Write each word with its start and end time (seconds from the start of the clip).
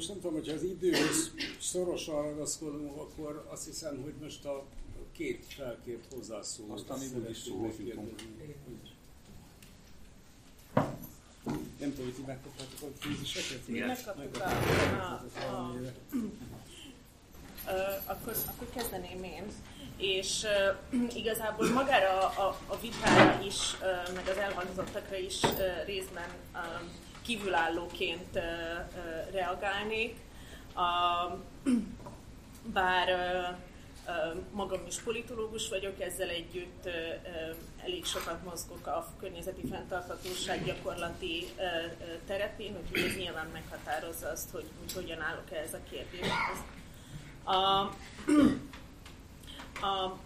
most 0.00 0.12
nem 0.12 0.20
tudom, 0.20 0.36
hogyha 0.36 0.54
az 0.54 0.62
időhöz 0.62 1.30
szorosan 1.60 2.22
ragaszkodunk, 2.22 2.96
akkor 2.96 3.46
azt 3.48 3.64
hiszem, 3.64 4.02
hogy 4.02 4.12
most 4.22 4.44
a 4.44 4.64
két 5.12 5.44
felkért 5.48 6.12
hozzászóló. 6.14 6.72
Aztán 6.72 6.98
még 6.98 7.16
úgyis 7.16 7.38
szóhoz 7.38 7.74
jutunk. 7.78 8.20
Nem 11.78 11.90
tudom, 11.94 12.04
hogy 12.04 12.14
ti 12.14 12.22
megkaptátok 12.26 12.82
a 12.82 12.86
fíziseket? 12.98 13.68
Igen. 13.68 13.86
Megkaptuk 13.86 14.36
a, 14.36 14.44
a, 14.44 15.24
a, 15.50 15.72
a, 17.70 18.02
akkor, 18.04 18.36
akkor 18.46 18.70
kezdeném 18.74 19.24
én. 19.24 19.44
És 19.96 20.42
uh, 20.92 21.16
igazából 21.16 21.68
magára 21.68 22.28
a, 22.28 22.58
a 22.66 22.78
vitára 22.80 23.44
is, 23.44 23.56
uh, 23.80 24.14
meg 24.14 24.28
az 24.28 24.36
elhangzottakra 24.36 25.16
is 25.16 25.42
uh, 25.42 25.84
részben 25.86 26.28
uh, 26.52 26.60
kívülállóként 27.22 28.38
reagálnék. 29.32 30.16
Bár 32.62 33.08
magam 34.52 34.80
is 34.86 35.00
politológus 35.00 35.68
vagyok, 35.68 36.00
ezzel 36.00 36.28
együtt 36.28 36.88
elég 37.84 38.04
sokat 38.04 38.44
mozgok 38.44 38.86
a 38.86 39.12
környezeti 39.20 39.66
fenntarthatóság 39.70 40.64
gyakorlati 40.64 41.46
terepén, 42.26 42.76
úgyhogy 42.82 43.10
ez 43.10 43.16
nyilván 43.16 43.48
meghatározza 43.52 44.28
azt, 44.28 44.50
hogy, 44.50 44.66
hogy 44.78 44.92
hogyan 44.92 45.20
állok 45.20 45.50
ehhez 45.52 45.74
a 45.74 45.80
kérdéshez. 45.90 46.58
A, 47.44 47.52
a, 49.86 50.18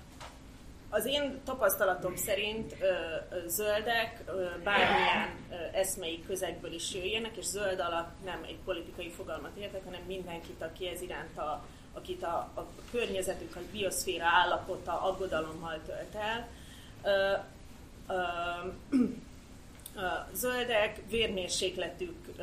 az 0.94 1.06
én 1.06 1.40
tapasztalatom 1.44 2.16
szerint 2.16 2.76
zöldek 3.46 4.24
bármilyen 4.64 5.28
eszmei 5.72 6.22
közegből 6.26 6.72
is 6.72 6.94
jöjjenek, 6.94 7.36
és 7.36 7.44
zöld 7.44 7.80
alatt 7.80 8.24
nem 8.24 8.42
egy 8.46 8.58
politikai 8.64 9.10
fogalmat 9.10 9.56
értek, 9.56 9.84
hanem 9.84 10.00
mindenkit, 10.06 10.62
aki 10.62 10.88
ez 10.88 11.00
iránt 11.00 11.38
a, 11.38 11.64
akit 11.92 12.22
a, 12.22 12.50
a 12.54 12.66
környezetük, 12.90 13.56
a 13.56 13.60
bioszféra 13.72 14.24
állapota 14.24 15.02
aggodalommal 15.02 15.80
tölt 15.86 16.14
el. 16.14 16.48
Zöldek 20.32 21.00
vérmérsékletük 21.10 22.34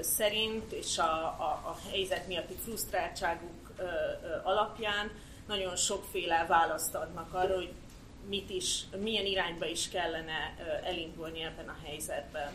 szerint 0.00 0.72
és 0.72 0.98
a, 0.98 1.22
a, 1.22 1.62
a 1.64 1.76
helyzet 1.90 2.26
miatti 2.26 2.54
frusztráltságuk 2.54 3.70
alapján 4.42 5.10
nagyon 5.50 5.76
sokféle 5.76 6.46
választ 6.48 6.94
adnak 6.94 7.34
arra, 7.34 7.54
hogy 7.54 7.72
mit 8.28 8.50
is, 8.50 8.84
milyen 9.00 9.24
irányba 9.24 9.66
is 9.66 9.88
kellene 9.88 10.56
elindulni 10.84 11.42
ebben 11.42 11.68
a 11.68 11.76
helyzetben. 11.84 12.52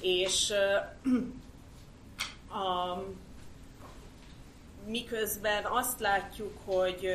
És 0.00 0.52
a, 2.64 3.02
miközben 4.86 5.64
azt 5.64 6.00
látjuk, 6.00 6.58
hogy 6.64 7.08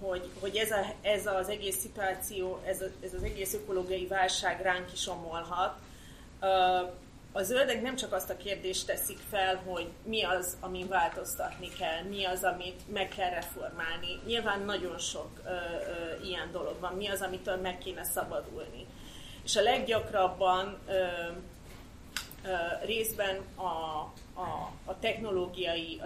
hogy, 0.00 0.30
hogy 0.40 0.56
ez, 0.56 0.70
a, 0.70 0.94
ez 1.02 1.26
az 1.26 1.48
egész 1.48 1.76
szituáció, 1.76 2.62
ez, 2.64 2.80
a, 2.80 2.86
ez 3.02 3.14
az 3.14 3.22
egész 3.22 3.54
ökológiai 3.54 4.06
válság 4.06 4.60
ránk 4.60 4.92
is 4.92 5.08
omolhat. 5.08 5.78
A 7.36 7.42
zöldek 7.42 7.82
nem 7.82 7.96
csak 7.96 8.12
azt 8.12 8.30
a 8.30 8.36
kérdést 8.36 8.86
teszik 8.86 9.18
fel, 9.30 9.56
hogy 9.66 9.86
mi 10.04 10.22
az, 10.22 10.56
amin 10.60 10.88
változtatni 10.88 11.68
kell, 11.68 12.02
mi 12.02 12.24
az, 12.24 12.42
amit 12.42 12.92
meg 12.92 13.08
kell 13.08 13.30
reformálni. 13.30 14.20
Nyilván 14.26 14.60
nagyon 14.60 14.98
sok 14.98 15.30
ö, 15.44 15.48
ö, 15.48 16.24
ilyen 16.24 16.50
dolog 16.52 16.80
van, 16.80 16.92
mi 16.92 17.08
az, 17.08 17.20
amitől 17.20 17.56
meg 17.56 17.78
kéne 17.78 18.04
szabadulni. 18.04 18.86
És 19.44 19.56
a 19.56 19.62
leggyakrabban 19.62 20.78
ö, 20.86 20.92
ö, 20.92 22.54
részben 22.84 23.36
a, 23.54 23.62
a, 24.40 24.72
a 24.84 24.98
technológiai 24.98 26.00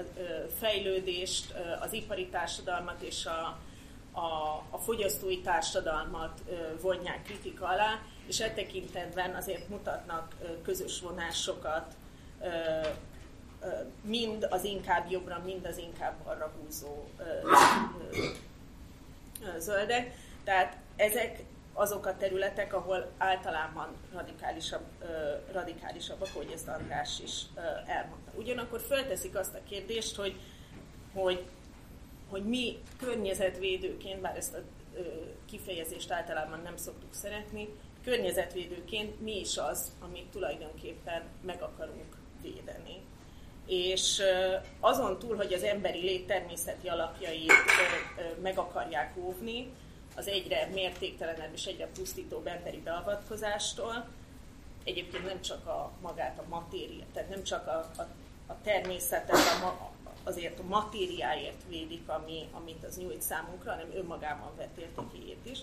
fejlődést, 0.58 1.54
az 1.80 1.92
ipari 1.92 2.26
társadalmat 2.26 3.00
és 3.02 3.26
a, 3.26 3.58
a, 4.12 4.62
a 4.70 4.78
fogyasztói 4.78 5.40
társadalmat 5.40 6.40
vonják 6.80 7.22
kritika 7.22 7.66
alá, 7.66 8.00
és 8.28 8.40
e 8.40 8.50
tekintetben 8.50 9.34
azért 9.34 9.68
mutatnak 9.68 10.34
közös 10.62 11.00
vonásokat 11.00 11.94
mind 14.00 14.46
az 14.50 14.64
inkább 14.64 15.10
jobbra, 15.10 15.42
mind 15.44 15.66
az 15.66 15.78
inkább 15.78 16.14
arra 16.24 16.52
húzó 16.60 17.08
zöldek. 19.58 20.14
Tehát 20.44 20.76
ezek 20.96 21.42
azok 21.72 22.06
a 22.06 22.16
területek, 22.16 22.74
ahol 22.74 23.10
általában 23.18 23.88
radikálisabb, 24.12 24.84
radikálisabbak, 25.52 26.28
hogy 26.34 26.50
ezt 26.54 26.68
András 26.68 27.20
is 27.20 27.42
elmondta. 27.86 28.30
Ugyanakkor 28.34 28.80
fölteszik 28.80 29.36
azt 29.36 29.54
a 29.54 29.68
kérdést, 29.68 30.16
hogy, 30.16 30.40
hogy, 31.12 31.44
hogy 32.28 32.44
mi 32.44 32.78
környezetvédőként, 32.98 34.20
bár 34.20 34.36
ezt 34.36 34.54
a 34.54 34.58
kifejezést 35.46 36.10
általában 36.10 36.60
nem 36.62 36.76
szoktuk 36.76 37.14
szeretni, 37.14 37.68
környezetvédőként 38.08 39.20
mi 39.20 39.40
is 39.40 39.56
az, 39.56 39.92
amit 40.00 40.30
tulajdonképpen 40.30 41.22
meg 41.42 41.62
akarunk 41.62 42.16
védeni. 42.42 43.00
És 43.66 44.22
azon 44.80 45.18
túl, 45.18 45.36
hogy 45.36 45.52
az 45.52 45.62
emberi 45.62 46.00
lét 46.00 46.26
természeti 46.26 46.88
alapjait 46.88 47.52
meg 48.42 48.58
akarják 48.58 49.16
óvni, 49.16 49.72
az 50.16 50.26
egyre 50.26 50.68
mértéktelenebb 50.72 51.52
és 51.52 51.64
egyre 51.64 51.86
pusztítóbb 51.86 52.46
emberi 52.46 52.80
beavatkozástól. 52.80 54.08
Egyébként 54.84 55.26
nem 55.26 55.40
csak 55.40 55.66
a 55.66 55.92
magát 56.00 56.38
a 56.38 56.48
matéria, 56.48 57.04
tehát 57.12 57.28
nem 57.28 57.42
csak 57.42 57.66
a, 57.66 57.90
a, 57.96 58.02
a 58.46 58.56
természetet, 58.62 59.62
a, 59.62 59.90
azért 60.24 60.58
a 60.58 60.62
matériáért 60.62 61.62
védik, 61.68 62.08
ami, 62.08 62.48
amit 62.52 62.84
az 62.84 62.98
nyújt 62.98 63.22
számunkra, 63.22 63.70
hanem 63.70 63.90
önmagában 63.94 64.56
vett 64.56 64.78
értékéért 64.78 65.46
is. 65.46 65.58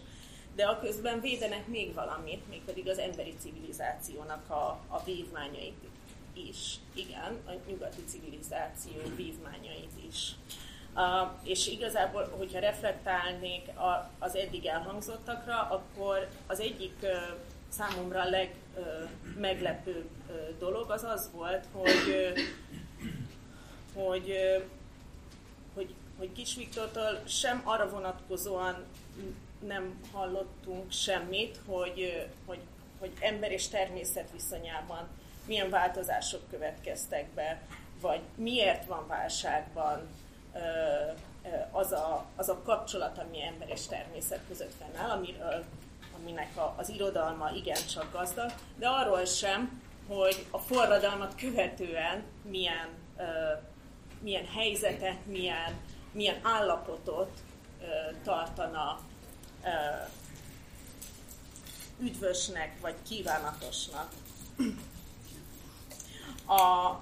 De 0.55 0.65
a 0.65 0.79
közben 0.79 1.21
védenek 1.21 1.67
még 1.67 1.93
valamit, 1.93 2.49
mégpedig 2.49 2.89
az 2.89 2.97
emberi 2.97 3.35
civilizációnak 3.39 4.49
a, 4.49 4.79
a 4.87 5.03
vívmányait 5.03 5.83
is. 6.33 6.75
Igen, 6.93 7.37
a 7.47 7.51
nyugati 7.67 8.03
civilizáció 8.07 9.01
vívmányait 9.15 9.91
is. 10.07 10.31
Uh, 10.95 11.29
és 11.43 11.67
igazából, 11.67 12.33
hogyha 12.37 12.59
reflektálnék 12.59 13.67
a, 13.77 14.11
az 14.19 14.35
eddig 14.35 14.65
elhangzottakra, 14.65 15.61
akkor 15.61 16.27
az 16.47 16.59
egyik 16.59 16.95
uh, 17.01 17.09
számomra 17.69 18.23
legmeglepőbb 18.29 20.09
uh, 20.29 20.35
uh, 20.35 20.57
dolog 20.59 20.89
az 20.89 21.03
az 21.03 21.29
volt, 21.33 21.65
hogy, 21.71 22.07
uh, 22.07 22.39
hogy, 24.03 24.29
uh, 24.29 24.63
hogy, 25.73 25.93
hogy 26.17 26.31
Kis 26.31 26.55
Viktortól 26.55 27.21
sem 27.27 27.61
arra 27.63 27.89
vonatkozóan 27.89 28.83
nem 29.67 29.99
hallottunk 30.13 30.91
semmit, 30.91 31.59
hogy, 31.65 32.27
hogy, 32.45 32.59
hogy 32.99 33.11
ember 33.19 33.51
és 33.51 33.67
természet 33.67 34.31
viszonyában 34.31 35.07
milyen 35.45 35.69
változások 35.69 36.49
következtek 36.49 37.29
be, 37.29 37.61
vagy 38.01 38.21
miért 38.35 38.85
van 38.85 39.07
válságban 39.07 40.09
az 41.71 41.91
a, 41.91 42.25
az 42.35 42.49
a 42.49 42.61
kapcsolat, 42.63 43.17
ami 43.17 43.41
ember 43.43 43.69
és 43.69 43.87
természet 43.87 44.41
között 44.47 44.73
fennáll, 44.79 45.09
amiről, 45.09 45.63
aminek 46.19 46.57
a, 46.57 46.73
az 46.77 46.89
irodalma 46.89 47.49
igencsak 47.55 48.11
gazdag, 48.11 48.51
de 48.75 48.87
arról 48.87 49.25
sem, 49.25 49.81
hogy 50.07 50.45
a 50.51 50.57
forradalmat 50.57 51.35
követően 51.35 52.23
milyen, 52.41 52.89
milyen 54.19 54.45
helyzetet, 54.45 55.25
milyen, 55.25 55.73
milyen 56.11 56.39
állapotot 56.41 57.31
tartana 58.23 58.99
üdvösnek 61.99 62.81
vagy 62.81 62.95
kívánatosnak. 63.07 64.11
A, 66.45 66.95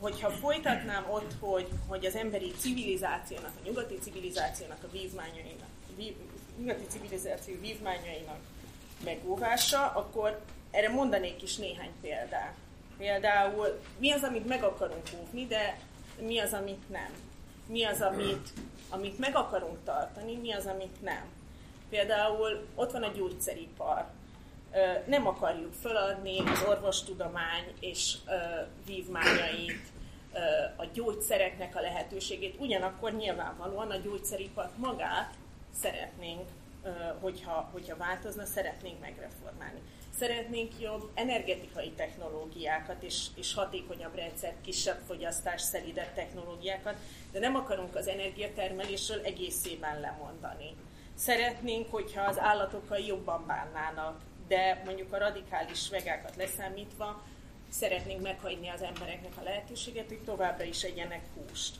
hogyha 0.00 0.30
folytatnám 0.30 1.10
ott, 1.10 1.34
hogy, 1.40 1.68
hogy 1.86 2.06
az 2.06 2.14
emberi 2.14 2.52
civilizációnak, 2.58 3.52
a 3.60 3.66
nyugati 3.66 3.98
civilizációnak 3.98 4.82
a 4.82 4.90
vívmányainak, 4.90 5.68
vív, 5.96 6.14
nyugati 6.58 6.84
civilizáció 6.88 7.54
vívmányainak 7.60 8.38
megóvása, 9.04 9.86
akkor 9.86 10.40
erre 10.70 10.88
mondanék 10.88 11.42
is 11.42 11.56
néhány 11.56 11.92
példát. 12.00 12.54
Például 12.98 13.80
mi 13.98 14.10
az, 14.10 14.22
amit 14.22 14.46
meg 14.46 14.62
akarunk 14.62 15.10
óvni, 15.20 15.46
de 15.46 15.78
mi 16.18 16.38
az, 16.38 16.52
amit 16.52 16.88
nem. 16.88 17.10
Mi 17.66 17.84
az, 17.84 18.00
amit, 18.00 18.48
amit 18.88 19.18
meg 19.18 19.36
akarunk 19.36 19.84
tartani, 19.84 20.36
mi 20.36 20.52
az, 20.52 20.66
amit 20.66 21.02
nem. 21.02 21.35
Például 21.90 22.66
ott 22.74 22.92
van 22.92 23.02
a 23.02 23.12
gyógyszeripar. 23.12 24.06
Nem 25.06 25.26
akarjuk 25.26 25.72
feladni 25.72 26.38
az 26.38 26.64
orvostudomány 26.68 27.72
és 27.80 28.16
vívmányait, 28.86 29.94
a 30.76 30.84
gyógyszereknek 30.92 31.76
a 31.76 31.80
lehetőségét, 31.80 32.56
ugyanakkor 32.58 33.12
nyilvánvalóan 33.12 33.90
a 33.90 33.96
gyógyszeripart 33.96 34.76
magát 34.76 35.34
szeretnénk, 35.74 36.48
hogyha, 37.20 37.68
hogyha 37.72 37.96
változna, 37.96 38.44
szeretnénk 38.44 39.00
megreformálni. 39.00 39.80
Szeretnénk 40.18 40.72
jobb 40.80 41.10
energetikai 41.14 41.90
technológiákat 41.90 43.02
és, 43.02 43.26
és 43.34 43.54
hatékonyabb 43.54 44.14
rendszert, 44.14 44.60
kisebb 44.60 44.98
fogyasztás, 45.06 45.60
szelidebb 45.60 46.12
technológiákat, 46.14 46.94
de 47.32 47.38
nem 47.38 47.54
akarunk 47.54 47.94
az 47.94 48.06
energiatermelésről 48.06 49.20
egészében 49.24 50.00
lemondani. 50.00 50.74
Szeretnénk, 51.16 51.90
hogyha 51.90 52.22
az 52.22 52.38
állatokkal 52.38 52.98
jobban 52.98 53.46
bánnának, 53.46 54.20
de 54.48 54.82
mondjuk 54.84 55.12
a 55.12 55.18
radikális 55.18 55.88
vegákat 55.90 56.36
leszámítva 56.36 57.22
szeretnénk 57.68 58.22
meghagyni 58.22 58.68
az 58.68 58.82
embereknek 58.82 59.32
a 59.38 59.42
lehetőséget, 59.42 60.08
hogy 60.08 60.24
továbbra 60.24 60.64
is 60.64 60.82
egyenek 60.82 61.24
húst. 61.34 61.76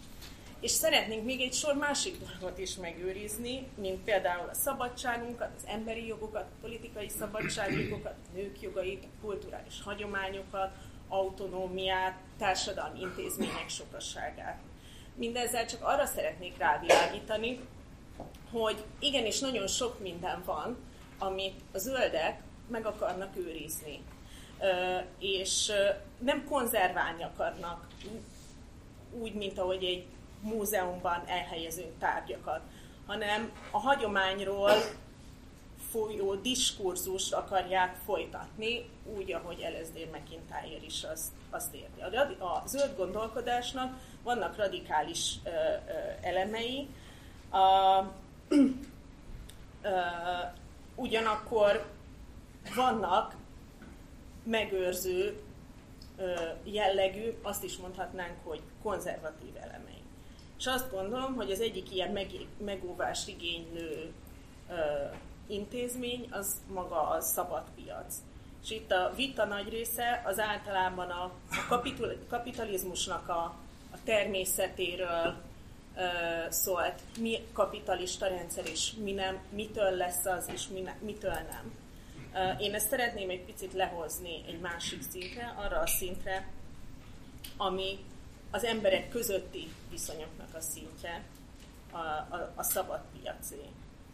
És 0.61 0.71
szeretnénk 0.71 1.25
még 1.25 1.41
egy 1.41 1.53
sor 1.53 1.75
másik 1.75 2.17
dolgot 2.19 2.59
is 2.59 2.77
megőrizni, 2.77 3.67
mint 3.75 4.05
például 4.05 4.49
a 4.49 4.55
szabadságunkat, 4.55 5.50
az 5.56 5.67
emberi 5.67 6.06
jogokat, 6.06 6.43
a 6.43 6.61
politikai 6.61 7.09
szabadságjogokat, 7.09 8.12
a 8.12 8.37
nők 8.37 8.61
jogait, 8.61 9.05
a 9.05 9.21
kulturális 9.21 9.83
hagyományokat, 9.83 10.73
autonómiát, 11.09 12.19
társadalmi 12.38 13.00
intézmények 13.00 13.69
sokasságát. 13.69 14.59
Mindezzel 15.15 15.67
csak 15.67 15.83
arra 15.83 16.06
szeretnék 16.06 16.59
rávilágítani, 16.59 17.61
hogy 18.51 18.85
igenis 18.99 19.41
nagyon 19.41 19.67
sok 19.67 20.01
minden 20.01 20.43
van, 20.45 20.77
amit 21.19 21.61
a 21.73 21.79
zöldek 21.79 22.43
meg 22.69 22.87
akarnak 22.87 23.37
őrizni. 23.37 24.03
És 25.19 25.73
nem 26.19 26.45
konzerválni 26.45 27.23
akarnak 27.23 27.87
úgy, 29.11 29.35
mint 29.35 29.59
ahogy 29.59 29.85
egy 29.85 30.05
múzeumban 30.41 31.23
elhelyezünk 31.27 31.99
tárgyakat, 31.99 32.61
hanem 33.07 33.53
a 33.71 33.79
hagyományról 33.79 34.71
folyó 35.91 36.35
diskurzust 36.35 37.33
akarják 37.33 37.97
folytatni, 38.05 38.89
úgy, 39.17 39.33
ahogy 39.33 39.57
LSD 39.59 40.09
McIntyre 40.12 40.85
is 40.87 41.05
azt, 41.05 41.31
azt 41.51 41.75
érti. 41.75 42.01
A, 42.01 42.45
a 42.45 42.62
zöld 42.67 42.97
gondolkodásnak 42.97 43.99
vannak 44.23 44.57
radikális 44.57 45.35
ö, 45.45 45.49
ö, 45.49 45.53
elemei, 46.23 46.89
a, 47.51 47.99
ö, 49.83 49.91
ugyanakkor 50.95 51.87
vannak 52.75 53.35
megőrző 54.43 55.41
jellegű, 56.63 57.33
azt 57.43 57.65
is 57.65 57.77
mondhatnánk, 57.77 58.35
hogy 58.45 58.61
konzervatív 58.83 59.57
elemei. 59.57 60.03
És 60.59 60.67
azt 60.67 60.91
gondolom, 60.91 61.35
hogy 61.35 61.51
az 61.51 61.61
egyik 61.61 61.95
ilyen 61.95 62.13
meg, 62.13 62.31
megóvást 62.65 63.29
igénylő 63.29 64.13
ö, 64.71 64.75
intézmény 65.47 66.29
az 66.31 66.61
maga 66.73 67.09
a 67.09 67.21
szabad 67.21 67.65
piac. 67.75 68.15
És 68.65 68.71
itt 68.71 68.93
a 68.93 69.13
vita 69.17 69.45
nagy 69.45 69.69
része 69.69 70.23
az 70.25 70.39
általában 70.39 71.11
a, 71.11 71.33
a 71.69 71.83
kapitalizmusnak 72.29 73.29
a, 73.29 73.55
a 73.93 73.97
természetéről 74.05 75.25
ö, 75.25 75.46
szólt, 76.49 77.03
mi 77.19 77.47
kapitalista 77.53 78.27
rendszer, 78.27 78.67
és 78.67 78.93
mi 79.03 79.13
nem, 79.13 79.39
mitől 79.51 79.91
lesz 79.91 80.25
az, 80.25 80.51
és 80.53 80.69
mi 80.69 80.81
ne, 80.81 80.95
mitől 81.01 81.31
nem. 81.51 81.75
Én 82.59 82.75
ezt 82.75 82.89
szeretném 82.89 83.31
egy 83.31 83.45
picit 83.45 83.73
lehozni 83.73 84.45
egy 84.47 84.61
másik 84.61 85.03
szintre, 85.03 85.55
arra 85.57 85.79
a 85.79 85.87
szintre, 85.87 86.49
ami 87.57 87.99
az 88.51 88.65
emberek 88.65 89.09
közötti 89.09 89.69
viszonyoknak 89.91 90.55
a 90.55 90.61
szintje, 90.61 91.23
a, 91.91 91.97
a, 91.97 92.53
a 92.55 92.63
szabad 92.63 93.01
piacé. 93.13 93.61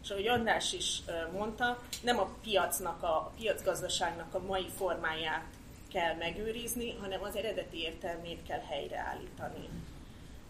És 0.03 0.11
ahogy 0.11 0.27
András 0.27 0.73
is 0.73 1.03
mondta, 1.33 1.83
nem 2.03 2.19
a 2.19 2.31
piacnak, 2.43 3.03
a, 3.03 3.07
a 3.07 3.33
piacgazdaságnak 3.37 4.35
a 4.35 4.43
mai 4.47 4.69
formáját 4.77 5.45
kell 5.93 6.15
megőrizni, 6.15 6.97
hanem 7.01 7.23
az 7.23 7.37
eredeti 7.37 7.79
értelmét 7.79 8.43
kell 8.47 8.61
helyreállítani. 8.61 9.69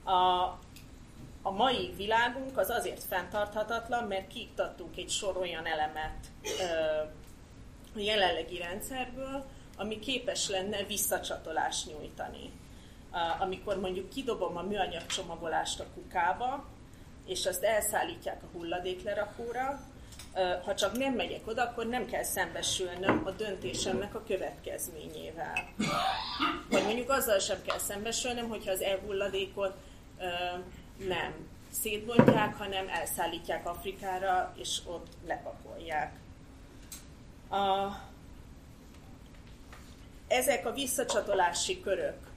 A, 0.04 0.58
a 1.42 1.50
mai 1.50 1.92
világunk 1.96 2.58
az 2.58 2.70
azért 2.70 3.04
fenntarthatatlan, 3.04 4.04
mert 4.04 4.26
kiiktattunk 4.26 4.96
egy 4.96 5.10
sor 5.10 5.36
olyan 5.36 5.66
elemet 5.66 6.26
a 7.94 7.98
jelenlegi 7.98 8.58
rendszerből, 8.58 9.44
ami 9.76 9.98
képes 9.98 10.48
lenne 10.48 10.84
visszacsatolást 10.84 11.86
nyújtani 11.86 12.52
amikor 13.38 13.80
mondjuk 13.80 14.08
kidobom 14.08 14.56
a 14.56 14.62
műanyag 14.62 15.06
csomagolást 15.06 15.80
a 15.80 15.86
kukába, 15.94 16.64
és 17.26 17.46
azt 17.46 17.62
elszállítják 17.62 18.42
a 18.42 18.56
hulladéklerakóra, 18.56 19.80
ha 20.64 20.74
csak 20.74 20.98
nem 20.98 21.14
megyek 21.14 21.46
oda, 21.46 21.62
akkor 21.62 21.86
nem 21.86 22.06
kell 22.06 22.22
szembesülnöm 22.22 23.22
a 23.24 23.30
döntésemnek 23.30 24.14
a 24.14 24.22
következményével. 24.26 25.52
Vagy 26.70 26.82
mondjuk 26.84 27.10
azzal 27.10 27.38
sem 27.38 27.62
kell 27.66 27.78
szembesülnöm, 27.78 28.48
hogyha 28.48 28.70
az 28.70 28.80
elhulladékot 28.80 29.74
nem 31.08 31.32
szétbontják, 31.70 32.56
hanem 32.56 32.88
elszállítják 32.88 33.68
Afrikára, 33.68 34.54
és 34.56 34.80
ott 34.86 35.06
lepakolják. 35.26 36.12
A, 37.50 37.88
ezek 40.28 40.66
a 40.66 40.72
visszacsatolási 40.72 41.80
körök, 41.80 42.30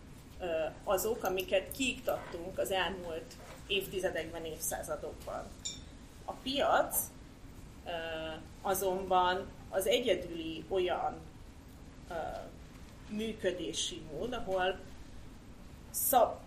azok, 0.83 1.23
amiket 1.23 1.71
kiiktattunk 1.71 2.57
az 2.57 2.71
elmúlt 2.71 3.33
évtizedekben, 3.67 4.45
évszázadokban. 4.45 5.43
A 6.25 6.31
piac 6.31 6.97
azonban 8.61 9.47
az 9.69 9.87
egyedüli 9.87 10.65
olyan 10.69 11.19
működési 13.09 14.01
mód, 14.11 14.33
ahol 14.33 14.79
szab, 15.91 16.37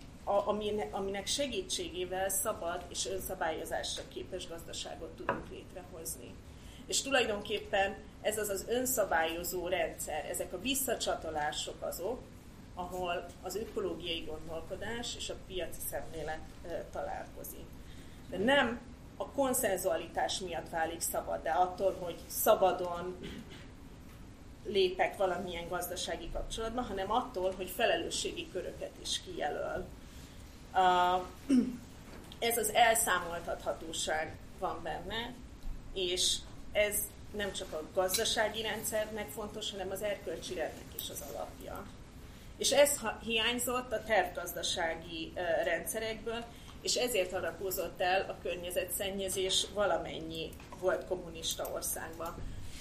aminek 0.90 1.26
segítségével 1.26 2.28
szabad 2.28 2.84
és 2.88 3.06
önszabályozásra 3.06 4.02
képes 4.08 4.48
gazdaságot 4.48 5.16
tudunk 5.16 5.50
létrehozni. 5.50 6.34
És 6.86 7.02
tulajdonképpen 7.02 7.96
ez 8.20 8.38
az 8.38 8.48
az 8.48 8.64
önszabályozó 8.68 9.68
rendszer, 9.68 10.24
ezek 10.24 10.52
a 10.52 10.60
visszacsatolások 10.60 11.82
azok, 11.82 12.20
ahol 12.74 13.26
az 13.42 13.56
ökológiai 13.56 14.20
gondolkodás 14.20 15.16
és 15.16 15.30
a 15.30 15.34
piaci 15.46 15.80
szemlélet 15.90 16.40
találkozik. 16.92 17.66
De 18.30 18.38
nem 18.38 18.80
a 19.16 19.30
konszenzualitás 19.30 20.38
miatt 20.38 20.68
válik 20.68 21.00
szabad, 21.00 21.42
de 21.42 21.50
attól, 21.50 21.96
hogy 22.00 22.16
szabadon 22.26 23.16
lépek 24.64 25.16
valamilyen 25.16 25.68
gazdasági 25.68 26.30
kapcsolatban, 26.32 26.84
hanem 26.84 27.10
attól, 27.10 27.52
hogy 27.56 27.70
felelősségi 27.70 28.48
köröket 28.52 28.92
is 29.02 29.20
kijelöl. 29.20 29.86
Ez 32.38 32.56
az 32.56 32.72
elszámoltathatóság 32.72 34.36
van 34.58 34.80
benne, 34.82 35.32
és 35.94 36.36
ez 36.72 36.96
nem 37.36 37.52
csak 37.52 37.72
a 37.72 37.82
gazdasági 37.94 38.62
rendszernek 38.62 39.28
fontos, 39.28 39.70
hanem 39.70 39.90
az 39.90 40.02
erkölcsi 40.02 40.54
rendnek 40.54 40.94
is 40.96 41.10
az 41.10 41.22
alapja. 41.32 41.86
És 42.56 42.70
ez 42.70 43.00
hiányzott 43.22 43.92
a 43.92 44.04
tervgazdasági 44.04 45.32
rendszerekből, 45.64 46.44
és 46.82 46.94
ezért 46.94 47.32
harapózott 47.32 48.00
el 48.00 48.20
a 48.28 48.42
környezetszennyezés 48.42 49.66
valamennyi 49.74 50.50
volt 50.80 51.06
kommunista 51.06 51.70
országban. 51.74 52.34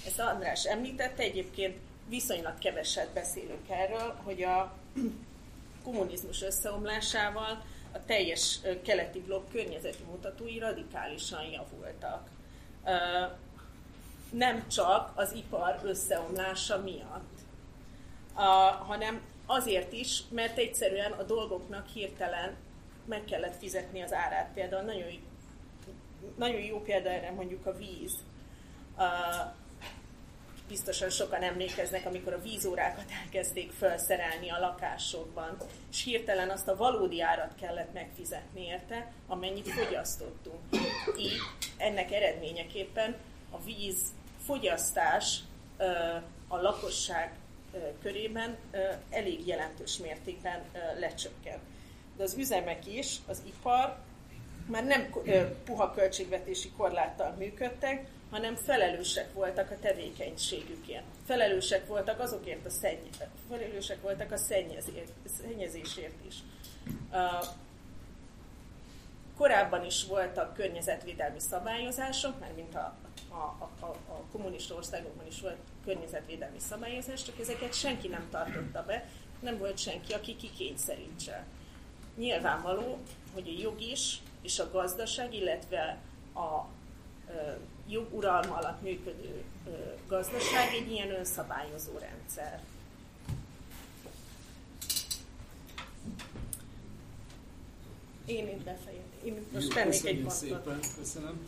Ezt 0.06 0.20
András 0.20 0.64
említette, 0.64 1.22
egyébként 1.22 1.76
viszonylag 2.08 2.58
keveset 2.58 3.08
beszélünk 3.08 3.68
erről, 3.68 4.20
hogy 4.24 4.42
a 4.42 4.72
kommunizmus 5.84 6.42
összeomlásával 6.42 7.64
a 7.92 8.04
teljes 8.04 8.60
keleti 8.84 9.20
blokk 9.20 9.50
környezeti 9.50 10.02
mutatói 10.10 10.58
radikálisan 10.58 11.44
javultak. 11.44 12.28
Nem 14.30 14.68
csak 14.68 15.12
az 15.14 15.32
ipar 15.32 15.80
összeomlása 15.82 16.82
miatt, 16.82 17.38
hanem 18.86 19.20
Azért 19.50 19.92
is, 19.92 20.22
mert 20.30 20.58
egyszerűen 20.58 21.12
a 21.12 21.22
dolgoknak 21.22 21.86
hirtelen 21.86 22.56
meg 23.04 23.24
kellett 23.24 23.56
fizetni 23.58 24.02
az 24.02 24.12
árát. 24.12 24.50
Például 24.54 24.82
nagyon, 24.82 25.06
nagyon 26.36 26.60
jó 26.60 26.82
példa 26.82 27.08
erre 27.08 27.30
mondjuk 27.30 27.66
a 27.66 27.76
víz. 27.76 28.12
Biztosan 30.68 31.10
sokan 31.10 31.42
emlékeznek, 31.42 32.06
amikor 32.06 32.32
a 32.32 32.42
vízórákat 32.42 33.04
elkezdték 33.24 33.72
felszerelni 33.72 34.50
a 34.50 34.58
lakásokban, 34.58 35.56
és 35.90 36.04
hirtelen 36.04 36.50
azt 36.50 36.68
a 36.68 36.76
valódi 36.76 37.22
árat 37.22 37.54
kellett 37.60 37.92
megfizetni 37.92 38.66
érte, 38.66 39.12
amennyit 39.26 39.68
fogyasztottunk. 39.68 40.58
Így 41.18 41.36
ennek 41.76 42.12
eredményeképpen 42.12 43.16
a 43.50 43.62
víz 43.62 43.98
fogyasztás 44.44 45.38
a 46.48 46.56
lakosság 46.56 47.32
körében 48.02 48.56
elég 49.10 49.46
jelentős 49.46 49.96
mértékben 49.96 50.62
lecsökkent. 50.98 51.62
De 52.16 52.22
az 52.22 52.34
üzemek 52.34 52.86
is, 52.86 53.16
az 53.26 53.42
ipar 53.46 53.98
már 54.66 54.84
nem 54.84 55.10
puha 55.64 55.92
költségvetési 55.94 56.70
korláttal 56.76 57.34
működtek, 57.38 58.06
hanem 58.30 58.54
felelősek 58.56 59.32
voltak 59.32 59.70
a 59.70 59.78
tevékenységükért. 59.80 61.04
Felelősek 61.26 61.86
voltak 61.86 62.20
azokért 62.20 62.66
a 62.66 62.70
szenny, 62.70 63.08
felelősek 63.48 64.02
voltak 64.02 64.32
a 64.32 64.36
szennyezésért 65.24 66.24
is. 66.28 66.34
Korábban 69.36 69.84
is 69.84 70.04
voltak 70.04 70.54
környezetvédelmi 70.54 71.40
szabályozások, 71.40 72.40
mert 72.40 72.56
mint 72.56 72.74
a, 72.74 72.96
a, 73.28 73.68
a, 73.80 73.86
a 73.86 74.24
kommunista 74.32 74.74
országokban 74.74 75.26
is 75.26 75.40
volt 75.40 75.56
környezetvédelmi 75.84 76.58
szabályozás, 76.58 77.22
csak 77.22 77.38
ezeket 77.40 77.74
senki 77.74 78.08
nem 78.08 78.28
tartotta 78.30 78.84
be, 78.86 79.08
nem 79.40 79.58
volt 79.58 79.78
senki, 79.78 80.12
aki 80.12 80.36
kikényszerítse. 80.36 81.44
Nyilvánvaló, 82.16 82.98
hogy 83.34 83.48
a 83.48 83.60
jog 83.60 83.80
is, 83.80 84.20
és 84.42 84.58
a 84.58 84.70
gazdaság, 84.70 85.34
illetve 85.34 85.98
a 86.34 86.66
joguralma 87.88 88.54
alatt 88.54 88.82
működő 88.82 89.44
gazdaság 90.08 90.74
egy 90.74 90.90
ilyen 90.90 91.10
önszabályozó 91.10 91.98
rendszer. 91.98 92.60
Én 98.24 98.48
itt 98.48 98.64
befejezem. 98.64 99.04
Én 99.24 99.46
most 99.52 99.68
tennék 99.68 100.04
egy 100.04 100.16
pontot. 100.16 100.32
szépen, 100.32 100.80
köszönöm. 100.98 101.46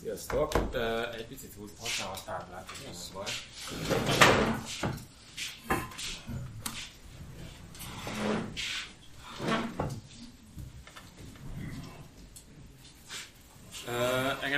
Sziasztok! 0.00 0.54
Egy 1.16 1.26
picit 1.26 1.52
használom 1.80 2.12
a 2.14 2.24
táblát, 2.24 2.68
hogy 2.68 2.78
nem 2.84 2.94
baj. 3.12 3.24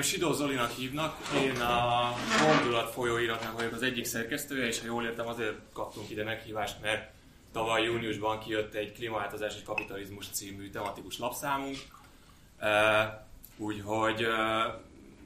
Engem 0.00 0.12
Sidó 0.14 0.33
Zolinak 0.33 0.71
hívnak, 0.71 1.16
én 1.35 1.61
a 1.61 2.12
Gondolat 2.47 2.92
folyóiratnak 2.92 3.57
vagyok 3.57 3.73
az 3.73 3.83
egyik 3.83 4.04
szerkesztője, 4.04 4.66
és 4.66 4.80
ha 4.80 4.87
jól 4.87 5.04
értem, 5.04 5.26
azért 5.26 5.54
kaptunk 5.73 6.11
ide 6.11 6.25
meghívást, 6.25 6.80
mert 6.83 7.11
tavaly 7.52 7.83
júniusban 7.83 8.38
kijött 8.38 8.75
egy 8.75 8.92
Klímaváltozás 8.92 9.54
és 9.57 9.62
Kapitalizmus 9.62 10.26
című 10.30 10.71
tematikus 10.71 11.19
lapszámunk, 11.19 11.76
úgyhogy 13.57 14.26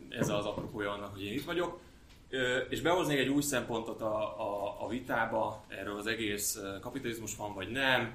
ez 0.08 0.28
az 0.28 0.44
apropója 0.44 0.92
annak, 0.92 1.12
hogy 1.12 1.24
én 1.24 1.32
itt 1.32 1.44
vagyok. 1.44 1.80
És 2.68 2.80
behoznék 2.80 3.18
egy 3.18 3.28
új 3.28 3.42
szempontot 3.42 4.00
a, 4.00 4.40
a, 4.40 4.76
a 4.84 4.88
vitába, 4.88 5.64
erről 5.68 5.98
az 5.98 6.06
egész 6.06 6.58
kapitalizmus 6.80 7.36
van 7.36 7.54
vagy 7.54 7.70
nem, 7.70 8.14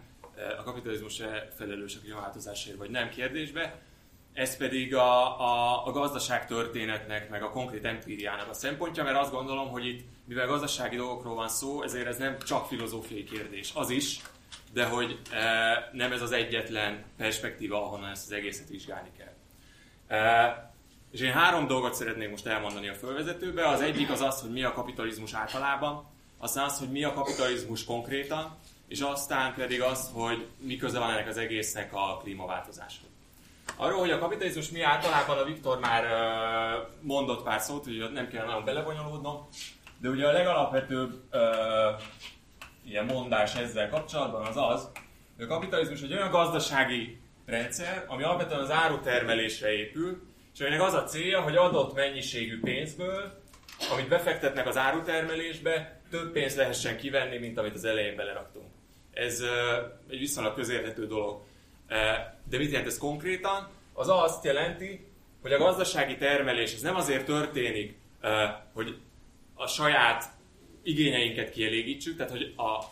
a 0.57 0.63
kapitalizmus 0.63 1.19
-e 1.19 1.51
felelős 1.57 1.95
a 1.95 1.99
klímaváltozásért 1.99 2.77
vagy 2.77 2.89
nem 2.89 3.09
kérdésbe. 3.09 3.81
Ez 4.39 4.57
pedig 4.57 4.95
a, 4.95 5.39
a, 5.39 5.85
a 5.87 5.91
gazdaság 5.91 6.47
történetnek, 6.47 7.29
meg 7.29 7.43
a 7.43 7.49
konkrét 7.49 7.85
empíriának 7.85 8.49
a 8.49 8.53
szempontja, 8.53 9.03
mert 9.03 9.17
azt 9.17 9.31
gondolom, 9.31 9.69
hogy 9.69 9.85
itt, 9.85 10.07
mivel 10.25 10.47
gazdasági 10.47 10.95
dolgokról 10.95 11.35
van 11.35 11.49
szó, 11.49 11.81
ezért 11.81 12.07
ez 12.07 12.17
nem 12.17 12.37
csak 12.39 12.67
filozófiai 12.67 13.23
kérdés, 13.23 13.71
az 13.75 13.89
is, 13.89 14.21
de 14.73 14.85
hogy 14.85 15.19
e, 15.31 15.89
nem 15.93 16.11
ez 16.11 16.21
az 16.21 16.31
egyetlen 16.31 17.03
perspektíva, 17.17 17.85
ahonnan 17.85 18.09
ezt 18.09 18.25
az 18.25 18.31
egészet 18.31 18.69
vizsgálni 18.69 19.09
kell. 19.17 19.33
E, 20.19 20.71
és 21.11 21.19
én 21.19 21.31
három 21.31 21.67
dolgot 21.67 21.93
szeretnék 21.93 22.29
most 22.29 22.45
elmondani 22.45 22.87
a 22.87 22.93
fölvezetőbe. 22.93 23.67
Az 23.67 23.81
egyik 23.81 24.09
az 24.09 24.21
az, 24.21 24.41
hogy 24.41 24.51
mi 24.51 24.63
a 24.63 24.73
kapitalizmus 24.73 25.33
általában, 25.33 26.05
aztán 26.37 26.65
az, 26.65 26.79
hogy 26.79 26.89
mi 26.89 27.03
a 27.03 27.13
kapitalizmus 27.13 27.83
konkrétan, 27.83 28.57
és 28.87 28.99
aztán 28.99 29.53
pedig 29.53 29.81
az, 29.81 30.09
hogy 30.13 30.47
mi 30.57 30.75
köze 30.75 30.99
van 30.99 31.11
ennek 31.11 31.27
az 31.27 31.37
egésznek 31.37 31.93
a 31.93 32.17
klímaváltozáshoz. 32.23 33.08
Arról, 33.81 33.99
hogy 33.99 34.11
a 34.11 34.19
kapitalizmus 34.19 34.69
mi 34.69 34.81
általában 34.81 35.37
a 35.37 35.43
Viktor 35.43 35.79
már 35.79 36.03
mondott 37.01 37.43
pár 37.43 37.59
szót, 37.59 37.83
hogy 37.83 38.11
nem 38.13 38.27
kell 38.27 38.45
nagyon 38.45 38.65
belebonyolódnom, 38.65 39.47
de 40.01 40.09
ugye 40.09 40.27
a 40.27 40.31
legalapvetőbb 40.31 41.13
uh, 41.31 42.01
ilyen 42.85 43.05
mondás 43.05 43.55
ezzel 43.55 43.89
kapcsolatban 43.89 44.45
az 44.45 44.57
az, 44.57 44.91
hogy 45.35 45.45
a 45.45 45.47
kapitalizmus 45.47 46.01
egy 46.01 46.13
olyan 46.13 46.31
gazdasági 46.31 47.21
rendszer, 47.45 48.05
ami 48.07 48.23
alapvetően 48.23 48.59
az 48.59 48.71
árutermelésre 48.71 49.71
épül, 49.71 50.21
és 50.53 50.59
aminek 50.59 50.81
az 50.81 50.93
a 50.93 51.03
célja, 51.03 51.41
hogy 51.41 51.55
adott 51.55 51.95
mennyiségű 51.95 52.59
pénzből, 52.59 53.41
amit 53.93 54.07
befektetnek 54.07 54.67
az 54.67 54.77
árutermelésbe, 54.77 56.01
több 56.09 56.31
pénzt 56.31 56.57
lehessen 56.57 56.97
kivenni, 56.97 57.37
mint 57.37 57.57
amit 57.57 57.75
az 57.75 57.85
elején 57.85 58.15
beleraktunk. 58.15 58.67
Ez 59.11 59.43
egy 60.09 60.19
viszonylag 60.19 60.53
közérthető 60.53 61.07
dolog. 61.07 61.47
De 62.49 62.57
mit 62.57 62.69
jelent 62.71 62.87
ez 62.87 62.97
konkrétan? 62.97 63.69
Az 63.93 64.09
azt 64.09 64.43
jelenti, 64.43 65.07
hogy 65.41 65.51
a 65.51 65.57
gazdasági 65.57 66.17
termelés 66.17 66.73
ez 66.73 66.81
nem 66.81 66.95
azért 66.95 67.25
történik, 67.25 67.97
hogy 68.73 68.97
a 69.53 69.67
saját 69.67 70.37
igényeinket 70.83 71.49
kielégítsük, 71.49 72.17
tehát 72.17 72.31
hogy 72.31 72.53
a, 72.55 72.83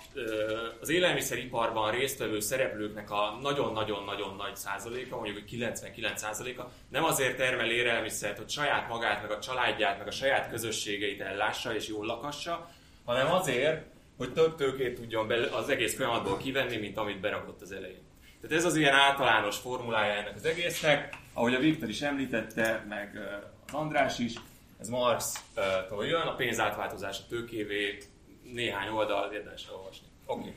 az 0.82 0.90
élelmiszeriparban 0.90 1.92
résztvevő 1.92 2.40
szereplőknek 2.40 3.12
a 3.12 3.40
nagyon-nagyon-nagyon 3.42 4.36
nagy 4.36 4.56
százaléka, 4.56 5.16
mondjuk 5.16 5.46
99 5.46 6.20
százaléka 6.20 6.72
nem 6.90 7.04
azért 7.04 7.38
termel 7.38 7.72
élelmiszert, 7.72 8.38
hogy 8.38 8.50
saját 8.50 8.90
magát, 8.90 9.22
meg 9.22 9.32
a 9.32 9.40
családját, 9.40 9.98
meg 9.98 10.08
a 10.08 10.12
saját 10.12 10.50
közösségeit 10.50 11.22
ellássa 11.22 11.76
és 11.76 11.88
jól 11.88 12.06
lakassa, 12.06 12.70
hanem 13.06 13.32
azért, 13.32 13.86
hogy 14.18 14.34
több 14.34 14.56
tőkét 14.56 14.96
tudjon 14.96 15.32
az 15.32 15.70
egész 15.70 15.96
folyamatból 15.96 16.38
kivenni, 16.38 16.78
mint 16.78 16.98
amit 16.98 17.20
berakott 17.20 17.62
az 17.62 17.72
elején. 17.72 18.07
Tehát 18.48 18.64
ez 18.64 18.72
az 18.72 18.76
ilyen 18.76 18.94
általános 18.94 19.58
formulája 19.58 20.14
ennek 20.14 20.36
az 20.36 20.46
egésznek, 20.46 21.18
ahogy 21.34 21.54
a 21.54 21.60
Viktor 21.60 21.90
is 21.90 22.02
említette, 22.02 22.86
meg 22.90 23.20
az 23.68 23.74
András 23.74 24.20
is, 24.20 24.34
ez 24.80 24.90
Marx-tól 24.90 26.06
jön, 26.06 26.22
a 26.22 26.36
pénz 26.36 26.60
átváltozása 26.60 27.24
tőkévé, 27.30 27.98
néhány 28.44 28.88
oldal 28.88 29.32
érdemes 29.32 29.68
olvasni. 29.72 30.08
Oké. 30.26 30.40
Okay. 30.40 30.54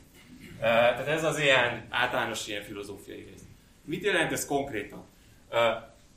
Tehát 0.60 1.06
ez 1.06 1.24
az 1.24 1.38
ilyen 1.38 1.86
általános 1.90 2.46
ilyen 2.46 2.62
filozófiai 2.62 3.26
rész. 3.30 3.42
Mit 3.84 4.04
jelent 4.04 4.32
ez 4.32 4.46
konkrétan? 4.46 5.04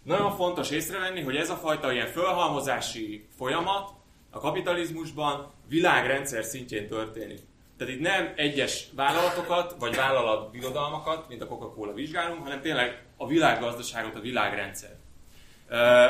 Nagyon 0.04 0.36
fontos 0.36 0.72
észrevenni, 0.72 1.22
hogy 1.22 1.36
ez 1.36 1.50
a 1.50 1.56
fajta 1.56 1.92
ilyen 1.92 2.08
fölhalmozási 2.08 3.28
folyamat 3.38 3.92
a 4.30 4.40
kapitalizmusban 4.40 5.52
világrendszer 5.68 6.44
szintjén 6.44 6.88
történik. 6.88 7.40
Tehát 7.78 7.94
itt 7.94 8.02
nem 8.02 8.34
egyes 8.36 8.88
vállalatokat, 8.96 9.76
vagy 9.80 9.96
vállalatbirodalmakat, 9.96 11.28
mint 11.28 11.42
a 11.42 11.48
Coca-Cola 11.48 11.94
vizsgálunk, 11.94 12.44
hanem 12.44 12.62
tényleg 12.62 13.06
a 13.18 13.28
világgazdaságot, 13.28 14.16
a 14.16 14.20
világrendszer. 14.20 14.96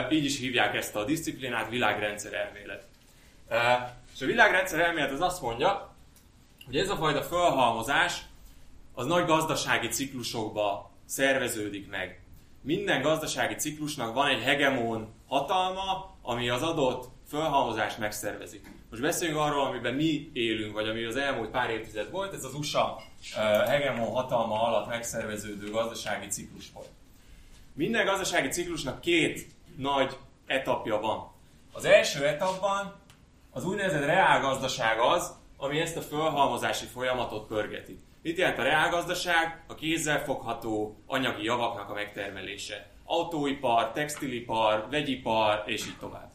Így 0.10 0.26
is 0.26 0.40
hívják 0.40 0.76
ezt 0.76 0.96
a 0.96 1.04
disziplinát 1.04 1.70
világrendszer 1.70 2.34
elmélet. 2.34 2.86
És 4.14 4.22
a 4.22 4.26
világrendszer 4.26 4.80
elmélet 4.80 5.12
az 5.12 5.22
azt 5.22 5.42
mondja, 5.42 5.96
hogy 6.66 6.78
ez 6.78 6.90
a 6.90 6.96
fajta 6.96 7.22
felhalmozás 7.22 8.22
az 8.94 9.06
nagy 9.06 9.26
gazdasági 9.26 9.88
ciklusokba 9.88 10.92
szerveződik 11.06 11.90
meg. 11.90 12.22
Minden 12.62 13.02
gazdasági 13.02 13.56
ciklusnak 13.56 14.14
van 14.14 14.28
egy 14.28 14.42
hegemon 14.42 15.14
hatalma, 15.28 16.16
ami 16.22 16.50
az 16.50 16.62
adott 16.62 17.10
felhalmozást 17.34 17.98
megszervezi. 17.98 18.62
Most 18.90 19.02
beszéljünk 19.02 19.40
arról, 19.40 19.66
amiben 19.66 19.94
mi 19.94 20.30
élünk, 20.34 20.74
vagy 20.74 20.88
ami 20.88 21.04
az 21.04 21.16
elmúlt 21.16 21.50
pár 21.50 21.70
évtized 21.70 22.12
volt, 22.12 22.34
ez 22.34 22.44
az 22.44 22.54
USA 22.54 23.02
hegemon 23.68 24.12
hatalma 24.12 24.62
alatt 24.62 24.88
megszerveződő 24.88 25.72
gazdasági 25.72 26.28
ciklus 26.28 26.72
volt. 26.74 26.90
Minden 27.74 28.06
gazdasági 28.06 28.48
ciklusnak 28.48 29.02
két 29.02 29.48
nagy 29.78 30.18
etapja 30.46 31.00
van. 31.00 31.32
Az 31.72 31.86
első 31.86 32.26
etapban 32.26 32.96
az 33.52 33.66
úgynevezett 33.66 34.06
reálgazdaság 34.06 35.00
az, 35.00 35.36
ami 35.58 35.80
ezt 35.80 35.98
a 35.98 36.02
fölhalmozási 36.02 36.86
folyamatot 36.86 37.48
pörgeti. 37.48 38.00
Mit 38.22 38.38
jelent 38.38 38.60
a 38.60 38.64
reálgazdaság? 38.64 39.64
A 39.68 39.76
kézzel 39.76 40.24
fogható 40.24 40.98
anyagi 41.06 41.44
javaknak 41.44 41.90
a 41.90 41.94
megtermelése. 41.94 42.92
Autóipar, 43.04 43.92
textilipar, 43.92 44.88
vegyipar, 44.90 45.64
és 45.66 45.86
így 45.86 45.98
tovább. 46.00 46.33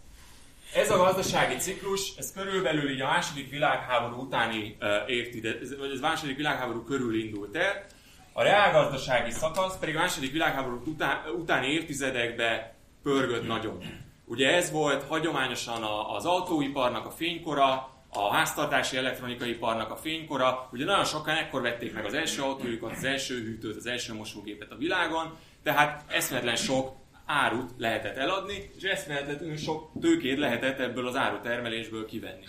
Ez 0.74 0.90
a 0.90 0.96
gazdasági 0.96 1.56
ciklus, 1.56 2.16
ez 2.16 2.32
körülbelül 2.32 2.90
így 2.90 3.00
a 3.00 3.06
második 3.06 3.50
világháború 3.50 4.22
utáni 4.22 4.76
uh, 4.80 5.10
évtized, 5.10 5.78
vagy 5.78 5.90
az 5.90 6.00
második 6.00 6.36
világháború 6.36 6.82
körül 6.82 7.20
indult 7.20 7.56
el. 7.56 7.84
A 8.32 8.42
reálgazdasági 8.42 9.30
szakasz 9.30 9.78
pedig 9.78 9.96
a 9.96 9.98
második 9.98 10.32
világháború 10.32 10.82
után, 10.86 11.22
utáni 11.38 11.66
évtizedekben 11.66 12.72
pörgött 13.02 13.46
nagyon. 13.46 13.82
Ugye 14.24 14.54
ez 14.54 14.70
volt 14.70 15.02
hagyományosan 15.02 15.82
az 16.16 16.24
autóiparnak 16.24 17.06
a 17.06 17.10
fénykora, 17.10 17.90
a 18.10 18.32
háztartási 18.34 18.96
elektronikai 18.96 19.50
iparnak 19.50 19.90
a 19.90 19.96
fénykora. 19.96 20.68
Ugye 20.72 20.84
nagyon 20.84 21.04
sokan 21.04 21.36
ekkor 21.36 21.62
vették 21.62 21.94
meg 21.94 22.04
az 22.04 22.14
első 22.14 22.42
autójukat, 22.42 22.92
az 22.92 23.04
első 23.04 23.34
hűtőt, 23.34 23.76
az 23.76 23.86
első 23.86 24.14
mosógépet 24.14 24.70
a 24.70 24.76
világon, 24.76 25.36
tehát 25.62 26.04
eszmetlen 26.08 26.56
sok 26.56 26.96
árut 27.28 27.70
lehetett 27.76 28.16
eladni, 28.16 28.70
és 28.76 28.82
eszmetlenül 28.82 29.56
sok 29.56 29.90
tőkét 30.00 30.38
lehetett 30.38 30.78
ebből 30.78 31.06
az 31.06 31.16
árutermelésből 31.16 32.06
kivenni. 32.06 32.44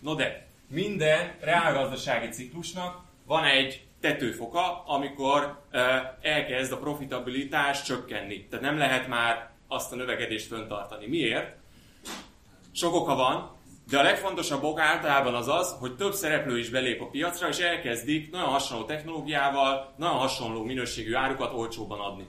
No 0.00 0.14
de, 0.14 0.46
minden 0.68 1.34
reálgazdasági 1.40 2.28
ciklusnak 2.28 3.00
van 3.26 3.44
egy 3.44 3.86
tetőfoka, 4.00 4.84
amikor 4.86 5.60
elkezd 6.20 6.72
a 6.72 6.78
profitabilitás 6.78 7.82
csökkenni. 7.82 8.46
Tehát 8.46 8.64
nem 8.64 8.78
lehet 8.78 9.08
már 9.08 9.50
azt 9.68 9.92
a 9.92 9.96
növekedést 9.96 10.46
föntartani. 10.46 11.06
Miért? 11.06 11.56
Sok 12.72 12.94
oka 12.94 13.14
van, 13.14 13.56
de 13.90 13.98
a 13.98 14.02
legfontosabb 14.02 14.62
ok 14.62 14.80
általában 14.80 15.34
az 15.34 15.48
az, 15.48 15.76
hogy 15.78 15.96
több 15.96 16.12
szereplő 16.12 16.58
is 16.58 16.68
belép 16.68 17.02
a 17.02 17.06
piacra, 17.06 17.48
és 17.48 17.58
elkezdik 17.58 18.30
nagyon 18.30 18.48
hasonló 18.48 18.84
technológiával, 18.84 19.92
nagyon 19.96 20.16
hasonló 20.16 20.62
minőségű 20.62 21.14
árukat 21.14 21.52
olcsóban 21.52 22.00
adni. 22.00 22.26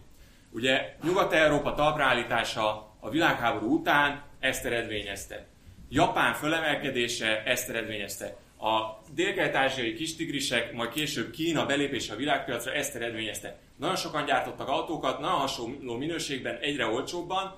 Ugye 0.52 0.96
Nyugat-Európa 1.04 1.74
talpraállítása 1.74 2.96
a 3.00 3.10
világháború 3.10 3.74
után 3.74 4.24
ezt 4.40 4.66
eredményezte. 4.66 5.48
Japán 5.90 6.34
fölemelkedése 6.34 7.44
ezt 7.44 7.70
eredményezte. 7.70 8.38
A 8.58 9.02
dél-kelet-ázsiai 9.14 9.94
kistigrisek, 9.94 10.74
majd 10.74 10.92
később 10.92 11.32
Kína 11.32 11.66
belépése 11.66 12.14
a 12.14 12.18
világpiacra 12.18 12.74
ezt 12.74 12.96
eredményezte. 12.96 13.60
Nagyon 13.76 13.96
sokan 13.96 14.26
gyártottak 14.26 14.68
autókat, 14.68 15.20
nagyon 15.20 15.40
hasonló 15.40 15.96
minőségben, 15.96 16.58
egyre 16.58 16.86
olcsóbban, 16.86 17.56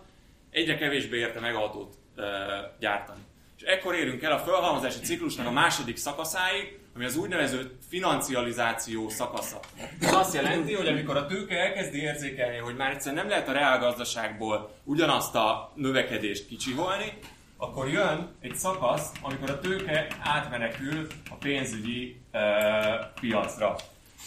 egyre 0.49 0.77
kevésbé 0.77 1.17
érte 1.17 1.39
meg 1.39 1.55
autót 1.55 1.93
e, 2.15 2.23
gyártani. 2.79 3.21
És 3.57 3.63
ekkor 3.63 3.95
érünk 3.95 4.23
el 4.23 4.31
a 4.31 4.39
felhalmozási 4.39 4.99
ciklusnak 4.99 5.47
a 5.47 5.51
második 5.51 5.97
szakaszáig, 5.97 6.79
ami 6.95 7.05
az 7.05 7.17
úgynevezett 7.17 7.71
financializáció 7.89 9.09
szakasza. 9.09 9.59
Ez 10.01 10.13
azt 10.13 10.33
jelenti, 10.33 10.73
hogy 10.73 10.87
amikor 10.87 11.17
a 11.17 11.25
tőke 11.25 11.57
elkezdi 11.57 12.01
érzékelni, 12.01 12.57
hogy 12.57 12.75
már 12.75 12.91
egyszerűen 12.91 13.21
nem 13.21 13.29
lehet 13.29 13.47
a 13.47 13.51
reálgazdaságból 13.51 14.75
ugyanazt 14.83 15.35
a 15.35 15.71
növekedést 15.75 16.47
kicsiholni, 16.47 17.13
akkor 17.57 17.89
jön 17.89 18.27
egy 18.39 18.55
szakasz, 18.55 19.11
amikor 19.21 19.49
a 19.49 19.59
tőke 19.59 20.07
átmenekül 20.23 21.07
a 21.29 21.35
pénzügyi 21.35 22.21
uh, 22.33 22.41
piacra. 23.19 23.75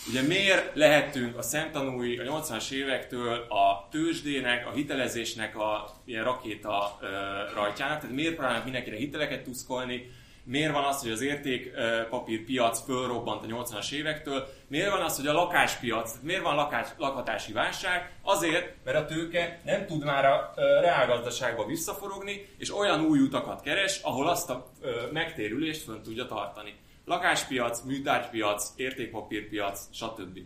Ugye 0.08 0.22
miért 0.22 0.74
lehetünk 0.74 1.36
a 1.36 1.42
szemtanúi 1.42 2.18
a 2.18 2.22
80-as 2.22 2.70
évektől 2.70 3.34
a 3.38 3.88
tőzsdének, 3.90 4.66
a 4.66 4.70
hitelezésnek 4.70 5.58
a 5.58 5.90
ilyen 6.04 6.24
rakéta 6.24 6.98
uh, 7.00 7.08
rajtjának, 7.54 8.00
tehát 8.00 8.14
miért 8.14 8.34
próbálnak 8.34 8.64
mindenkire 8.64 8.96
hiteleket 8.96 9.44
tuszkolni, 9.44 10.10
miért 10.44 10.72
van 10.72 10.84
az, 10.84 11.02
hogy 11.02 11.10
az 11.10 11.20
értékpapírpiac 11.20 12.84
fölrobbant 12.84 13.44
a 13.44 13.46
80-as 13.46 13.92
évektől, 13.92 14.48
miért 14.68 14.90
van 14.90 15.02
az, 15.02 15.16
hogy 15.16 15.26
a 15.26 15.32
lakáspiac, 15.32 16.14
miért 16.22 16.42
van 16.42 16.54
lakás, 16.54 16.88
lakhatási 16.98 17.52
válság? 17.52 18.12
Azért, 18.22 18.74
mert 18.84 18.96
a 18.96 19.04
tőke 19.04 19.60
nem 19.64 19.86
tud 19.86 20.04
már 20.04 20.24
a 20.24 20.52
reálgazdaságba 20.56 21.66
visszaforogni, 21.66 22.48
és 22.58 22.76
olyan 22.76 23.04
új 23.04 23.18
utakat 23.18 23.60
keres, 23.60 24.00
ahol 24.02 24.28
azt 24.28 24.50
a 24.50 24.70
megtérülést 25.12 25.82
fönn 25.82 26.02
tudja 26.02 26.26
tartani. 26.26 26.74
Lakáspiac, 27.04 27.80
műtárgypiac, 27.80 28.72
értékpapírpiac, 28.76 29.80
stb. 29.92 30.38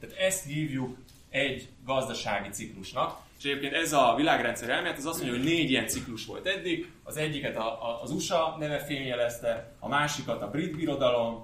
Tehát 0.00 0.16
ezt 0.16 0.44
hívjuk 0.44 0.96
egy 1.30 1.68
gazdasági 1.84 2.48
ciklusnak, 2.48 3.18
és 3.44 3.50
egyébként 3.50 3.74
ez 3.74 3.92
a 3.92 4.14
világrendszer 4.16 4.70
elmélet 4.70 4.96
az 4.96 5.06
azt 5.06 5.20
mondja, 5.20 5.38
hogy 5.38 5.46
négy 5.46 5.70
ilyen 5.70 5.86
ciklus 5.86 6.26
volt 6.26 6.46
eddig. 6.46 6.92
Az 7.02 7.16
egyiket 7.16 7.56
a, 7.56 7.88
a, 7.88 8.02
az 8.02 8.10
USA 8.10 8.56
neve 8.58 8.78
fényjelezte, 8.78 9.72
a 9.78 9.88
másikat 9.88 10.42
a 10.42 10.50
brit 10.50 10.76
birodalom, 10.76 11.42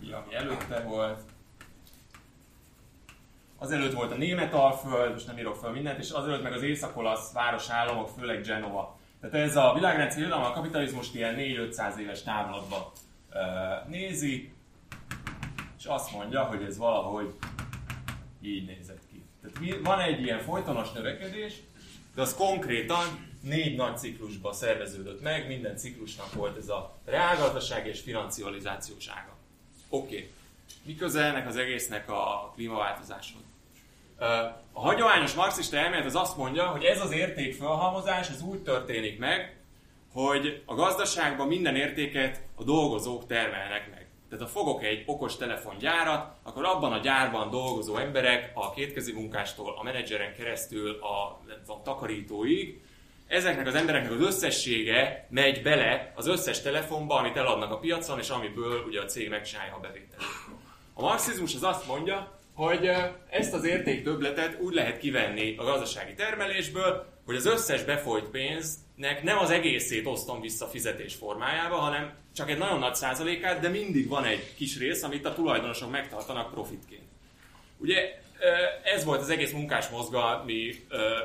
ami 0.00 0.34
előtte 0.34 0.80
volt. 0.80 1.20
Azelőtt 3.58 3.92
volt 3.92 4.12
a 4.12 4.16
német 4.16 4.52
alföld, 4.52 5.12
most 5.12 5.26
nem 5.26 5.38
írok 5.38 5.56
fel 5.56 5.70
mindent, 5.70 5.98
és 5.98 6.10
azelőtt 6.10 6.42
meg 6.42 6.52
az 6.52 6.62
észak-olasz 6.62 7.32
városállamok, 7.32 8.08
főleg 8.08 8.42
Genova. 8.42 8.98
Tehát 9.20 9.48
ez 9.48 9.56
a 9.56 9.72
világrendszer 9.74 10.20
irodalom 10.20 10.44
a 10.44 10.52
kapitalizmust 10.52 11.14
ilyen 11.14 11.34
4-500 11.38 11.96
éves 11.96 12.22
távlatban 12.22 12.82
nézi, 13.86 14.52
és 15.78 15.84
azt 15.84 16.12
mondja, 16.12 16.42
hogy 16.42 16.62
ez 16.62 16.78
valahogy 16.78 17.34
így 18.42 18.66
ki. 18.66 18.87
Tehát 19.42 19.80
van 19.82 20.00
egy 20.00 20.22
ilyen 20.22 20.40
folytonos 20.40 20.92
növekedés, 20.92 21.52
de 22.14 22.22
az 22.22 22.34
konkrétan 22.34 23.26
négy 23.42 23.76
nagy 23.76 23.98
ciklusban 23.98 24.52
szerveződött 24.52 25.22
meg, 25.22 25.46
minden 25.46 25.76
ciklusnak 25.76 26.32
volt 26.32 26.56
ez 26.56 26.68
a 26.68 26.98
reálgazdaság 27.04 27.86
és 27.86 28.00
financializációs. 28.00 29.06
Oké. 29.88 30.16
Okay. 30.16 30.30
Mi 30.82 30.94
köze 30.94 31.22
ennek 31.22 31.46
az 31.46 31.56
egésznek 31.56 32.10
a 32.10 32.52
klímaváltozáshoz? 32.54 33.40
A 34.72 34.80
hagyományos 34.80 35.34
marxista 35.34 35.76
elmélet 35.76 36.06
az 36.06 36.14
azt 36.14 36.36
mondja, 36.36 36.66
hogy 36.66 36.84
ez 36.84 37.00
az 37.00 37.10
értékfelhalmozás 37.10 38.28
ez 38.28 38.42
úgy 38.42 38.58
történik 38.58 39.18
meg, 39.18 39.56
hogy 40.12 40.62
a 40.66 40.74
gazdaságban 40.74 41.48
minden 41.48 41.76
értéket 41.76 42.42
a 42.54 42.64
dolgozók 42.64 43.26
termelnek 43.26 43.90
meg. 43.90 43.97
Tehát 44.28 44.44
ha 44.44 44.50
fogok 44.50 44.82
egy 44.84 45.02
okos 45.06 45.36
telefongyárat, 45.36 46.36
akkor 46.42 46.64
abban 46.64 46.92
a 46.92 46.98
gyárban 46.98 47.50
dolgozó 47.50 47.96
emberek, 47.96 48.50
a 48.54 48.70
kétkezi 48.70 49.12
munkástól, 49.12 49.74
a 49.78 49.82
menedzseren 49.82 50.34
keresztül, 50.34 50.98
a, 51.02 51.40
a 51.72 51.82
takarítóig, 51.82 52.82
ezeknek 53.26 53.66
az 53.66 53.74
embereknek 53.74 54.12
az 54.12 54.20
összessége 54.20 55.26
megy 55.30 55.62
bele 55.62 56.12
az 56.16 56.26
összes 56.26 56.62
telefonba, 56.62 57.14
amit 57.14 57.36
eladnak 57.36 57.72
a 57.72 57.78
piacon, 57.78 58.18
és 58.18 58.28
amiből 58.28 58.84
ugye 58.86 59.00
a 59.00 59.04
cég 59.04 59.28
megcsinálja 59.28 59.74
a 59.74 59.80
bevételt. 59.80 60.22
A 60.94 61.00
marxizmus 61.00 61.54
az 61.54 61.62
azt 61.62 61.86
mondja, 61.86 62.37
hogy 62.58 62.90
ezt 63.30 63.54
az 63.54 63.64
értéktöbletet 63.64 64.60
úgy 64.60 64.74
lehet 64.74 64.98
kivenni 64.98 65.54
a 65.56 65.64
gazdasági 65.64 66.14
termelésből, 66.14 67.06
hogy 67.24 67.36
az 67.36 67.46
összes 67.46 67.84
befolyt 67.84 68.24
pénznek 68.24 69.22
nem 69.22 69.38
az 69.38 69.50
egészét 69.50 70.06
osztom 70.06 70.40
vissza 70.40 70.66
fizetés 70.66 71.14
formájába, 71.14 71.76
hanem 71.76 72.12
csak 72.34 72.50
egy 72.50 72.58
nagyon 72.58 72.78
nagy 72.78 72.94
százalékát, 72.94 73.60
de 73.60 73.68
mindig 73.68 74.08
van 74.08 74.24
egy 74.24 74.54
kis 74.54 74.78
rész, 74.78 75.02
amit 75.02 75.26
a 75.26 75.34
tulajdonosok 75.34 75.90
megtartanak 75.90 76.50
profitként. 76.50 77.02
Ugye 77.76 78.20
ez 78.82 79.04
volt 79.04 79.20
az 79.20 79.30
egész 79.30 79.52
munkás 79.52 79.88
mozgalmi 79.88 80.74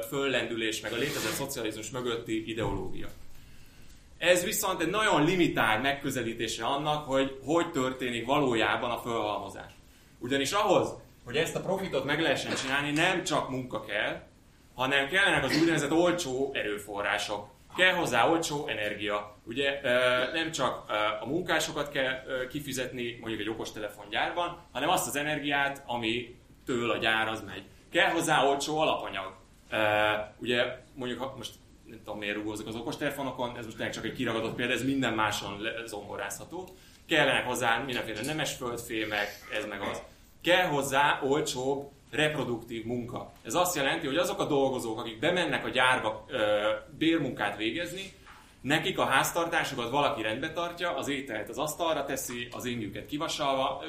föllendülés, 0.07 0.81
meg 0.81 0.93
a 0.93 0.97
létezett 0.97 1.33
szocializmus 1.33 1.89
mögötti 1.89 2.49
ideológia. 2.49 3.07
Ez 4.17 4.43
viszont 4.43 4.81
egy 4.81 4.89
nagyon 4.89 5.25
limitált 5.25 5.81
megközelítése 5.81 6.65
annak, 6.65 7.05
hogy 7.05 7.37
hogy 7.43 7.71
történik 7.71 8.25
valójában 8.25 8.91
a 8.91 8.97
fölhalmozás. 8.97 9.71
Ugyanis 10.19 10.51
ahhoz, 10.51 11.01
hogy 11.25 11.35
ezt 11.35 11.55
a 11.55 11.61
profitot 11.61 12.05
meg 12.05 12.21
lehessen 12.21 12.55
csinálni, 12.55 12.91
nem 12.91 13.23
csak 13.23 13.49
munka 13.49 13.83
kell, 13.85 14.21
hanem 14.75 15.07
kellenek 15.07 15.43
az 15.43 15.57
úgynevezett 15.57 15.91
olcsó 15.91 16.51
erőforrások. 16.53 17.51
Kell 17.75 17.93
hozzá 17.93 18.27
olcsó 18.27 18.67
energia. 18.67 19.37
Ugye 19.43 19.79
nem 20.33 20.51
csak 20.51 20.89
a 21.21 21.25
munkásokat 21.25 21.89
kell 21.89 22.23
kifizetni 22.49 23.17
mondjuk 23.19 23.41
egy 23.41 23.49
okostelefongyárban, 23.49 24.63
hanem 24.71 24.89
azt 24.89 25.07
az 25.07 25.15
energiát, 25.15 25.83
ami 25.85 26.35
től 26.65 26.91
a 26.91 26.97
gyár 26.97 27.27
az 27.27 27.43
megy. 27.45 27.63
Kell 27.91 28.09
hozzá 28.09 28.45
olcsó 28.45 28.79
alapanyag. 28.79 29.35
Ugye 30.37 30.77
mondjuk 30.95 31.37
most 31.37 31.53
nem 31.85 31.97
tudom 32.03 32.19
miért 32.19 32.35
rúgózok 32.35 32.67
az 32.67 32.75
okostelefonokon, 32.75 33.57
ez 33.57 33.65
most 33.65 33.77
tényleg 33.77 33.95
csak 33.95 34.05
egy 34.05 34.13
kiragadott 34.13 34.55
példa, 34.55 34.73
ez 34.73 34.83
minden 34.83 35.13
máson 35.13 35.67
zongorázható. 35.85 36.67
Kellenek 37.07 37.45
hozzá 37.45 37.77
mindenféle 37.77 38.21
nemes 38.21 38.53
földfémek, 38.53 39.27
ez 39.53 39.65
meg 39.65 39.81
az. 39.81 40.01
Kell 40.43 40.65
hozzá 40.65 41.19
olcsóbb 41.23 41.91
reproduktív 42.11 42.85
munka. 42.85 43.31
Ez 43.43 43.53
azt 43.53 43.75
jelenti, 43.75 44.05
hogy 44.05 44.17
azok 44.17 44.39
a 44.39 44.45
dolgozók, 44.45 44.99
akik 44.99 45.19
bemennek 45.19 45.65
a 45.65 45.69
gyárba 45.69 46.25
ö, 46.27 46.69
bérmunkát 46.97 47.57
végezni, 47.57 48.13
nekik 48.61 48.99
a 48.99 49.05
háztartásokat 49.05 49.89
valaki 49.89 50.21
rendbe 50.21 50.51
tartja, 50.51 50.95
az 50.95 51.07
ételt 51.07 51.49
az 51.49 51.57
asztalra 51.57 52.05
teszi, 52.05 52.47
az 52.51 52.65
ingüket 52.65 53.05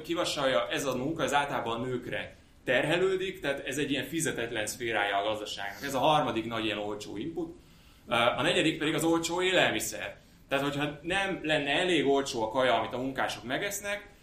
kivasalja, 0.02 0.68
ez 0.70 0.84
a 0.84 0.96
munka 0.96 1.22
az 1.22 1.34
általában 1.34 1.80
a 1.80 1.84
nőkre 1.84 2.36
terhelődik, 2.64 3.40
tehát 3.40 3.66
ez 3.66 3.78
egy 3.78 3.90
ilyen 3.90 4.04
fizetetlen 4.04 4.66
szférája 4.66 5.16
a 5.16 5.22
gazdaságnak. 5.22 5.82
Ez 5.82 5.94
a 5.94 5.98
harmadik 5.98 6.44
nagy 6.44 6.64
ilyen 6.64 6.78
olcsó 6.78 7.16
input. 7.16 7.56
A 8.36 8.42
negyedik 8.42 8.78
pedig 8.78 8.94
az 8.94 9.04
olcsó 9.04 9.42
élelmiszer. 9.42 10.16
Tehát, 10.48 10.64
hogyha 10.64 10.98
nem 11.02 11.40
lenne 11.42 11.70
elég 11.70 12.06
olcsó 12.06 12.42
a 12.42 12.48
kaja, 12.48 12.74
amit 12.74 12.92
a 12.92 12.98
munkások 12.98 13.44
megesznek, 13.44 14.13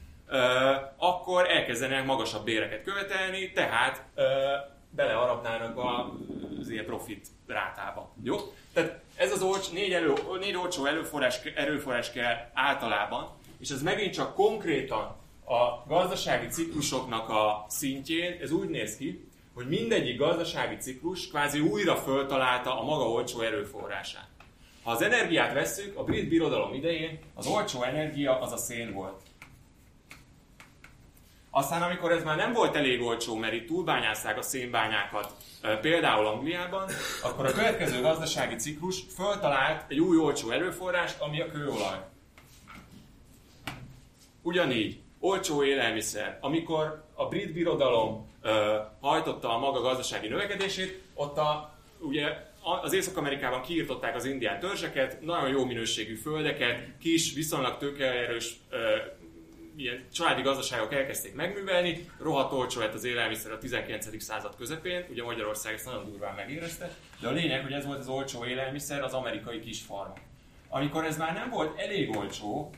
akkor 0.98 1.50
elkezdenek 1.50 2.06
magasabb 2.06 2.46
béreket 2.46 2.84
követelni, 2.84 3.52
tehát 3.52 4.04
belearapnának 4.90 5.78
az 6.60 6.70
ilyen 6.70 6.86
profit 6.86 7.28
rátába. 7.48 8.14
Jó? 8.24 8.36
Tehát 8.74 9.00
ez 9.16 9.32
az 9.32 9.42
olcs, 9.42 9.72
négy, 9.72 9.92
elő, 9.92 10.14
négy 10.40 10.56
olcsó 10.56 10.86
erőforrás, 10.86 11.40
erőforrás 11.56 12.12
kell 12.12 12.36
általában, 12.54 13.30
és 13.60 13.70
ez 13.70 13.82
megint 13.82 14.14
csak 14.14 14.36
konkrétan 14.36 15.20
a 15.46 15.84
gazdasági 15.88 16.48
ciklusoknak 16.48 17.30
a 17.30 17.66
szintjén, 17.70 18.38
ez 18.42 18.52
úgy 18.52 18.70
néz 18.70 18.98
ki, 18.98 19.30
hogy 19.54 19.68
mindegyik 19.68 20.18
gazdasági 20.18 20.78
ciklus 20.78 21.28
kvázi 21.28 21.60
újra 21.60 21.96
föltalálta 21.96 22.80
a 22.80 22.84
maga 22.84 23.10
olcsó 23.10 23.42
erőforrását. 23.42 24.28
Ha 24.84 24.92
az 24.92 25.02
energiát 25.02 25.54
vesszük, 25.54 25.98
a 25.98 26.04
brit 26.04 26.30
birodalom 26.30 26.74
idején 26.74 27.20
az 27.34 27.48
olcsó 27.48 27.84
energia 27.84 28.40
az 28.40 28.52
a 28.52 28.58
szén 28.58 28.94
volt. 28.94 29.22
Aztán, 31.54 31.82
amikor 31.82 32.12
ez 32.12 32.24
már 32.24 32.38
nem 32.38 32.54
volt 32.54 32.76
elég 32.76 33.02
olcsó, 33.02 33.36
mert 33.36 33.54
itt 33.54 33.68
túlbányázták 33.68 34.38
a 34.38 34.42
szénbányákat, 34.42 35.34
például 35.82 36.26
Angliában, 36.26 36.90
akkor 37.24 37.46
a 37.46 37.52
következő 37.52 38.02
gazdasági 38.02 38.56
ciklus 38.56 39.04
föltalált 39.16 39.86
egy 39.88 40.00
új 40.00 40.18
olcsó 40.18 40.50
erőforrást, 40.50 41.20
ami 41.20 41.42
a 41.42 41.52
kőolaj. 41.52 41.98
Ugyanígy. 44.42 45.00
olcsó 45.20 45.64
élelmiszer. 45.64 46.38
Amikor 46.42 47.04
a 47.14 47.28
brit 47.28 47.54
birodalom 47.54 48.30
ö, 48.42 48.78
hajtotta 49.00 49.56
a 49.56 49.60
maga 49.60 49.82
gazdasági 49.82 50.28
növekedését, 50.28 51.02
ott 51.14 51.38
a, 51.38 51.76
ugye 52.00 52.26
az 52.82 52.94
Észak-Amerikában 52.94 53.62
kiirtották 53.62 54.16
az 54.16 54.26
indián 54.26 54.60
törzseket, 54.60 55.22
nagyon 55.22 55.50
jó 55.50 55.66
minőségű 55.66 56.16
földeket, 56.16 56.98
kis, 57.00 57.34
viszonylag 57.34 57.78
tőkeerős 57.78 58.60
ilyen 59.76 60.06
családi 60.14 60.42
gazdaságok 60.42 60.94
elkezdték 60.94 61.36
megművelni, 61.36 62.10
rohadt 62.20 62.52
olcsó 62.52 62.80
lett 62.80 62.94
az 62.94 63.04
élelmiszer 63.04 63.52
a 63.52 63.58
19. 63.58 64.24
század 64.24 64.56
közepén, 64.56 65.06
ugye 65.10 65.24
Magyarország 65.24 65.74
ezt 65.74 65.86
nagyon 65.86 66.06
durván 66.06 66.36
megérezte, 66.36 66.96
de 67.20 67.28
a 67.28 67.32
lényeg, 67.32 67.64
hogy 67.64 67.72
ez 67.72 67.86
volt 67.86 68.00
az 68.00 68.08
olcsó 68.08 68.46
élelmiszer 68.46 69.04
az 69.04 69.14
amerikai 69.14 69.60
kisfarmok. 69.60 70.20
Amikor 70.70 71.06
ez 71.06 71.18
már 71.18 71.34
nem 71.34 71.50
volt 71.50 71.80
elég 71.80 72.18
olcsó, 72.18 72.74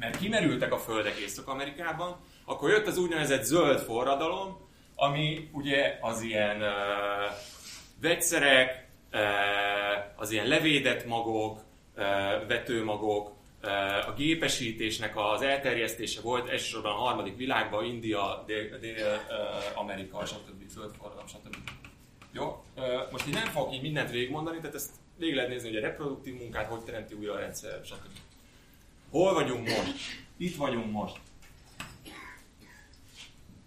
mert 0.00 0.16
kimerültek 0.16 0.72
a 0.72 0.78
földek 0.78 1.16
Észak-Amerikában, 1.16 2.16
akkor 2.44 2.70
jött 2.70 2.86
az 2.86 2.98
úgynevezett 2.98 3.42
zöld 3.42 3.80
forradalom, 3.80 4.68
ami 4.94 5.48
ugye 5.52 5.98
az 6.00 6.22
ilyen 6.22 6.56
uh, 6.56 6.68
vegyszerek, 8.00 8.88
uh, 9.12 9.20
az 10.16 10.30
ilyen 10.30 10.46
levédett 10.46 11.06
magok, 11.06 11.60
uh, 11.96 12.02
vetőmagok, 12.48 13.32
a 14.06 14.12
gépesítésnek 14.16 15.16
az 15.16 15.42
elterjesztése 15.42 16.20
volt 16.20 16.48
elsősorban 16.48 16.92
a 16.92 16.94
harmadik 16.94 17.36
világban, 17.36 17.84
India, 17.84 18.44
Dél-Amerika, 18.46 20.18
Dél, 20.18 20.26
stb. 20.26 20.70
földforradalom, 20.70 21.26
stb. 21.26 21.56
Jó? 22.32 22.64
Most 23.10 23.26
így 23.26 23.34
nem 23.34 23.46
fogok 23.46 23.74
így 23.74 23.82
mindent 23.82 24.10
végigmondani, 24.10 24.58
tehát 24.58 24.74
ezt 24.74 24.90
végig 25.16 25.34
lehet 25.34 25.50
nézni, 25.50 25.68
hogy 25.68 25.76
a 25.76 25.80
reproduktív 25.80 26.34
munkát 26.34 26.68
hogy 26.68 26.80
teremti 26.80 27.14
újra 27.14 27.32
a 27.32 27.38
rendszer, 27.38 27.80
stb. 27.84 28.18
Hol 29.10 29.34
vagyunk 29.34 29.68
most? 29.68 29.94
Itt 30.36 30.56
vagyunk 30.56 30.92
most. 30.92 31.16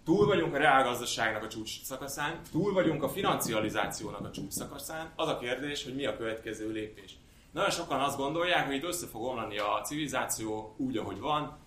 Túl 0.04 0.26
vagyunk 0.26 0.54
a 0.54 0.58
reálgazdaságnak 0.58 1.42
a 1.42 1.48
csúcs 1.48 1.82
szakaszán, 1.82 2.40
túl 2.50 2.72
vagyunk 2.72 3.02
a 3.02 3.08
financializációnak 3.08 4.24
a 4.24 4.30
csúcs 4.30 4.52
szakaszán. 4.52 5.12
Az 5.16 5.28
a 5.28 5.38
kérdés, 5.38 5.84
hogy 5.84 5.94
mi 5.94 6.06
a 6.06 6.16
következő 6.16 6.72
lépés. 6.72 7.16
Nagyon 7.56 7.70
sokan 7.70 8.00
azt 8.00 8.16
gondolják, 8.16 8.66
hogy 8.66 8.74
itt 8.74 8.84
össze 8.84 9.06
fog 9.06 9.22
omlani 9.22 9.58
a 9.58 9.80
civilizáció 9.84 10.74
úgy, 10.78 10.96
ahogy 10.96 11.18
van, 11.18 11.58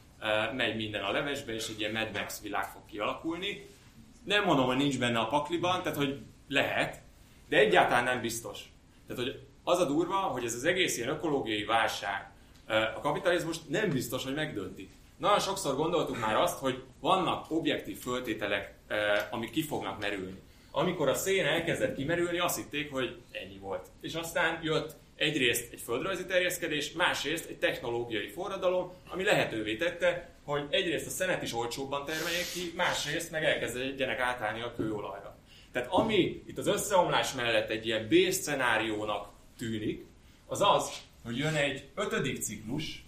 megy 0.55 0.75
minden 0.75 1.03
a 1.03 1.11
levesbe, 1.11 1.53
és 1.53 1.67
egy 1.67 1.79
ilyen 1.79 1.91
Mad 1.91 2.09
Max 2.13 2.41
világ 2.41 2.65
fog 2.65 2.81
kialakulni. 2.85 3.69
Nem 4.25 4.43
mondom, 4.43 4.65
hogy 4.65 4.77
nincs 4.77 4.99
benne 4.99 5.19
a 5.19 5.27
pakliban, 5.27 5.81
tehát 5.81 5.97
hogy 5.97 6.19
lehet, 6.47 7.01
de 7.47 7.57
egyáltalán 7.57 8.03
nem 8.03 8.21
biztos. 8.21 8.59
Tehát, 9.07 9.23
hogy 9.23 9.39
az 9.63 9.79
a 9.79 9.85
durva, 9.85 10.15
hogy 10.15 10.43
ez 10.43 10.53
az 10.53 10.63
egész 10.63 10.97
ilyen 10.97 11.09
ökológiai 11.09 11.63
válság 11.63 12.31
a 12.95 12.99
kapitalizmus 12.99 13.57
nem 13.67 13.89
biztos, 13.89 14.23
hogy 14.23 14.33
megdönti. 14.33 14.89
Nagyon 15.17 15.39
sokszor 15.39 15.75
gondoltuk 15.75 16.19
már 16.19 16.35
azt, 16.35 16.59
hogy 16.59 16.83
vannak 16.99 17.51
objektív 17.51 17.97
föltételek, 17.97 18.73
amik 19.31 19.51
ki 19.51 19.63
fognak 19.63 19.99
merülni. 19.99 20.41
Amikor 20.71 21.07
a 21.09 21.13
szén 21.13 21.45
elkezdett 21.45 21.95
kimerülni, 21.95 22.39
azt 22.39 22.57
hitték, 22.57 22.91
hogy 22.91 23.21
ennyi 23.31 23.57
volt. 23.57 23.87
És 24.01 24.13
aztán 24.13 24.59
jött 24.63 24.95
egyrészt 25.19 25.73
egy 25.73 25.81
földrajzi 25.81 26.25
terjeszkedés, 26.25 26.91
másrészt 26.91 27.49
egy 27.49 27.57
technológiai 27.57 28.27
forradalom, 28.27 28.93
ami 29.09 29.23
lehetővé 29.23 29.75
tette, 29.75 30.29
hogy 30.43 30.67
egyrészt 30.69 31.07
a 31.07 31.09
szenet 31.09 31.43
is 31.43 31.53
olcsóbban 31.53 32.05
termeljék 32.05 32.51
ki, 32.53 32.73
másrészt 32.75 33.31
meg 33.31 33.43
elkezdjenek 33.43 34.19
átállni 34.19 34.61
a 34.61 34.73
kőolajra. 34.75 35.37
Tehát 35.71 35.87
ami 35.91 36.43
itt 36.47 36.57
az 36.57 36.67
összeomlás 36.67 37.33
mellett 37.33 37.69
egy 37.69 37.85
ilyen 37.85 38.07
B-szenáriónak 38.07 39.29
tűnik, 39.57 40.05
az 40.45 40.61
az, 40.61 40.91
hogy 41.23 41.37
jön 41.37 41.55
egy 41.55 41.89
ötödik 41.95 42.41
ciklus, 42.41 43.03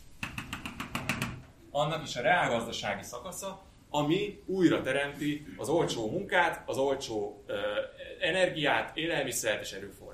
annak 1.71 2.04
is 2.08 2.15
a 2.15 2.21
reálgazdasági 2.21 3.04
szakasza, 3.04 3.62
ami 3.89 4.41
újra 4.45 4.82
teremti 4.82 5.45
az 5.58 5.69
olcsó 5.69 6.12
munkát, 6.12 6.63
az 6.65 6.78
olcsó 6.78 7.43
ö, 7.47 7.56
energiát, 8.19 8.97
élelmiszert 8.97 9.62
és 9.62 9.71
erőforrásokat. 9.71 10.11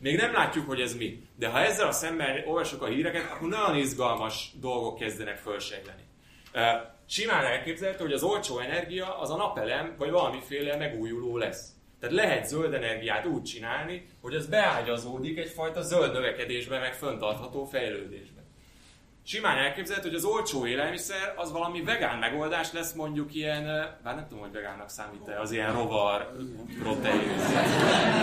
Még 0.00 0.16
nem 0.16 0.32
látjuk, 0.32 0.66
hogy 0.66 0.80
ez 0.80 0.96
mi, 0.96 1.22
de 1.36 1.48
ha 1.48 1.60
ezzel 1.60 1.86
a 1.86 1.92
szemmel 1.92 2.42
olvasok 2.46 2.82
a 2.82 2.86
híreket, 2.86 3.30
akkor 3.30 3.48
nagyon 3.48 3.76
izgalmas 3.76 4.52
dolgok 4.60 4.98
kezdenek 4.98 5.36
fölsejleni. 5.36 6.02
Simán 7.06 7.44
elképzelhető, 7.44 8.04
hogy 8.04 8.12
az 8.12 8.22
olcsó 8.22 8.58
energia 8.58 9.18
az 9.18 9.30
a 9.30 9.36
napelem, 9.36 9.94
vagy 9.98 10.10
valamiféle 10.10 10.76
megújuló 10.76 11.36
lesz. 11.36 11.72
Tehát 12.00 12.14
lehet 12.14 12.48
zöld 12.48 12.74
energiát 12.74 13.26
úgy 13.26 13.42
csinálni, 13.42 14.06
hogy 14.20 14.34
az 14.34 14.46
beágyazódik 14.46 15.38
egyfajta 15.38 15.82
zöld 15.82 16.12
növekedésbe, 16.12 16.78
meg 16.78 16.94
föntartható 16.94 17.64
fejlődésbe. 17.64 18.37
Simán 19.30 19.58
elképzelhető, 19.58 20.08
hogy 20.08 20.16
az 20.16 20.24
olcsó 20.24 20.66
élelmiszer 20.66 21.34
az 21.36 21.52
valami 21.52 21.82
vegán 21.82 22.18
megoldás 22.18 22.72
lesz, 22.72 22.92
mondjuk 22.92 23.34
ilyen, 23.34 23.64
bár 24.02 24.14
nem 24.14 24.26
tudom, 24.28 24.42
hogy 24.42 24.52
vegánnak 24.52 24.90
számít-e, 24.90 25.40
az 25.40 25.52
ilyen 25.52 25.72
rovar 25.72 26.36
protein. 26.82 27.28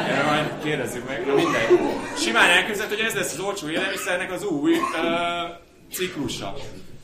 Erre 0.07 0.23
majd 0.23 0.63
kérdezzük 0.63 1.07
meg, 1.07 1.25
na 1.25 1.33
mindegy. 1.33 1.69
Simán 2.17 2.49
elképzelhető, 2.49 2.95
hogy 2.95 3.05
ez 3.05 3.15
lesz 3.15 3.33
az 3.33 3.39
olcsó 3.39 3.69
élelmiszernek 3.69 4.31
az 4.31 4.43
új 4.43 4.73
uh, 4.73 4.79
ciklusa. 5.91 6.53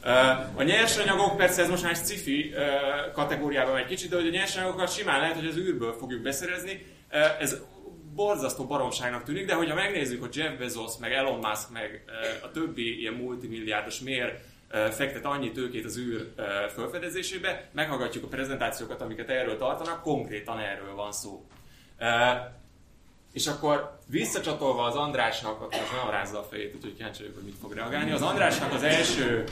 Uh, 0.04 0.60
a 0.60 0.64
nyersanyagok, 0.64 1.38
persze 1.38 1.62
ez 1.62 1.70
most 1.70 1.84
már 1.84 1.92
egy 1.92 1.98
sci-fi 1.98 2.54
uh, 2.54 3.12
kategóriában 3.14 3.78
egy 3.78 3.86
kicsit, 3.86 4.10
de 4.10 4.16
hogy 4.16 4.28
a 4.28 4.32
nyersanyagokat 4.32 4.94
simán 4.94 5.20
lehet, 5.20 5.36
hogy 5.36 5.48
az 5.48 5.58
űrből 5.58 5.96
fogjuk 6.00 6.22
beszerezni. 6.22 6.86
Uh, 7.12 7.42
ez 7.42 7.58
borzasztó 8.16 8.66
baromságnak 8.66 9.24
tűnik, 9.24 9.46
de 9.46 9.54
hogyha 9.54 9.76
megnézzük, 9.76 10.22
hogy 10.22 10.36
Jeff 10.36 10.58
Bezos, 10.58 10.98
meg 11.00 11.14
Elon 11.14 11.40
Musk, 11.40 11.72
meg 11.72 12.04
a 12.44 12.52
többi 12.52 13.00
ilyen 13.00 13.14
multimilliárdos 13.14 14.00
miért 14.00 14.44
fektet 14.92 15.26
annyi 15.26 15.52
tőkét 15.52 15.86
az 15.86 15.98
űr 15.98 16.34
felfedezésébe, 16.76 17.70
meghallgatjuk 17.72 18.24
a 18.24 18.28
prezentációkat, 18.28 19.02
amiket 19.02 19.30
erről 19.30 19.58
tartanak, 19.58 20.02
konkrétan 20.02 20.60
erről 20.60 20.96
van 20.96 21.12
szó. 21.12 21.46
És 23.34 23.48
akkor 23.48 24.00
visszacsatolva 24.08 24.84
az 24.84 24.96
Andrásnak, 24.96 25.62
akkor 25.62 25.80
most 25.80 25.92
nagyon 25.92 26.12
rázza 26.12 26.40
a 26.40 26.44
fejét, 26.44 26.76
úgyhogy 26.76 26.96
kíváncsi 26.96 27.24
hogy 27.24 27.44
mit 27.44 27.58
fog 27.62 27.74
reagálni. 27.74 28.12
Az 28.12 28.22
Andrásnak 28.22 28.74
az 28.74 28.84
első, 28.84 29.44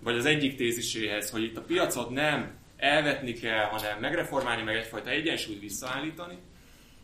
vagy 0.00 0.16
az 0.16 0.24
egyik 0.24 0.56
téziséhez, 0.56 1.30
hogy 1.30 1.42
itt 1.42 1.56
a 1.56 1.60
piacot 1.60 2.10
nem 2.10 2.52
elvetni 2.76 3.32
kell, 3.32 3.64
hanem 3.64 3.98
megreformálni, 4.00 4.62
meg 4.62 4.76
egyfajta 4.76 5.10
egyensúlyt 5.10 5.60
visszaállítani, 5.60 6.38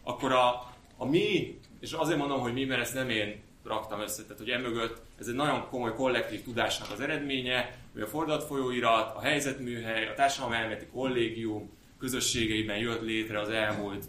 akkor 0.02 0.32
a, 0.32 0.72
a 0.96 1.04
mi, 1.04 1.58
és 1.80 1.92
azért 1.92 2.18
mondom, 2.18 2.40
hogy 2.40 2.52
mi, 2.52 2.64
mert 2.64 2.80
ezt 2.80 2.94
nem 2.94 3.08
én 3.08 3.42
raktam 3.64 4.00
össze, 4.00 4.22
tehát 4.22 4.38
hogy 4.38 4.50
emögött 4.50 5.02
ez 5.18 5.26
egy 5.26 5.34
nagyon 5.34 5.68
komoly 5.68 5.94
kollektív 5.94 6.42
tudásnak 6.42 6.90
az 6.90 7.00
eredménye, 7.00 7.78
hogy 7.92 8.02
a 8.02 8.06
fordulat 8.06 8.44
folyóirat, 8.44 9.16
a 9.16 9.20
helyzetműhely, 9.20 10.08
a 10.08 10.14
társadalmi 10.14 10.56
elméleti 10.56 10.86
kollégium 10.86 11.70
közösségeiben 11.98 12.78
jött 12.78 13.02
létre 13.02 13.40
az 13.40 13.48
elmúlt 13.48 14.04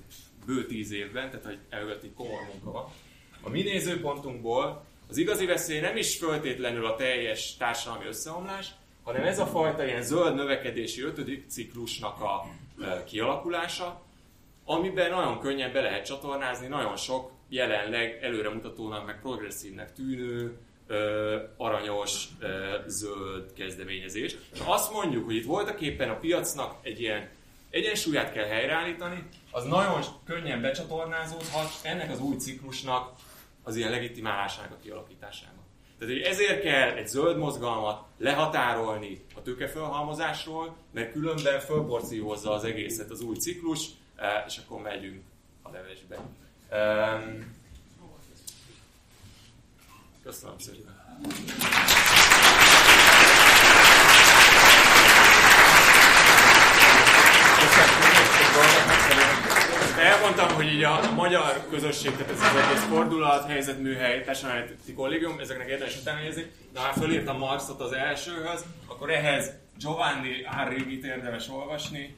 bő 0.46 0.66
tíz 0.66 0.92
évben, 0.92 1.30
tehát 1.30 1.46
hogy 1.46 1.58
emögött 1.70 2.04
egy 2.04 2.14
komoly 2.14 2.44
munka 2.52 2.72
van. 2.72 2.86
A 3.42 3.50
mi 3.50 3.62
nézőpontunkból 3.62 4.86
az 5.10 5.18
igazi 5.18 5.46
veszély 5.46 5.80
nem 5.80 5.98
is 5.98 6.18
föltétlenül 6.18 6.86
a 6.86 6.96
teljes 6.96 7.58
társadalmi 7.58 8.06
összeomlás, 8.06 8.68
hanem 9.04 9.24
ez 9.24 9.40
a 9.40 9.46
fajta 9.46 9.86
ilyen 9.86 10.04
zöld 10.04 10.36
növekedési 10.36 11.02
ötödik 11.02 11.46
ciklusnak 11.50 12.22
a 12.22 12.46
kialakulása, 13.06 14.02
amiben 14.72 15.10
nagyon 15.10 15.40
könnyen 15.40 15.72
be 15.72 15.82
lehet 15.82 16.06
csatornázni 16.06 16.68
nagyon 16.68 16.96
sok 16.96 17.32
jelenleg 17.50 18.20
előremutatónak, 18.22 19.06
meg 19.06 19.22
progresszívnek 19.22 19.94
tűnő, 19.94 20.58
ö, 20.88 21.38
aranyos, 21.58 22.26
ö, 22.40 22.76
zöld 22.88 23.54
kezdeményezés. 23.54 24.36
És 24.54 24.60
azt 24.66 24.92
mondjuk, 24.92 25.26
hogy 25.26 25.36
itt 25.36 25.46
voltak 25.46 25.82
éppen 25.82 26.10
a 26.10 26.20
piacnak 26.20 26.76
egy 26.82 27.02
ilyen 27.02 27.30
egyensúlyát 27.70 28.34
kell 28.34 28.46
helyreállítani, 28.46 29.24
az 29.52 29.64
nagyon 29.64 30.02
könnyen 30.26 30.62
becsatornázódhat 30.62 31.70
ennek 31.84 32.12
az 32.12 32.20
új 32.20 32.36
ciklusnak 32.36 33.12
az 33.64 33.76
ilyen 33.76 33.92
legitimálásának 33.92 34.72
a 34.72 34.82
kialakításába. 34.84 35.60
Tehát 36.00 36.16
hogy 36.16 36.24
ezért 36.24 36.62
kell 36.62 36.90
egy 36.90 37.08
zöld 37.08 37.38
mozgalmat 37.38 38.04
lehatárolni 38.18 39.26
a 39.36 39.42
tőkefölhalmozásról, 39.42 40.76
mert 40.94 41.12
különben 41.12 41.60
fölporciózza 41.60 42.52
az 42.52 42.64
egészet 42.64 43.10
az 43.10 43.22
új 43.22 43.36
ciklus, 43.36 43.86
és 44.48 44.58
akkor 44.58 44.82
megyünk 44.82 45.24
a 45.62 45.70
levesbe. 45.72 46.18
Köszönöm 50.24 50.60
szépen. 50.60 51.00
Elmondtam, 60.00 60.54
hogy 60.54 60.66
így 60.66 60.84
a 60.84 61.12
magyar 61.16 61.68
közösség, 61.70 62.12
tehát 62.16 62.32
ez 62.32 62.42
az 62.42 62.56
egész 62.56 62.84
fordulat, 62.84 63.48
helyzetműhely, 63.48 64.24
társadalmi 64.24 64.66
kollégium, 64.96 65.40
ezeknek 65.40 65.68
érdemes 65.68 65.98
utána 65.98 66.22
nézni. 66.22 66.52
De 66.74 66.80
ha 66.80 66.94
fölírtam 66.94 67.38
Marxot 67.38 67.82
az 67.82 67.92
elsőhöz, 67.92 68.66
akkor 68.88 69.10
ehhez 69.12 69.52
Giovanni 69.78 70.44
Arrigit 70.44 71.04
érdemes 71.04 71.50
olvasni, 71.50 72.16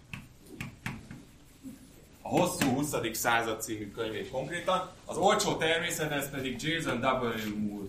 hosszú 2.40 2.68
20. 2.68 2.96
század 3.12 3.62
című 3.62 3.92
könyvét 3.92 4.30
konkrétan. 4.30 4.90
Az 5.06 5.18
olcsó 5.18 5.56
természethez 5.56 6.30
pedig 6.30 6.62
Jason 6.62 6.98
W. 6.98 7.60
Moore. 7.60 7.88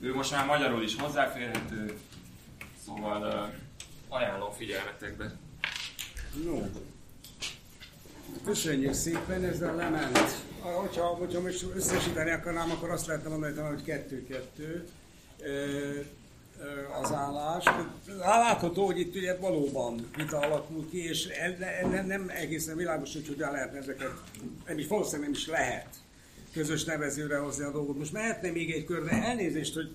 Ő 0.00 0.14
most 0.14 0.30
már 0.30 0.46
magyarul 0.46 0.82
is 0.82 0.96
hozzáférhető, 0.96 1.98
szóval 2.84 3.22
uh, 3.22 4.16
ajánlom 4.16 4.52
figyelmetekbe. 4.52 5.36
No. 6.44 6.60
Köszönjük 8.44 8.92
szépen, 8.92 9.44
ezzel 9.44 9.74
lement. 9.74 10.34
Hogyha, 10.60 11.06
hogyha 11.06 11.40
most 11.40 11.64
összesíteni 11.74 12.30
akarnám, 12.30 12.70
akkor 12.70 12.90
azt 12.90 13.06
lehetne 13.06 13.28
mondani, 13.28 13.58
hogy 13.58 13.82
kettő-kettő 13.82 14.88
az 17.02 17.12
állás. 17.12 17.64
Látható, 18.18 18.86
hogy 18.86 18.98
itt 18.98 19.14
ugye 19.14 19.36
valóban 19.36 20.08
vita 20.16 20.38
alakul 20.38 20.88
ki, 20.90 21.04
és 21.08 21.28
nem, 21.90 22.06
nem 22.06 22.28
egészen 22.28 22.76
világos, 22.76 23.12
hogy 23.12 23.28
hogyan 23.28 23.52
lehetne 23.52 23.78
ezeket, 23.78 24.12
nem 24.66 24.78
is 24.78 24.86
valószínűleg 24.86 25.30
nem 25.30 25.38
is 25.38 25.46
lehet 25.46 25.88
közös 26.52 26.84
nevezőre 26.84 27.36
hozni 27.36 27.64
a 27.64 27.70
dolgot. 27.70 27.98
Most 27.98 28.12
mehetne 28.12 28.50
még 28.50 28.70
egy 28.70 28.84
körbe, 28.84 29.10
elnézést, 29.10 29.74
hogy 29.74 29.94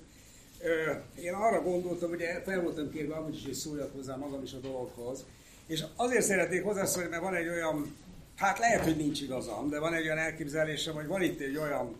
én 1.21 1.34
arra 1.34 1.62
gondoltam, 1.62 2.10
hogy 2.10 2.23
fel 2.45 2.62
voltam 2.62 2.91
kérve 2.91 3.15
amúgy 3.15 3.36
is, 3.36 3.43
hogy 3.43 3.54
szóljak 3.54 3.93
hozzá 3.93 4.15
magam 4.15 4.43
is 4.43 4.54
a 4.54 4.58
dolgokhoz, 4.58 5.26
és 5.67 5.84
azért 5.95 6.26
szeretnék 6.26 6.63
hozzászólni, 6.63 7.10
mert 7.10 7.21
van 7.21 7.36
egy 7.36 7.47
olyan, 7.47 7.95
hát 8.36 8.60
lehet, 8.60 8.84
hogy 8.84 8.97
nincs 8.97 9.21
igazam, 9.21 9.69
de 9.69 9.80
van 9.80 9.93
egy 9.93 10.06
olyan 10.06 10.17
elképzelésem, 10.17 10.93
hogy 10.93 11.08
van 11.08 11.21
itt 11.21 11.39
egy 11.39 11.58
olyan 11.58 11.95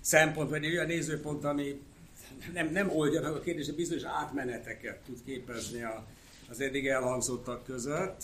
szempont, 0.00 0.50
vagy 0.50 0.64
egy 0.64 0.72
olyan 0.72 0.86
nézőpont, 0.86 1.44
ami 1.44 1.80
nem, 2.52 2.68
nem 2.72 2.90
oldja 2.90 3.20
meg 3.20 3.32
a 3.32 3.40
kérdést, 3.40 3.74
bizonyos 3.74 4.02
átmeneteket 4.02 4.98
tud 5.06 5.18
képezni 5.24 5.82
a, 5.82 6.06
az 6.50 6.60
eddig 6.60 6.86
elhangzottak 6.86 7.64
között. 7.64 8.22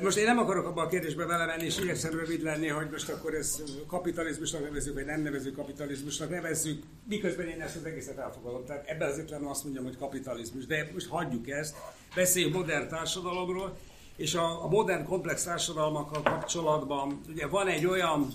Most 0.00 0.16
én 0.16 0.24
nem 0.24 0.38
akarok 0.38 0.66
abban 0.66 0.84
a 0.84 0.88
kérdésbe 0.88 1.26
menni, 1.26 1.64
és 1.64 1.78
igyekszem 1.78 2.12
rövid 2.12 2.42
lenni, 2.42 2.66
hogy 2.68 2.90
most 2.90 3.08
akkor 3.08 3.34
ez 3.34 3.62
kapitalizmusnak 3.86 4.62
nevezzük, 4.62 4.94
vagy 4.94 5.04
nem 5.04 5.20
nevezzük 5.20 5.56
kapitalizmusnak, 5.56 6.30
nevezzük, 6.30 6.82
miközben 7.08 7.46
én 7.48 7.60
ezt 7.60 7.76
az 7.76 7.84
egészet 7.84 8.18
elfogadom. 8.18 8.64
Tehát 8.64 8.88
ebben 8.88 9.10
az 9.10 9.18
értelemben 9.18 9.50
azt 9.50 9.64
mondjam, 9.64 9.84
hogy 9.84 9.96
kapitalizmus. 9.96 10.66
De 10.66 10.90
most 10.92 11.06
hagyjuk 11.06 11.48
ezt, 11.48 11.76
beszéljünk 12.14 12.54
modern 12.54 12.88
társadalomról, 12.88 13.78
és 14.16 14.34
a, 14.34 14.64
a 14.64 14.68
modern 14.68 15.04
komplex 15.04 15.42
társadalmakkal 15.42 16.22
kapcsolatban 16.22 17.20
ugye 17.28 17.46
van 17.46 17.68
egy 17.68 17.86
olyan 17.86 18.28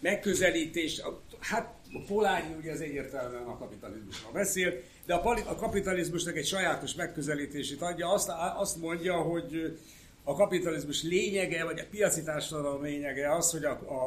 megközelítés, 0.00 1.02
hát 1.40 1.75
Polányi 2.06 2.54
ugye 2.58 2.72
az 2.72 2.80
egyértelműen 2.80 3.42
a 3.42 3.58
kapitalizmusról 3.58 4.32
beszél, 4.32 4.72
de 5.06 5.14
a, 5.14 5.38
a 5.46 5.54
kapitalizmusnak 5.54 6.36
egy 6.36 6.46
sajátos 6.46 6.94
megközelítését 6.94 7.82
adja, 7.82 8.12
azt, 8.12 8.32
azt 8.56 8.80
mondja, 8.80 9.14
hogy 9.14 9.78
a 10.24 10.34
kapitalizmus 10.34 11.02
lényege, 11.02 11.64
vagy 11.64 11.78
a 11.78 11.84
piaci 11.90 12.22
társadalom 12.22 12.82
lényege 12.82 13.34
az, 13.34 13.50
hogy 13.50 13.64
a, 13.64 13.70
a, 13.70 14.04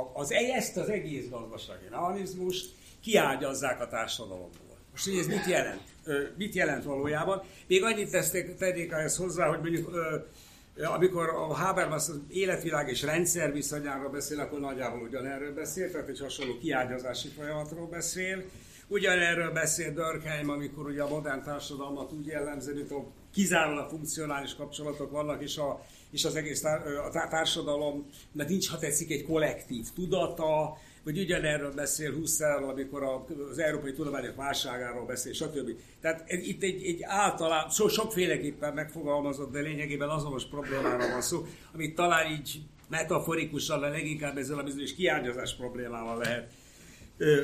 a, 0.00 0.10
az, 0.14 0.32
ezt 0.32 0.76
az 0.76 0.88
egész 0.88 1.28
gazdasági 1.28 1.86
mechanizmust 1.90 2.74
kiágyazzák 3.02 3.80
a 3.80 3.88
társadalomból. 3.88 4.76
Most 4.90 5.04
hogy 5.04 5.18
ez 5.18 5.26
mit 5.26 5.46
jelent? 5.46 5.82
Mit 6.36 6.54
jelent 6.54 6.84
valójában? 6.84 7.42
Még 7.66 7.82
annyit 7.82 8.10
teszték, 8.10 8.56
tennék 8.56 8.90
ehhez 8.90 9.16
hozzá, 9.16 9.46
hogy 9.46 9.60
mondjuk 9.60 9.90
amikor 10.76 11.28
a 11.28 11.54
Habermas 11.54 12.08
az 12.08 12.20
életvilág 12.28 12.88
és 12.88 13.02
rendszer 13.02 13.52
viszonyáról 13.52 14.10
beszél, 14.10 14.40
akkor 14.40 14.60
nagyjából 14.60 15.00
ugyanerről 15.00 15.54
beszél, 15.54 15.90
tehát 15.90 16.08
egy 16.08 16.20
hasonló 16.20 16.58
kiágyazási 16.58 17.28
folyamatról 17.28 17.86
beszél. 17.86 18.44
Ugyanerről 18.88 19.50
beszél 19.50 19.92
Dörkheim, 19.92 20.50
amikor 20.50 20.86
ugye 20.86 21.02
a 21.02 21.08
modern 21.08 21.42
társadalmat 21.42 22.12
úgy 22.12 22.26
jellemzi, 22.26 22.72
mint 22.72 22.90
a 22.90 23.04
kizárólag 23.32 23.88
funkcionális 23.88 24.54
kapcsolatok 24.54 25.10
vannak, 25.10 25.42
és, 25.42 25.56
a, 25.56 25.84
és 26.10 26.24
az 26.24 26.36
egész 26.36 26.60
tár, 26.60 26.86
a 26.86 27.28
társadalom, 27.28 28.06
mert 28.32 28.48
nincs, 28.48 28.68
ha 28.68 28.78
tetszik, 28.78 29.10
egy 29.10 29.24
kollektív 29.24 29.86
tudata, 29.94 30.78
vagy 31.04 31.18
ugyanerről 31.18 31.72
beszél 31.72 32.12
Husserl, 32.12 32.64
amikor 32.64 33.24
az 33.50 33.58
európai 33.58 33.92
tudományok 33.92 34.36
válságáról 34.36 35.06
beszél, 35.06 35.32
stb. 35.32 35.70
Tehát 36.00 36.24
itt 36.28 36.62
egy, 36.62 36.84
egy 36.84 37.02
általán, 37.02 37.70
so, 37.70 37.88
sokféleképpen 37.88 38.74
megfogalmazott, 38.74 39.52
de 39.52 39.60
lényegében 39.60 40.08
azonos 40.08 40.44
problémára 40.44 41.08
van 41.08 41.20
szó, 41.20 41.46
amit 41.74 41.94
talán 41.94 42.32
így 42.32 42.60
metaforikusan, 42.88 43.80
de 43.80 43.88
leginkább 43.88 44.36
ezzel 44.36 44.58
a 44.58 44.62
bizonyos 44.62 44.94
kiágyazás 44.94 45.56
problémával 45.56 46.18
lehet 46.18 46.52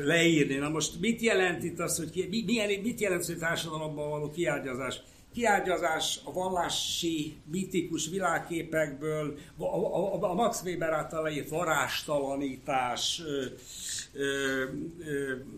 leírni. 0.05 0.55
Na 0.55 0.69
most 0.69 1.01
mit 1.01 1.21
jelent 1.21 1.65
itt 1.65 1.79
az, 1.79 1.97
hogy 1.97 2.11
ki, 2.11 2.27
mi, 2.31 2.43
milyen, 2.47 2.81
mit 2.81 3.01
jelent, 3.01 3.27
hogy 3.27 3.39
társadalomban 3.39 4.11
való 4.11 4.31
kiágyazás? 4.31 5.01
Kiágyazás 5.37 6.21
a 6.25 6.33
vallási, 6.33 7.37
mitikus 7.51 8.09
világképekből, 8.09 9.39
a, 9.59 9.65
a, 9.65 10.23
a 10.23 10.35
Max 10.35 10.63
Weber 10.65 10.93
által 10.93 11.23
leírt 11.23 11.49
varástalanítás, 11.49 13.23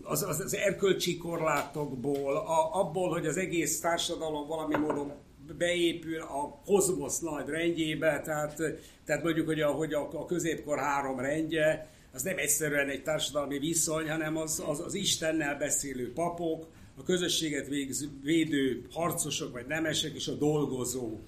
az, 0.03 0.23
az, 0.23 0.39
az 0.39 0.55
erkölcsi 0.55 1.17
korlátokból, 1.17 2.35
a, 2.35 2.79
abból, 2.79 3.09
hogy 3.09 3.25
az 3.25 3.37
egész 3.37 3.79
társadalom 3.79 4.47
valami 4.47 4.75
módon 4.75 5.11
beépül 5.57 6.21
a 6.21 6.61
kozmosz 6.65 7.19
nagy 7.19 7.47
rendjébe, 7.47 8.21
tehát, 8.21 8.61
tehát 9.05 9.23
mondjuk, 9.23 9.45
hogy 9.45 9.61
a, 9.61 9.71
hogy 9.71 9.93
a, 9.93 10.09
a 10.13 10.25
középkor 10.25 10.77
három 10.77 11.19
rendje, 11.19 11.89
az 12.13 12.21
nem 12.21 12.37
egyszerűen 12.37 12.89
egy 12.89 13.03
társadalmi 13.03 13.59
viszony, 13.59 14.09
hanem 14.09 14.37
az, 14.37 14.63
az, 14.67 14.79
az 14.79 14.93
Istennel 14.93 15.57
beszélő 15.57 16.13
papok, 16.13 16.67
a 16.99 17.03
közösséget 17.03 17.67
végz, 17.67 18.07
védő 18.23 18.85
harcosok 18.91 19.51
vagy 19.51 19.65
nemesek 19.67 20.15
és 20.15 20.27
a 20.27 20.33
dolgozó, 20.33 21.19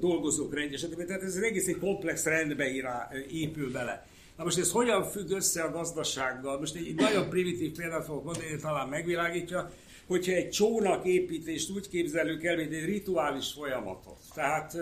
dolgozók 0.00 0.54
rendje, 0.54 0.78
Tehát 1.06 1.22
ez 1.22 1.36
egész 1.36 1.66
egy 1.66 1.78
komplex 1.78 2.24
rendbe 2.24 2.68
irá, 2.68 3.10
épül 3.30 3.72
bele. 3.72 4.06
Na 4.36 4.44
most 4.44 4.58
ez 4.58 4.70
hogyan 4.70 5.04
függ 5.04 5.30
össze 5.30 5.62
a 5.62 5.70
gazdasággal? 5.70 6.58
Most 6.58 6.74
egy, 6.74 6.86
egy 6.86 6.94
nagyon 6.94 7.28
primitív 7.28 7.76
példát 7.76 8.04
fogok 8.04 8.24
mondani, 8.24 8.56
talán 8.60 8.88
megvilágítja, 8.88 9.72
hogyha 10.06 10.32
egy 10.32 10.50
csónak 10.50 11.04
építést 11.04 11.70
úgy 11.70 11.88
képzelünk 11.88 12.44
el, 12.44 12.56
mint 12.56 12.72
egy 12.72 12.84
rituális 12.84 13.52
folyamatot. 13.52 14.18
Tehát 14.34 14.76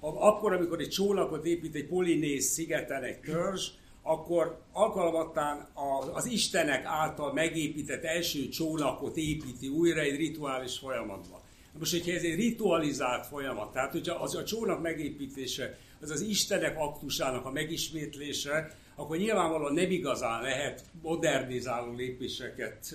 akkor, 0.00 0.52
amikor 0.52 0.80
egy 0.80 0.88
csónakot 0.88 1.44
épít 1.44 1.74
egy 1.74 1.86
polinész 1.86 2.46
szigeten 2.46 3.02
egy 3.02 3.18
törzs, 3.18 3.68
akkor 4.06 4.58
alkalmattán 4.72 5.68
az 6.12 6.26
Istenek 6.26 6.84
által 6.84 7.32
megépített 7.32 8.04
első 8.04 8.48
csónakot 8.48 9.16
építi 9.16 9.68
újra 9.68 10.00
egy 10.00 10.16
rituális 10.16 10.78
folyamatban. 10.78 11.40
Most, 11.78 11.92
hogyha 11.92 12.12
ez 12.12 12.22
egy 12.22 12.34
ritualizált 12.34 13.26
folyamat, 13.26 13.72
tehát 13.72 13.92
hogyha 13.92 14.14
az 14.14 14.34
a 14.34 14.44
csónak 14.44 14.82
megépítése, 14.82 15.78
az 16.00 16.10
az 16.10 16.20
Istenek 16.20 16.78
aktusának 16.78 17.44
a 17.44 17.50
megismétlése, 17.50 18.76
akkor 18.94 19.16
nyilvánvalóan 19.16 19.74
nem 19.74 19.90
igazán 19.90 20.42
lehet 20.42 20.84
modernizáló 21.02 21.92
lépéseket 21.92 22.94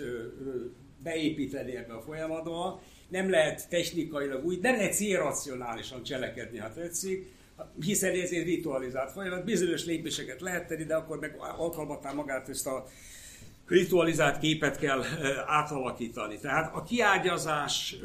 beépíteni 1.04 1.76
ebbe 1.76 1.94
a 1.94 2.02
folyamatba, 2.02 2.82
nem 3.10 3.30
lehet 3.30 3.70
technikailag 3.70 4.46
úgy, 4.46 4.60
nem 4.60 4.76
lehet 4.76 5.00
irracionálisan 5.00 6.04
cselekedni, 6.04 6.58
ha 6.58 6.74
tetszik, 6.74 7.32
hiszen 7.82 8.12
ez 8.12 8.32
egy 8.32 8.44
ritualizált 8.44 9.12
folyamat, 9.12 9.44
bizonyos 9.46 9.86
lépéseket 9.86 10.42
lehet 10.42 10.68
tenni, 10.68 10.84
de 10.84 10.96
akkor 10.96 11.20
meg 11.20 11.36
alkalmattán 11.58 12.16
magát 12.16 12.50
ezt 12.50 12.68
a 12.68 12.88
ritualizált 13.68 14.40
képet 14.40 14.80
kell 14.80 15.04
átalakítani. 15.46 16.38
Tehát 16.38 16.76
a 16.76 16.84
kiágyazás 16.84 17.96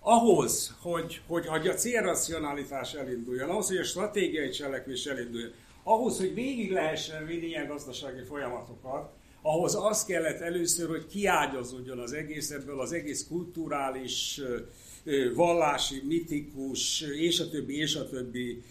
ahhoz, 0.00 0.76
hogy, 0.80 1.20
hogy 1.26 1.68
a 1.68 1.74
célracionalitás 1.74 2.94
elinduljon, 2.94 3.48
ahhoz, 3.48 3.66
hogy 3.66 3.76
a 3.76 3.84
stratégiai 3.84 4.48
cselekvés 4.48 5.04
elinduljon, 5.04 5.52
ahhoz, 5.82 6.18
hogy 6.18 6.34
végig 6.34 6.70
lehessen 6.70 7.26
vinni 7.26 7.46
ilyen 7.46 7.66
gazdasági 7.66 8.22
folyamatokat, 8.22 9.10
ahhoz 9.42 9.74
az 9.74 10.04
kellett 10.04 10.40
először, 10.40 10.88
hogy 10.88 11.06
kiágyazódjon 11.06 11.98
az 11.98 12.12
egész 12.12 12.50
ebből, 12.50 12.80
az 12.80 12.92
egész 12.92 13.26
kulturális, 13.28 14.40
vallási, 15.34 16.02
mitikus, 16.04 17.00
és 17.00 17.40
a 17.40 17.48
többi, 17.48 17.78
és 17.78 17.94
a 17.94 18.08
többi 18.08 18.62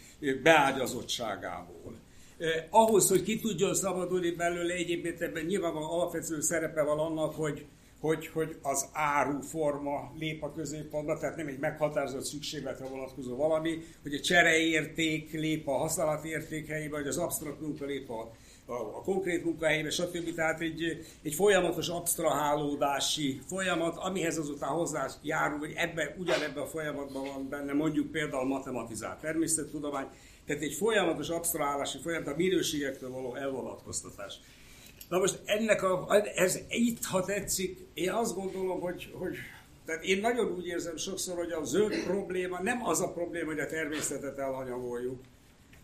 beágyazottságából. 0.44 1.94
Eh, 2.38 2.64
ahhoz, 2.70 3.10
hogy 3.10 3.24
ki 3.24 3.40
tudjon 3.40 3.76
szabadulni 3.76 4.32
belőle, 4.32 4.74
egyébként 4.74 5.22
ebben 5.22 5.46
nyilvánvalóan 5.46 5.92
alapvető 5.92 6.42
szerepe 6.42 6.82
van 6.82 7.00
annak, 7.00 7.36
hogy, 7.36 7.66
hogy, 8.00 8.28
hogy 8.28 8.58
az 8.62 8.86
áruforma 8.92 10.14
lép 10.20 10.44
a 10.44 10.54
középpontba, 10.54 11.18
tehát 11.18 11.36
nem 11.36 11.48
egy 11.48 11.60
meghatározott 11.60 12.24
szükségletre 12.24 12.86
vonatkozó 12.86 13.36
valami, 13.36 13.84
hogy 14.02 14.14
a 14.14 14.20
csereérték 14.20 15.32
lép 15.32 15.68
a 15.68 15.78
használati 15.78 16.30
helyébe, 16.68 16.98
vagy 16.98 17.08
az 17.08 17.18
absztrakt 17.18 17.62
munka 17.62 17.86
lép 17.86 18.10
a, 18.10 18.32
a, 18.66 18.74
a 18.74 19.02
konkrét 19.02 19.44
munkahelyébe, 19.44 19.90
stb. 19.90 20.34
Tehát 20.34 20.62
egy, 20.62 21.06
egy 21.22 21.34
folyamatos 21.34 21.88
abstrahálódási 21.88 23.42
folyamat, 23.48 23.98
amihez 23.98 24.38
azután 24.38 24.70
hozzájárul, 24.70 25.58
hogy 25.58 25.74
ebbe, 25.76 26.16
ugyanebben 26.20 26.64
a 26.64 26.68
folyamatban 26.68 27.24
van 27.24 27.50
benne 27.50 27.74
mondjuk 27.74 28.12
például 28.12 28.48
matematizált 28.48 29.20
természettudomány, 29.20 30.08
tehát 30.46 30.62
egy 30.62 30.74
folyamatos 30.74 31.30
absztrahálási 31.30 31.98
folyamat, 31.98 32.28
a 32.28 32.36
minőségektől 32.36 33.10
való 33.10 33.36
elvonatkoztatás. 33.36 34.40
Na 35.10 35.18
most 35.18 35.40
ennek 35.46 35.84
a, 35.84 36.08
ez 36.36 36.60
itt, 36.70 37.04
ha 37.04 37.26
tetszik, 37.26 37.80
én 37.94 38.12
azt 38.12 38.36
gondolom, 38.36 38.80
hogy, 38.80 39.12
hogy 39.14 39.36
tehát 39.86 40.04
én 40.04 40.20
nagyon 40.20 40.52
úgy 40.52 40.68
érzem 40.68 40.98
sokszor, 40.98 41.38
hogy 41.38 41.52
a 41.52 41.64
zöld 41.64 42.04
probléma 42.04 42.62
nem 42.62 42.86
az 42.86 43.02
a 43.02 43.12
probléma, 43.12 43.46
hogy 43.46 43.60
a 43.60 43.66
természetet 43.66 44.38
elhanyagoljuk, 44.38 45.20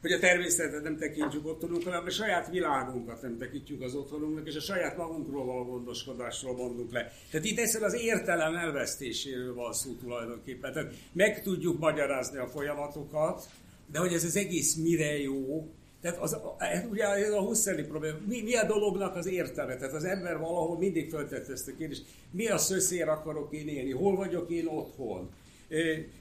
hogy 0.02 0.12
a 0.12 0.20
természetet 0.20 0.84
nem 0.84 0.98
tekintjük 0.98 1.48
otthonunk, 1.48 1.84
hanem 1.84 2.06
a 2.06 2.10
saját 2.10 2.50
világunkat 2.50 3.22
nem 3.22 3.38
tekintjük 3.38 3.82
az 3.82 3.96
otthonunknak, 3.96 4.48
és 4.48 4.56
a 4.56 4.60
saját 4.60 4.98
magunkról 4.98 5.46
való 5.46 5.64
gondoskodásról 5.64 6.56
mondunk 6.56 6.92
le. 6.92 7.12
Tehát 7.32 7.46
itt 7.46 7.60
egyszer 7.60 7.84
az 7.84 7.94
értelem 7.94 8.56
elvesztéséről 8.56 9.54
van 9.54 9.74
szó 9.74 9.94
tulajdonképpen. 9.94 10.74
Tehát 10.74 10.94
meg 11.12 11.42
tudjuk 11.44 11.80
magyarázni 11.80 12.38
a 12.38 12.48
folyamatokat, 12.48 13.50
de 13.92 14.00
hogy 14.00 14.14
ez 14.14 14.24
az 14.24 14.36
egész 14.36 14.76
mire 14.76 15.22
jó, 15.22 15.68
tehát 16.02 16.18
az, 16.18 16.38
hát 16.58 16.88
ugye 16.92 17.04
ez 17.04 17.32
a 17.32 17.42
Husserli 17.42 17.84
probléma, 17.84 18.18
mi, 18.28 18.42
mi 18.42 18.56
a 18.56 18.66
dolognak 18.66 19.16
az 19.16 19.26
értelme? 19.26 19.76
Tehát 19.76 19.94
az 19.94 20.04
ember 20.04 20.38
valahol 20.38 20.78
mindig 20.78 21.10
föltette 21.10 21.52
ezt 21.52 21.68
a 21.68 21.76
kérdést, 21.78 22.06
mi 22.32 22.48
a 22.48 22.58
szöszér 22.58 23.08
akarok 23.08 23.54
én 23.54 23.68
élni, 23.68 23.92
hol 23.92 24.16
vagyok 24.16 24.50
én 24.50 24.68
otthon, 24.68 25.30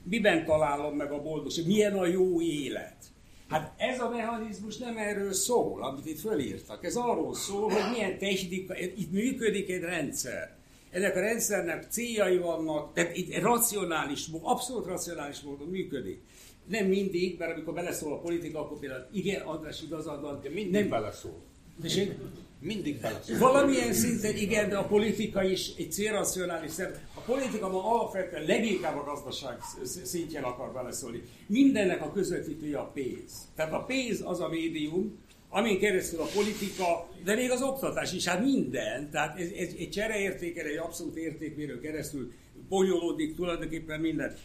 miben 0.03 0.45
találom 0.45 0.97
meg 0.97 1.12
a 1.12 1.23
boldogság, 1.23 1.66
milyen 1.66 1.95
a 1.99 2.07
jó 2.07 2.40
élet. 2.40 2.97
Hát 3.51 3.73
ez 3.77 4.01
a 4.01 4.09
mechanizmus 4.09 4.77
nem 4.77 4.97
erről 4.97 5.33
szól, 5.33 5.83
amit 5.83 6.07
itt 6.07 6.21
fölírtak. 6.21 6.85
Ez 6.85 6.97
arról 6.97 7.35
szól, 7.35 7.71
hogy 7.71 7.91
milyen 7.93 8.19
technika, 8.19 8.79
itt 8.79 9.11
működik 9.11 9.71
egy 9.71 9.81
rendszer. 9.81 10.57
Ennek 10.91 11.17
a 11.17 11.21
rendszernek 11.21 11.87
céljai 11.91 12.39
vannak, 12.39 12.93
tehát 12.93 13.17
itt 13.17 13.39
racionális, 13.39 14.27
abszolút 14.43 14.87
racionális 14.87 15.41
módon 15.41 15.69
működik. 15.69 16.23
Nem 16.67 16.87
mindig, 16.87 17.39
mert 17.39 17.53
amikor 17.53 17.75
beleszól 17.75 18.13
a 18.13 18.19
politika, 18.19 18.61
akkor 18.61 18.79
például 18.79 19.07
igen, 19.13 19.41
András 19.41 19.83
igazad 19.83 20.21
van. 20.21 20.41
De 20.43 20.49
mindig 20.49 20.73
nem 20.73 20.89
beleszól. 20.89 21.43
Tessék? 21.83 22.15
Mindig 22.61 23.01
beleszól. 23.01 23.38
Valamilyen 23.38 23.92
szinten 23.92 24.37
igen, 24.37 24.68
de 24.68 24.77
a 24.77 24.87
politika 24.87 25.42
is 25.42 25.70
egy 25.77 25.92
célracionális 25.92 26.70
szert. 26.70 27.01
A 27.14 27.20
politika 27.20 27.68
ma 27.68 27.92
alapvetően 27.92 28.44
leginkább 28.44 28.96
a 28.96 29.05
gazdaság 29.05 29.59
szintjén 30.05 30.42
akar 30.42 30.73
beleszólni. 30.73 31.23
Mindennek 31.46 32.03
a 32.03 32.12
közvetítője 32.12 32.79
a 32.79 32.90
pénz. 32.94 33.49
Tehát 33.57 33.73
a 33.73 33.85
pénz 33.85 34.20
az 34.25 34.40
a 34.40 34.49
médium, 34.49 35.18
amin 35.49 35.79
keresztül 35.79 36.20
a 36.20 36.29
politika, 36.35 37.09
de 37.25 37.35
még 37.35 37.51
az 37.51 37.62
oktatás 37.62 38.12
is, 38.12 38.27
hát 38.27 38.44
minden. 38.44 39.11
Tehát 39.11 39.38
ez, 39.38 39.49
ez 39.51 39.68
egy 39.79 39.90
csereértéken, 39.90 40.66
egy 40.66 40.77
abszolút 40.77 41.16
értékmérő 41.16 41.81
keresztül 41.81 42.33
bonyolódik 42.68 43.35
tulajdonképpen 43.35 44.01
minden. 44.01 44.37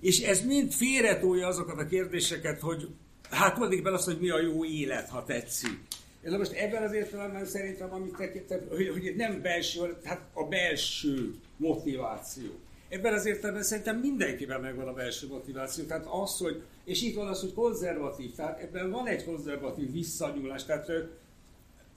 És 0.00 0.20
ez 0.20 0.44
mind 0.44 0.72
félretolja 0.72 1.46
azokat 1.46 1.78
a 1.78 1.86
kérdéseket, 1.86 2.60
hogy 2.60 2.88
hát 3.30 3.54
tulajdonképpen 3.54 3.94
azt, 3.94 4.04
hogy 4.04 4.18
mi 4.20 4.30
a 4.30 4.40
jó 4.40 4.64
élet, 4.64 5.08
ha 5.08 5.24
tetszik. 5.24 5.78
Na 6.22 6.36
most 6.36 6.52
ebben 6.52 6.82
az 6.82 6.92
értelemben 6.92 7.44
szerintem, 7.44 7.92
amit 7.92 8.44
te, 8.46 8.60
hogy, 8.68 8.88
hogy 8.88 9.14
nem 9.16 9.42
belső, 9.42 9.96
hát 10.04 10.20
a 10.32 10.44
belső 10.44 11.34
motiváció. 11.56 12.50
Ebben 12.88 13.12
az 13.12 13.26
értelemben 13.26 13.62
szerintem 13.62 13.98
mindenkiben 13.98 14.60
megvan 14.60 14.88
a 14.88 14.92
belső 14.92 15.26
motiváció. 15.26 15.84
Tehát 15.84 16.06
az, 16.10 16.38
hogy, 16.38 16.62
és 16.84 17.02
itt 17.02 17.14
van 17.14 17.28
az, 17.28 17.40
hogy 17.40 17.54
konzervatív, 17.54 18.34
tehát 18.34 18.60
ebben 18.60 18.90
van 18.90 19.06
egy 19.06 19.24
konzervatív 19.24 19.92
visszanyúlás. 19.92 20.64
Tehát 20.64 20.88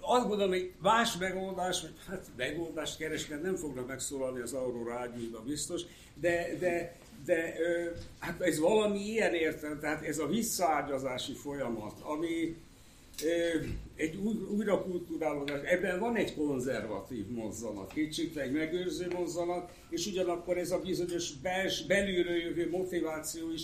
azt 0.02 0.28
gondolom, 0.28 0.52
hogy 0.52 0.72
más 0.82 1.18
megoldás, 1.18 1.82
vagy 1.82 1.94
hát 2.08 2.26
megoldást 2.36 2.98
keresni, 2.98 3.36
nem 3.36 3.56
fognak 3.56 3.88
megszólalni 3.88 4.40
az 4.40 4.54
Aurora 4.54 4.94
ágyújban 4.94 5.44
biztos, 5.46 5.82
de, 6.14 6.56
de, 6.60 6.96
de 7.26 7.54
hát 8.20 8.42
ez 8.42 8.60
valami 8.60 9.00
ilyen 9.00 9.34
értelem, 9.34 9.80
tehát 9.80 10.04
ez 10.04 10.18
a 10.18 10.28
visszaágyazási 10.28 11.34
folyamat, 11.34 12.00
ami, 12.02 12.56
egy 13.96 14.16
új, 14.16 14.34
újrakulturálódás, 14.50 15.62
ebben 15.64 16.00
van 16.00 16.16
egy 16.16 16.36
konzervatív 16.36 17.28
mozzanat, 17.28 17.94
kétségtelen 17.94 18.48
egy 18.48 18.54
megőrző 18.56 19.08
mozzanat, 19.16 19.72
és 19.90 20.06
ugyanakkor 20.06 20.58
ez 20.58 20.72
a 20.72 20.80
bizonyos 20.80 21.32
bels, 21.32 21.86
belülről 21.86 22.36
jövő 22.36 22.70
motiváció 22.70 23.52
is, 23.52 23.64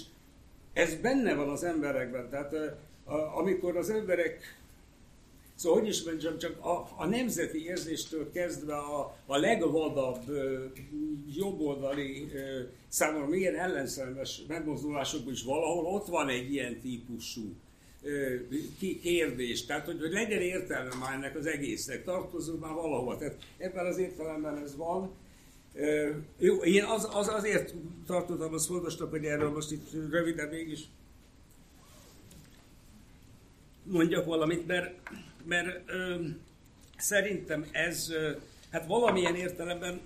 ez 0.73 0.95
benne 0.95 1.33
van 1.33 1.49
az 1.49 1.63
emberekben. 1.63 2.29
Tehát 2.29 2.53
amikor 3.35 3.77
az 3.77 3.89
emberek 3.89 4.55
Szóval, 5.55 5.79
hogy 5.79 5.87
is 5.87 6.03
mondjam, 6.03 6.37
csak 6.37 6.65
a, 6.65 6.87
a 6.97 7.05
nemzeti 7.05 7.65
érzéstől 7.65 8.31
kezdve 8.31 8.75
a, 8.75 9.17
a 9.25 9.37
legvadabb 9.37 10.23
jobboldali 11.35 12.31
számomra 12.87 13.27
milyen 13.27 13.55
ellenszerves 13.55 14.41
megmozdulásokban 14.47 15.33
is 15.33 15.43
valahol 15.43 15.85
ott 15.85 16.07
van 16.07 16.29
egy 16.29 16.53
ilyen 16.53 16.79
típusú 16.79 17.55
kérdés, 19.01 19.65
tehát 19.65 19.85
hogy, 19.85 19.99
hogy 19.99 20.11
legyen 20.11 20.41
értelme 20.41 20.95
már 20.95 21.13
ennek 21.13 21.35
az 21.35 21.45
egésznek, 21.45 22.03
tartozunk 22.03 22.59
már 22.59 22.73
valahova. 22.73 23.17
Tehát 23.17 23.35
ebben 23.57 23.85
az 23.85 23.97
értelemben 23.97 24.57
ez 24.57 24.75
van. 24.75 25.11
Jó, 26.37 26.55
én 26.55 26.83
az, 26.83 27.07
az 27.11 27.27
azért 27.27 27.73
tartottam 28.05 28.53
az 28.53 28.65
fontosnak, 28.65 29.09
hogy 29.09 29.25
erről 29.25 29.49
most 29.49 29.71
itt 29.71 29.91
röviden 30.09 30.47
mégis 30.47 30.79
mondjak 33.83 34.25
valamit, 34.25 34.67
mert, 34.67 35.09
mert 35.45 35.89
ö, 35.89 36.15
szerintem 36.97 37.65
ez, 37.71 38.09
ö, 38.09 38.31
hát 38.71 38.87
valamilyen 38.87 39.35
értelemben 39.35 39.99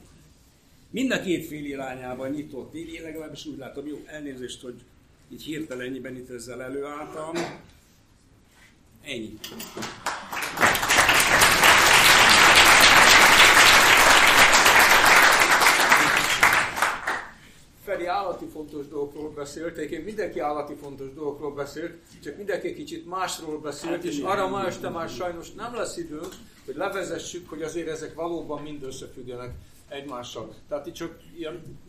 mind 0.90 1.12
a 1.12 1.22
két 1.22 1.46
fél 1.48 1.66
irányában 1.66 2.30
nyitott. 2.30 2.74
Én 2.74 3.02
legalábbis 3.02 3.46
úgy 3.46 3.58
látom, 3.58 3.88
jó, 3.88 4.04
elnézést, 4.06 4.62
hogy 4.62 4.76
így 5.32 5.44
hirtelennyben 5.44 6.16
itt 6.16 6.30
ezzel 6.30 6.62
előálltam. 6.62 7.36
Ennyi. 9.04 9.40
Feri 17.84 18.06
állati 18.06 18.46
fontos 18.46 18.88
dolgokról 18.88 19.30
beszélt, 19.30 19.78
egyébként 19.78 20.06
mindenki 20.06 20.40
állati 20.40 20.74
fontos 20.74 21.14
dolgokról 21.14 21.54
beszélt, 21.54 21.98
csak 22.24 22.38
mindenki 22.38 22.74
kicsit 22.74 23.06
másról 23.06 23.60
beszélt, 23.60 23.94
hát, 23.94 24.04
és 24.04 24.20
arra 24.20 24.48
ma 24.48 24.66
este 24.66 24.90
már 24.90 25.10
sajnos 25.10 25.52
nem 25.52 25.76
lesz 25.76 25.98
időnk, 25.98 26.34
hogy 26.66 26.76
levezessük, 26.76 27.50
hogy 27.50 27.62
azért 27.62 27.88
ezek 27.88 28.14
valóban 28.14 28.62
mind 28.62 28.84
összefüggenek 28.84 29.54
egymással. 29.88 30.56
Tehát 30.68 30.86
itt 30.86 30.94
csak 30.94 31.20
ilyen, 31.38 31.80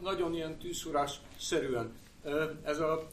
nagyon 0.00 0.34
ilyen 0.34 0.58
tűzhúrás 0.58 1.20
szerűen. 1.40 1.92
Ez 2.62 2.78
a, 2.78 3.08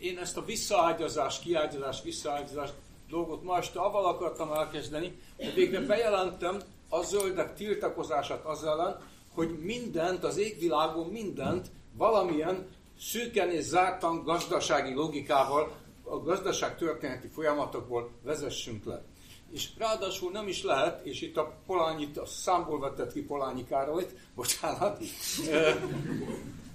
én 0.00 0.18
ezt 0.18 0.36
a 0.36 0.44
visszaágyazás, 0.44 1.38
kiágyazás, 1.38 2.02
visszaágyazás 2.02 2.70
dolgot 3.08 3.42
ma 3.42 3.56
este 3.56 3.80
avval 3.80 4.04
akartam 4.04 4.52
elkezdeni, 4.52 5.18
hogy 5.36 5.54
végre 5.54 5.80
bejelentem 5.80 6.60
a 6.88 7.02
zöldek 7.02 7.54
tiltakozását 7.54 8.44
az 8.44 8.64
ellen, 8.64 9.00
hogy 9.34 9.58
mindent, 9.58 10.24
az 10.24 10.36
égvilágon 10.36 11.06
mindent 11.06 11.70
valamilyen 11.92 12.66
szűken 13.00 13.50
és 13.50 13.64
zártan 13.64 14.22
gazdasági 14.24 14.94
logikával, 14.94 15.72
a 16.04 16.18
gazdaság 16.18 16.76
történeti 16.76 17.28
folyamatokból 17.28 18.10
vezessünk 18.22 18.84
le. 18.84 19.02
És 19.50 19.68
ráadásul 19.78 20.30
nem 20.30 20.48
is 20.48 20.62
lehet, 20.62 21.06
és 21.06 21.20
itt 21.20 21.36
a 21.36 21.54
Polányit, 21.66 22.18
a 22.18 22.26
számból 22.26 22.80
vetett 22.80 23.12
ki 23.12 23.22
Polányi 23.22 23.64
Károlyt, 23.64 24.14
bocsánat, 24.34 25.02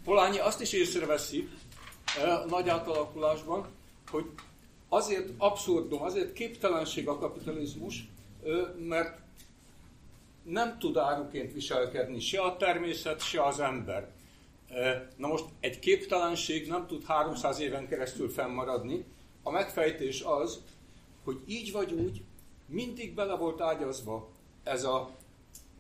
Polányi 0.04 0.40
azt 0.40 0.62
is 0.62 0.74
észreveszi 0.74 1.50
nagy 2.48 2.70
átalakulásban, 2.70 3.68
hogy 4.12 4.26
azért 4.94 5.30
abszurdum, 5.38 6.02
azért 6.02 6.34
képtelenség 6.34 7.08
a 7.08 7.18
kapitalizmus, 7.18 8.08
mert 8.78 9.20
nem 10.44 10.78
tud 10.80 10.98
áruként 10.98 11.54
viselkedni 11.54 12.20
se 12.20 12.42
a 12.42 12.58
természet, 12.58 13.22
se 13.22 13.44
az 13.44 13.60
ember. 13.60 14.12
Na 15.16 15.28
most 15.28 15.46
egy 15.60 15.80
képtelenség 15.80 16.68
nem 16.68 16.88
tud 16.88 17.04
300 17.06 17.60
éven 17.60 17.88
keresztül 17.88 18.30
fennmaradni. 18.30 19.06
A 19.44 19.52
megfejtés 19.52 20.22
az, 20.22 20.62
hogy 21.24 21.40
így 21.46 21.72
vagy 21.72 21.92
úgy 21.92 22.22
mindig 22.66 23.14
bele 23.14 23.36
volt 23.36 23.62
ágyazva 23.62 24.30
ez 24.64 24.84
a, 24.84 25.10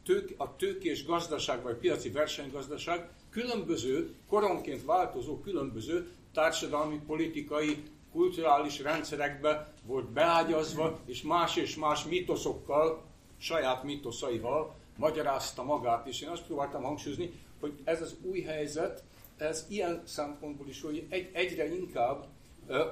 tők, 0.05 0.33
a 0.37 0.55
tőkés 0.55 1.05
gazdaság, 1.05 1.61
vagy 1.61 1.75
piaci 1.75 2.09
versenygazdaság 2.09 3.09
különböző, 3.29 4.13
koronként 4.27 4.85
változó 4.85 5.39
különböző 5.39 6.11
társadalmi, 6.33 6.99
politikai 7.07 7.83
kulturális 8.13 8.79
rendszerekbe 8.79 9.73
volt 9.85 10.09
beágyazva, 10.09 10.99
és 11.05 11.21
más 11.21 11.55
és 11.55 11.75
más 11.75 12.03
mitoszokkal, 12.03 13.03
saját 13.37 13.83
mitoszaival 13.83 14.75
magyarázta 14.97 15.63
magát. 15.63 16.07
És 16.07 16.21
én 16.21 16.29
azt 16.29 16.45
próbáltam 16.45 16.83
hangsúlyozni, 16.83 17.31
hogy 17.59 17.73
ez 17.83 18.01
az 18.01 18.15
új 18.21 18.41
helyzet, 18.41 19.03
ez 19.37 19.65
ilyen 19.69 20.01
szempontból 20.05 20.67
is, 20.67 20.81
hogy 20.81 21.05
egy, 21.09 21.29
egyre 21.33 21.73
inkább 21.73 22.25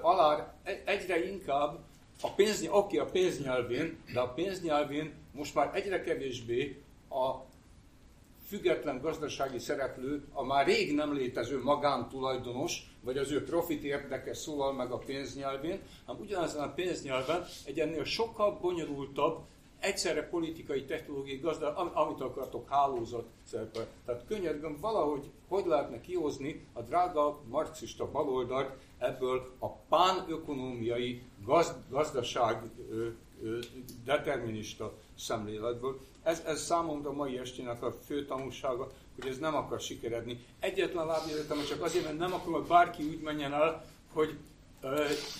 alár, 0.01 0.53
egyre 0.85 1.29
inkább 1.29 1.79
a 2.21 2.31
pénz, 2.31 2.67
oké, 2.69 2.97
a 2.97 3.05
pénznyelvén, 3.05 3.97
de 4.13 4.19
a 4.19 4.33
pénznyelvén 4.33 5.13
most 5.31 5.55
már 5.55 5.71
egyre 5.73 6.01
kevésbé 6.01 6.81
a 7.09 7.50
független 8.51 9.01
gazdasági 9.01 9.59
szereplő, 9.59 10.23
a 10.33 10.43
már 10.43 10.65
rég 10.65 10.95
nem 10.95 11.13
létező 11.13 11.61
magántulajdonos, 11.61 12.83
vagy 13.01 13.17
az 13.17 13.31
ő 13.31 13.43
profit 13.43 13.83
érdeke 13.83 14.33
szólal 14.33 14.73
meg 14.73 14.91
a 14.91 14.97
pénznyelvén, 14.97 15.79
hanem 16.05 16.21
ugyanezen 16.21 16.63
a 16.63 16.73
pénznyelven 16.73 17.45
egy 17.65 17.79
ennél 17.79 18.03
sokkal 18.03 18.57
bonyolultabb, 18.61 19.39
egyszerre 19.79 20.27
politikai, 20.27 20.85
technológiai, 20.85 21.37
gazda, 21.37 21.75
amit 21.75 22.21
akartok, 22.21 22.69
hálózat 22.69 23.25
szerepel. 23.43 23.87
Tehát 24.05 24.25
könyörgöm, 24.27 24.77
valahogy 24.81 25.31
hogy 25.47 25.65
lehetne 25.65 26.01
kihozni 26.01 26.67
a 26.73 26.81
drága 26.81 27.41
marxista 27.49 28.11
baloldalt 28.11 28.71
ebből 28.97 29.51
a 29.59 29.69
pánökonomiai 29.69 31.21
gazd, 31.45 31.75
gazdaság 31.89 32.61
determinista 34.05 34.93
szemléletből. 35.17 35.99
Ez, 36.23 36.43
ez 36.45 36.61
számomra 36.61 37.09
a 37.09 37.13
mai 37.13 37.37
estének 37.37 37.83
a 37.83 37.91
fő 38.05 38.25
tanulsága, 38.25 38.87
hogy 39.19 39.29
ez 39.29 39.37
nem 39.37 39.55
akar 39.55 39.79
sikeredni. 39.79 40.45
Egyetlen 40.59 41.05
lábjeletem, 41.05 41.57
csak 41.69 41.83
azért, 41.83 42.03
mert 42.03 42.17
nem 42.17 42.33
akarom, 42.33 42.53
hogy 42.53 42.67
bárki 42.67 43.03
úgy 43.03 43.21
menjen 43.21 43.53
el, 43.53 43.85
hogy 44.13 44.37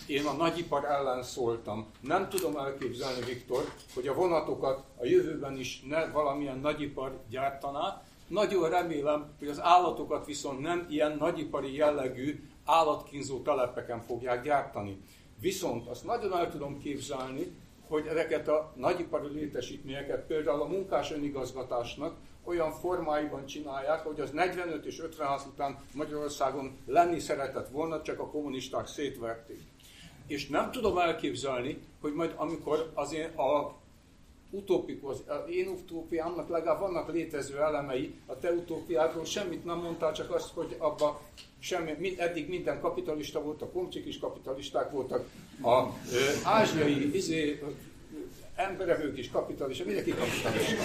én 0.07 0.25
a 0.25 0.33
nagyipar 0.33 0.85
ellen 0.85 1.23
szóltam. 1.23 1.85
Nem 1.99 2.29
tudom 2.29 2.57
elképzelni, 2.57 3.25
Viktor, 3.25 3.63
hogy 3.93 4.07
a 4.07 4.13
vonatokat 4.13 4.83
a 4.97 5.05
jövőben 5.05 5.57
is 5.57 5.83
ne 5.87 6.07
valamilyen 6.07 6.59
nagyipar 6.59 7.19
gyártaná. 7.29 8.03
Nagyon 8.27 8.69
remélem, 8.69 9.35
hogy 9.39 9.47
az 9.47 9.61
állatokat 9.61 10.25
viszont 10.25 10.59
nem 10.59 10.87
ilyen 10.89 11.17
nagyipari 11.17 11.75
jellegű 11.75 12.43
állatkínzó 12.65 13.41
telepeken 13.41 14.01
fogják 14.01 14.43
gyártani. 14.43 15.01
Viszont 15.39 15.87
azt 15.87 16.05
nagyon 16.05 16.37
el 16.37 16.51
tudom 16.51 16.79
képzelni, 16.79 17.55
hogy 17.91 18.07
ezeket 18.07 18.47
a 18.47 18.73
nagyipari 18.75 19.33
létesítményeket 19.33 20.25
például 20.25 20.61
a 20.61 20.67
munkás 20.67 21.11
önigazgatásnak 21.11 22.15
olyan 22.43 22.71
formáiban 22.71 23.45
csinálják, 23.45 23.99
hogy 23.99 24.19
az 24.19 24.31
45 24.31 24.85
és 24.85 25.01
56% 25.17 25.47
után 25.47 25.77
Magyarországon 25.93 26.77
lenni 26.85 27.19
szeretett 27.19 27.67
volna, 27.69 28.01
csak 28.01 28.19
a 28.19 28.29
kommunisták 28.29 28.87
szétverték. 28.87 29.61
És 30.27 30.47
nem 30.47 30.71
tudom 30.71 30.97
elképzelni, 30.97 31.79
hogy 32.01 32.13
majd 32.13 32.33
amikor 32.35 32.91
az 32.93 33.13
én, 33.13 33.25
a 33.25 33.75
utópikus, 34.51 35.15
az 35.27 35.49
én 35.49 35.67
utópiámnak 35.67 36.49
legalább 36.49 36.79
vannak 36.79 37.13
létező 37.13 37.57
elemei, 37.57 38.15
a 38.25 38.39
te 38.39 38.51
utópiádról 38.51 39.25
semmit 39.25 39.65
nem 39.65 39.77
mondtál, 39.77 40.13
csak 40.13 40.33
azt, 40.33 40.49
hogy 40.53 40.75
abba 40.77 41.21
semmi, 41.59 42.19
eddig 42.19 42.49
minden 42.49 42.79
kapitalista 42.79 43.41
volt, 43.41 43.61
a 43.61 43.69
komcsik 43.69 44.05
is 44.05 44.19
kapitalisták 44.19 44.91
voltak, 44.91 45.29
a 45.61 45.79
ö, 45.79 45.87
ázsiai 46.43 47.15
izé, 47.15 47.59
emberevők 48.55 49.17
is 49.17 49.29
kapitalista, 49.29 49.85
mindenki 49.85 50.13
kapitalista. 50.13 50.83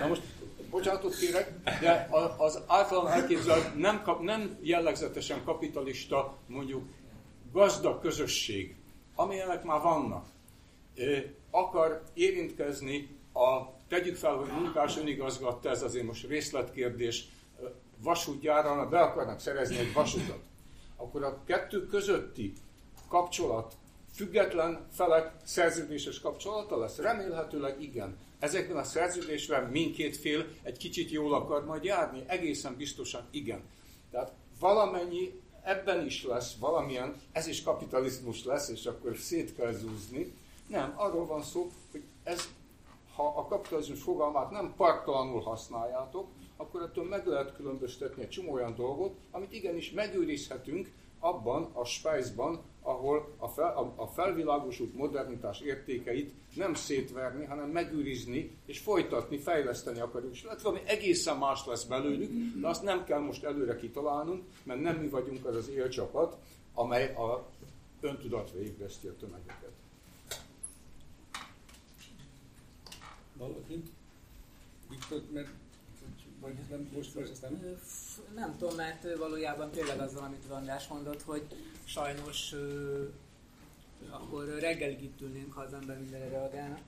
Na 0.00 0.06
most 0.06 0.22
bocsánatot 0.70 1.16
kérek, 1.16 1.52
de 1.80 2.08
az 2.38 2.62
általán 2.66 3.12
elképzelt 3.12 3.76
nem, 3.76 4.02
nem 4.20 4.58
jellegzetesen 4.60 5.44
kapitalista, 5.44 6.38
mondjuk 6.46 6.84
gazdag 7.52 8.00
közösség, 8.00 8.76
amilyenek 9.14 9.64
már 9.64 9.80
vannak, 9.80 10.26
akar 11.56 12.02
érintkezni 12.14 13.08
a, 13.32 13.62
tegyük 13.88 14.16
fel, 14.16 14.34
hogy 14.34 14.48
munkás 14.48 14.96
önigazgatta, 14.96 15.70
ez 15.70 15.82
azért 15.82 16.06
most 16.06 16.26
részletkérdés, 16.26 17.28
vasútjára, 18.02 18.88
be 18.88 19.00
akarnak 19.00 19.40
szerezni 19.40 19.78
egy 19.78 19.92
vasutat, 19.92 20.42
akkor 20.96 21.24
a 21.24 21.42
kettő 21.44 21.86
közötti 21.86 22.52
kapcsolat 23.08 23.74
független 24.14 24.86
felek 24.92 25.32
szerződéses 25.44 26.20
kapcsolata 26.20 26.78
lesz? 26.78 26.98
Remélhetőleg 26.98 27.82
igen. 27.82 28.16
Ezekben 28.38 28.76
a 28.76 28.82
szerződésben 28.84 29.70
mindkét 29.70 30.16
fél 30.16 30.46
egy 30.62 30.76
kicsit 30.76 31.10
jól 31.10 31.34
akar 31.34 31.64
majd 31.64 31.84
járni? 31.84 32.22
Egészen 32.26 32.76
biztosan 32.76 33.28
igen. 33.30 33.62
Tehát 34.10 34.32
valamennyi 34.60 35.40
ebben 35.62 36.04
is 36.04 36.24
lesz 36.24 36.54
valamilyen, 36.60 37.14
ez 37.32 37.46
is 37.46 37.62
kapitalizmus 37.62 38.44
lesz, 38.44 38.68
és 38.68 38.86
akkor 38.86 39.16
szét 39.16 39.54
kell 39.54 39.72
zúzni. 39.72 40.32
Nem, 40.66 40.92
arról 40.96 41.26
van 41.26 41.42
szó, 41.42 41.70
hogy 41.90 42.02
ez, 42.22 42.48
ha 43.14 43.34
a 43.36 43.46
kapitalizmus 43.46 44.02
fogalmát 44.02 44.50
nem 44.50 44.74
partalanul 44.76 45.40
használjátok, 45.40 46.28
akkor 46.56 46.82
ettől 46.82 47.04
meg 47.04 47.26
lehet 47.26 47.54
különböztetni 47.54 48.22
egy 48.22 48.28
csomó 48.28 48.52
olyan 48.52 48.74
dolgot, 48.74 49.14
amit 49.30 49.52
igenis 49.52 49.90
megőrizhetünk 49.90 50.92
abban 51.18 51.70
a 51.72 51.84
spájzban, 51.84 52.60
ahol 52.82 53.34
a, 53.38 53.48
fel, 53.48 53.76
a, 53.76 54.02
a 54.02 54.06
felvilágosult 54.06 54.94
modernitás 54.94 55.60
értékeit 55.60 56.32
nem 56.54 56.74
szétverni, 56.74 57.44
hanem 57.44 57.68
megőrizni 57.68 58.58
és 58.66 58.78
folytatni, 58.78 59.38
fejleszteni 59.38 60.00
akarjuk. 60.00 60.32
És 60.32 60.44
lehet 60.44 60.62
valami 60.62 60.82
egészen 60.86 61.36
más 61.36 61.66
lesz 61.66 61.84
belőlük, 61.84 62.60
de 62.60 62.68
azt 62.68 62.82
nem 62.82 63.04
kell 63.04 63.20
most 63.20 63.44
előre 63.44 63.76
kitalálnunk, 63.76 64.42
mert 64.62 64.80
nem 64.80 64.96
mi 64.96 65.08
vagyunk 65.08 65.46
az 65.46 65.56
az 65.56 65.68
élcsapat, 65.68 66.36
amely 66.74 67.14
a 67.14 67.46
öntudatra 68.00 68.58
ébreszti 68.60 69.06
a 69.06 69.16
tömegeket. 69.16 69.72
Valaki? 73.38 73.82
Viktor, 74.88 75.22
mert 75.32 75.48
vagy 76.40 76.54
nem 76.70 76.88
most 76.94 77.12
vagy 77.12 77.30
aztán? 77.32 77.78
Nem 78.34 78.56
tudom, 78.58 78.74
mert 78.74 79.16
valójában 79.16 79.70
tényleg 79.70 80.00
az, 80.00 80.14
amit 80.14 80.50
András 80.50 80.86
mondott, 80.86 81.22
hogy 81.22 81.46
sajnos 81.84 82.52
ö, 82.52 83.04
akkor 84.10 84.44
reggelig 84.44 85.02
itt 85.02 85.20
ülnénk, 85.20 85.52
ha 85.52 85.60
az 85.60 85.72
ember 85.72 85.98
mindenre 85.98 86.28
reagálna. 86.28 86.78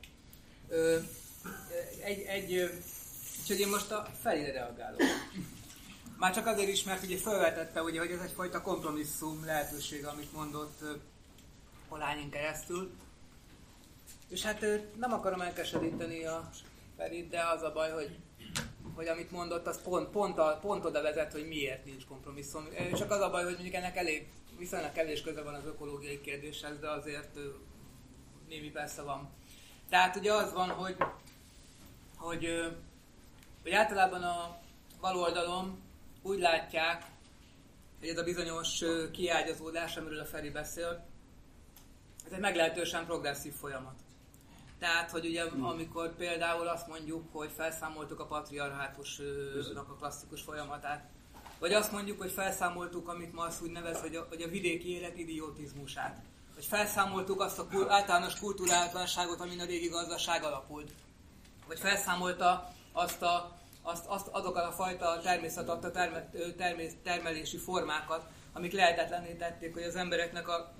Ö, 0.69 0.99
egy, 2.03 2.21
egy, 2.21 2.71
úgyhogy 3.41 3.61
én 3.61 3.69
most 3.69 3.91
a 3.91 4.11
felére 4.21 4.53
reagálok. 4.53 5.01
Már 6.19 6.35
csak 6.35 6.47
azért 6.47 6.69
is, 6.69 6.83
mert 6.83 7.03
ugye 7.03 7.17
felvetette, 7.17 7.83
ugye, 7.83 7.99
hogy 7.99 8.11
ez 8.11 8.21
egyfajta 8.21 8.63
kompromisszum 8.63 9.45
lehetőség, 9.45 10.07
amit 10.07 10.33
mondott 10.33 10.85
Olányin 11.89 12.31
keresztül. 12.31 12.91
És 14.29 14.43
hát 14.43 14.67
nem 14.97 15.13
akarom 15.13 15.41
elkeseríteni 15.41 16.25
a 16.25 16.49
Ferit, 16.97 17.29
de 17.29 17.43
az 17.43 17.63
a 17.63 17.73
baj, 17.73 17.91
hogy 17.91 18.19
hogy 18.99 19.09
amit 19.09 19.31
mondott, 19.31 19.67
az 19.67 19.83
pont, 19.83 20.09
pont, 20.09 20.39
a, 20.39 20.59
pont 20.61 20.85
oda 20.85 21.03
vezet, 21.03 21.33
hogy 21.33 21.49
miért 21.49 21.85
nincs 21.85 22.07
kompromisszum. 22.07 22.69
Csak 22.95 23.11
az 23.11 23.21
a 23.21 23.31
baj, 23.31 23.45
hogy 23.45 23.53
mondjuk 23.53 23.75
ennek 23.75 23.97
elég, 23.97 24.29
viszonylag 24.59 24.93
kevés 24.93 25.23
köze 25.23 25.43
van 25.43 25.55
az 25.55 25.65
ökológiai 25.65 26.21
kérdéshez, 26.21 26.79
de 26.79 26.91
azért 26.91 27.39
némi 28.49 28.71
persze 28.71 29.03
van. 29.03 29.31
Tehát 29.89 30.17
ugye 30.17 30.33
az 30.33 30.53
van, 30.53 30.69
hogy, 30.69 30.97
hogy, 32.17 32.49
hogy 33.63 33.73
általában 33.73 34.23
a 34.23 34.61
baloldalon 35.01 35.83
úgy 36.23 36.39
látják, 36.39 37.05
hogy 37.99 38.09
ez 38.09 38.19
a 38.19 38.25
bizonyos 38.25 38.85
kiágyazódás, 39.13 39.97
amiről 39.97 40.21
a 40.21 40.25
Feri 40.25 40.51
beszél, 40.51 41.07
ez 42.27 42.33
egy 42.33 42.41
meglehetősen 42.41 43.07
progresszív 43.07 43.53
folyamat. 43.53 44.08
Tehát, 44.79 45.11
hogy 45.11 45.27
ugye 45.27 45.49
hmm. 45.49 45.65
amikor 45.65 46.17
például 46.17 46.69
azt 46.69 46.89
mondjuk, 46.89 47.33
hogy 47.33 47.51
felszámoltuk 47.57 48.21
a 48.21 48.27
patriarhátusnak 48.27 49.89
a 49.89 49.97
klasszikus 49.99 50.43
folyamatát, 50.43 51.09
vagy 51.59 51.73
azt 51.73 51.93
mondjuk, 51.93 52.21
hogy 52.21 52.31
felszámoltuk, 52.31 53.09
amit 53.09 53.33
ma 53.33 53.43
azt 53.43 53.63
úgy 53.63 53.71
nevez, 53.71 54.01
hogy 54.01 54.17
a, 54.17 54.27
hogy 54.29 54.43
a 54.43 54.49
vidéki 54.49 54.91
élet 54.91 55.19
idiotizmusát. 55.19 56.23
Vagy 56.55 56.65
felszámoltuk 56.65 57.41
azt 57.41 57.59
a 57.59 57.67
kul- 57.67 57.91
általános 57.91 58.39
kultúráltalanságot, 58.39 59.41
amin 59.41 59.61
a 59.61 59.65
régi 59.65 59.89
gazdaság 59.89 60.43
alapult. 60.43 60.91
Vagy 61.67 61.79
felszámolta 61.79 62.73
azt 62.93 63.23
a, 63.23 63.59
azt, 63.83 64.07
azt, 64.07 64.29
azokat 64.29 64.65
a 64.65 64.73
fajta 64.73 65.21
természetadta 65.23 65.91
terme, 65.91 66.31
termés, 66.57 66.93
termelési 67.03 67.57
formákat, 67.57 68.27
amik 68.53 68.73
lehetetlenné 68.73 69.35
tették, 69.35 69.75
hogy 69.75 69.83
az 69.83 69.97
embereknek 69.97 70.49
a 70.49 70.75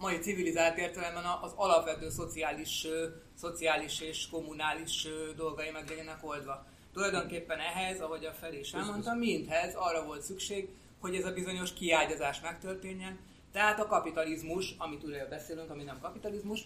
mai 0.00 0.18
civilizált 0.18 0.78
értelemben 0.78 1.24
az 1.42 1.52
alapvető 1.56 2.10
szociális, 2.10 2.86
szociális 3.34 4.00
és 4.00 4.28
kommunális 4.30 5.08
dolgai 5.36 5.70
meg 5.70 5.88
legyenek 5.88 6.18
oldva. 6.20 6.66
Tulajdonképpen 6.92 7.58
ehhez, 7.58 8.00
ahogy 8.00 8.24
a 8.24 8.32
felé 8.32 8.58
is 8.58 8.72
elmondta, 8.72 9.14
mindhez 9.14 9.74
arra 9.74 10.04
volt 10.04 10.22
szükség, 10.22 10.68
hogy 11.00 11.14
ez 11.14 11.24
a 11.24 11.32
bizonyos 11.32 11.72
kiágyazás 11.72 12.40
megtörténjen. 12.40 13.18
Tehát 13.52 13.80
a 13.80 13.86
kapitalizmus, 13.86 14.74
amit 14.78 15.04
ugye 15.04 15.26
beszélünk, 15.26 15.70
ami 15.70 15.82
nem 15.82 16.00
kapitalizmus, 16.00 16.60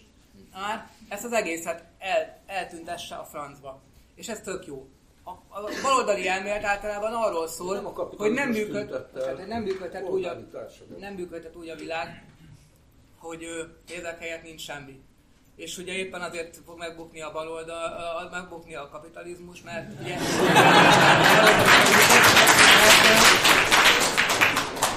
már 0.53 0.89
ezt 1.09 1.23
az 1.23 1.31
egészet 1.31 1.83
el, 1.99 2.41
eltüntesse 2.45 3.15
a 3.15 3.23
francba. 3.23 3.81
És 4.15 4.27
ez 4.27 4.41
tök 4.41 4.65
jó. 4.65 4.87
A, 5.23 5.29
a 5.29 5.69
baloldali 5.81 6.27
elmélet 6.27 6.63
általában 6.63 7.13
arról 7.13 7.47
szól, 7.47 7.75
nem 7.75 7.93
hogy 8.17 8.31
nem, 8.31 8.49
működ, 8.49 8.91
hát 9.13 9.47
nem 9.47 9.63
működhet 9.63 10.09
úgy 10.09 10.23
a, 10.23 10.37
nem 10.97 11.13
működhet 11.13 11.55
úgy 11.55 11.69
a 11.69 11.75
világ, 11.75 12.23
hogy 13.25 13.47
ezek 13.97 14.19
helyett 14.19 14.43
nincs 14.43 14.61
semmi. 14.61 14.99
És 15.55 15.77
ugye 15.77 15.93
éppen 15.93 16.21
azért 16.21 16.57
fog 16.65 16.77
megbukni 16.77 17.21
a 17.21 17.31
baloldal, 17.31 18.29
megbukni 18.31 18.75
a 18.75 18.89
kapitalizmus, 18.89 19.61
mert 19.61 20.01
ugye... 20.01 20.15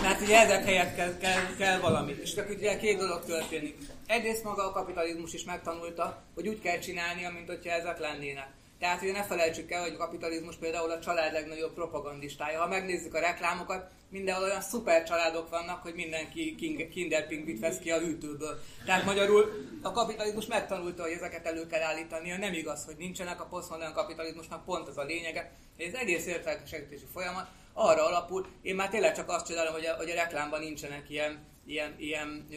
mert 0.02 0.20
ugye 0.20 0.38
ezek 0.38 0.64
helyett 0.64 0.94
kell, 0.94 1.16
kell, 1.16 1.56
kell 1.58 1.78
valami. 1.78 2.16
És 2.22 2.34
csak 2.34 2.48
ugye 2.48 2.76
két 2.76 2.98
dolog 2.98 3.24
történik. 3.24 3.76
Egyrészt 4.06 4.44
maga 4.44 4.66
a 4.66 4.72
kapitalizmus 4.72 5.32
is 5.32 5.44
megtanulta, 5.44 6.22
hogy 6.34 6.48
úgy 6.48 6.60
kell 6.60 6.78
csinálni, 6.78 7.26
mint 7.34 7.48
hogyha 7.48 7.70
ezek 7.70 7.98
lennének. 7.98 8.57
Tehát 8.78 9.02
ugye 9.02 9.12
ne 9.12 9.24
felejtsük 9.24 9.70
el, 9.70 9.82
hogy 9.82 9.94
a 9.94 9.96
kapitalizmus 9.96 10.56
például 10.56 10.90
a 10.90 11.00
család 11.00 11.32
legnagyobb 11.32 11.74
propagandistája. 11.74 12.60
Ha 12.60 12.66
megnézzük 12.66 13.14
a 13.14 13.20
reklámokat, 13.20 13.90
mindenhol 14.10 14.44
olyan 14.44 14.60
szuper 14.60 15.02
családok 15.02 15.48
vannak, 15.48 15.82
hogy 15.82 15.94
mindenki 15.94 16.54
Kinder 16.90 17.26
Pingvit 17.26 17.60
vesz 17.60 17.78
ki 17.78 17.90
a 17.90 17.98
hűtőből. 17.98 18.60
Tehát 18.84 19.04
magyarul 19.04 19.66
a 19.82 19.92
kapitalizmus 19.92 20.46
megtanulta, 20.46 21.02
hogy 21.02 21.12
ezeket 21.12 21.46
elő 21.46 21.66
kell 21.66 21.82
állítania. 21.82 22.38
Nem 22.38 22.52
igaz, 22.52 22.84
hogy 22.84 22.96
nincsenek 22.96 23.40
a 23.40 23.46
posztmodern 23.46 23.92
kapitalizmusnak 23.92 24.64
pont 24.64 24.88
az 24.88 24.98
a 24.98 25.04
lényege, 25.04 25.52
az 25.78 25.94
egész 25.94 26.26
értelkesítési 26.26 27.06
folyamat 27.12 27.46
arra 27.72 28.06
alapul, 28.06 28.46
én 28.62 28.74
már 28.74 28.88
tényleg 28.88 29.14
csak 29.14 29.28
azt 29.28 29.46
csodálom, 29.46 29.72
hogy 29.72 29.86
a, 29.86 29.94
hogy 29.94 30.10
a 30.10 30.14
reklámban 30.14 30.60
nincsenek 30.60 31.10
ilyen, 31.10 31.46
ilyen, 31.68 31.94
ilyen 31.98 32.46
ö, 32.50 32.56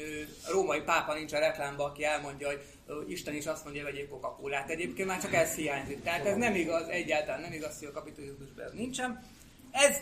római 0.52 0.82
pápa 0.82 1.14
nincs 1.14 1.34
a 1.34 1.40
reklámban, 1.40 1.90
aki 1.90 2.04
elmondja, 2.04 2.48
hogy 2.48 2.62
ö, 2.88 3.02
Isten 3.08 3.34
is 3.34 3.46
azt 3.46 3.64
mondja, 3.64 3.84
hogy 3.84 3.92
vegyék 3.92 4.10
coca. 4.10 4.64
Egyébként 4.68 5.08
már 5.08 5.22
csak 5.22 5.34
ez 5.34 5.56
hiányzik. 5.56 6.04
Tehát 6.04 6.26
ez 6.26 6.38
nem 6.38 6.56
igaz, 6.56 6.88
egyáltalán 6.88 7.42
nem 7.42 7.54
igaz, 7.54 7.80
hogy 7.80 7.88
a 7.88 7.92
kapitalizmusban 7.92 8.66
ez 8.66 8.72
nincsen. 8.74 9.24
Ez 9.72 9.98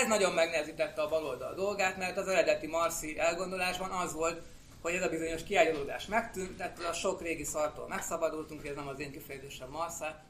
ez 0.00 0.06
nagyon 0.08 0.32
megnehezítette 0.32 1.02
a 1.02 1.08
baloldal 1.08 1.54
dolgát, 1.54 1.96
mert 1.96 2.16
az 2.16 2.28
eredeti 2.28 2.66
Marci 2.66 3.18
elgondolásban 3.18 3.90
az 3.90 4.12
volt, 4.12 4.42
hogy 4.82 4.94
ez 4.94 5.02
a 5.02 5.08
bizonyos 5.08 5.42
kiágyalódás 5.42 6.06
megtűnt, 6.06 6.56
tehát 6.56 6.78
a 6.90 6.92
sok 6.92 7.22
régi 7.22 7.44
szartól 7.44 7.88
megszabadultunk, 7.88 8.66
ez 8.66 8.74
nem 8.74 8.88
az 8.88 9.00
én 9.00 9.12
kifejezésem 9.12 9.68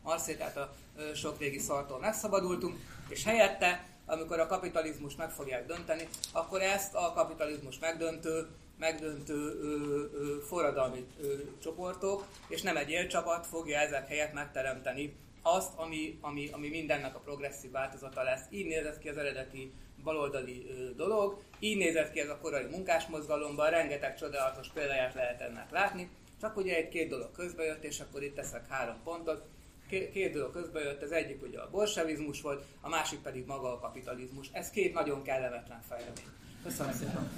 Marci, 0.03 0.37
tehát 0.37 0.57
a 0.57 0.73
sok 1.15 1.39
régi 1.39 1.59
szartól 1.59 1.99
megszabadultunk, 1.99 2.79
és 3.09 3.25
helyette, 3.25 3.85
amikor 4.11 4.41
a 4.41 4.47
kapitalizmus 4.47 5.17
meg 5.17 5.31
fogják 5.31 5.67
dönteni, 5.67 6.09
akkor 6.33 6.63
ezt 6.63 6.95
a 6.95 7.13
kapitalizmus 7.13 7.79
megdöntő, 7.79 8.47
megdöntő 8.79 9.35
ö, 9.35 9.67
ö, 10.13 10.39
forradalmi 10.47 11.07
ö, 11.21 11.27
csoportok, 11.63 12.27
és 12.49 12.63
nem 12.63 12.77
egy 12.77 12.91
élcsapat 12.91 13.47
fogja 13.47 13.79
ezek 13.79 14.09
helyett 14.09 14.33
megteremteni 14.33 15.17
azt, 15.43 15.73
ami, 15.77 16.19
ami, 16.21 16.49
ami 16.53 16.69
mindennek 16.69 17.15
a 17.15 17.19
progresszív 17.19 17.71
változata 17.71 18.23
lesz. 18.23 18.43
Így 18.51 18.67
nézett 18.67 18.99
ki 18.99 19.09
az 19.09 19.17
eredeti 19.17 19.73
baloldali 20.03 20.67
ö, 20.69 20.95
dolog, 20.95 21.43
így 21.59 21.77
nézett 21.77 22.13
ki 22.13 22.21
ez 22.21 22.29
a 22.29 22.39
korai 22.39 22.65
munkásmozgalomban, 22.65 23.71
rengeteg 23.71 24.17
csodálatos 24.17 24.69
példáját 24.69 25.15
lehet 25.15 25.41
ennek 25.41 25.71
látni, 25.71 26.11
csak 26.41 26.57
ugye 26.57 26.77
egy 26.77 26.89
két 26.89 27.09
dolog 27.09 27.33
közbejött, 27.33 27.85
és 27.85 28.01
akkor 28.01 28.23
itt 28.23 28.35
teszek 28.35 28.69
három 28.69 28.97
pontot. 29.05 29.45
Két 29.91 30.33
dolog 30.33 30.53
közbejött, 30.53 31.03
az 31.03 31.13
egyik 31.13 31.43
ugye 31.43 31.59
a 31.59 31.71
bolsevizmus 31.71 32.41
volt, 32.41 32.65
a 32.81 32.89
másik 32.89 33.19
pedig 33.19 33.47
maga 33.47 33.73
a 33.73 33.79
kapitalizmus. 33.79 34.49
Ez 34.53 34.71
két 34.71 34.95
nagyon 34.95 35.23
kellemetlen 35.23 35.83
fejlemény. 35.89 36.25
Köszönöm 36.63 36.93
szépen! 36.93 37.31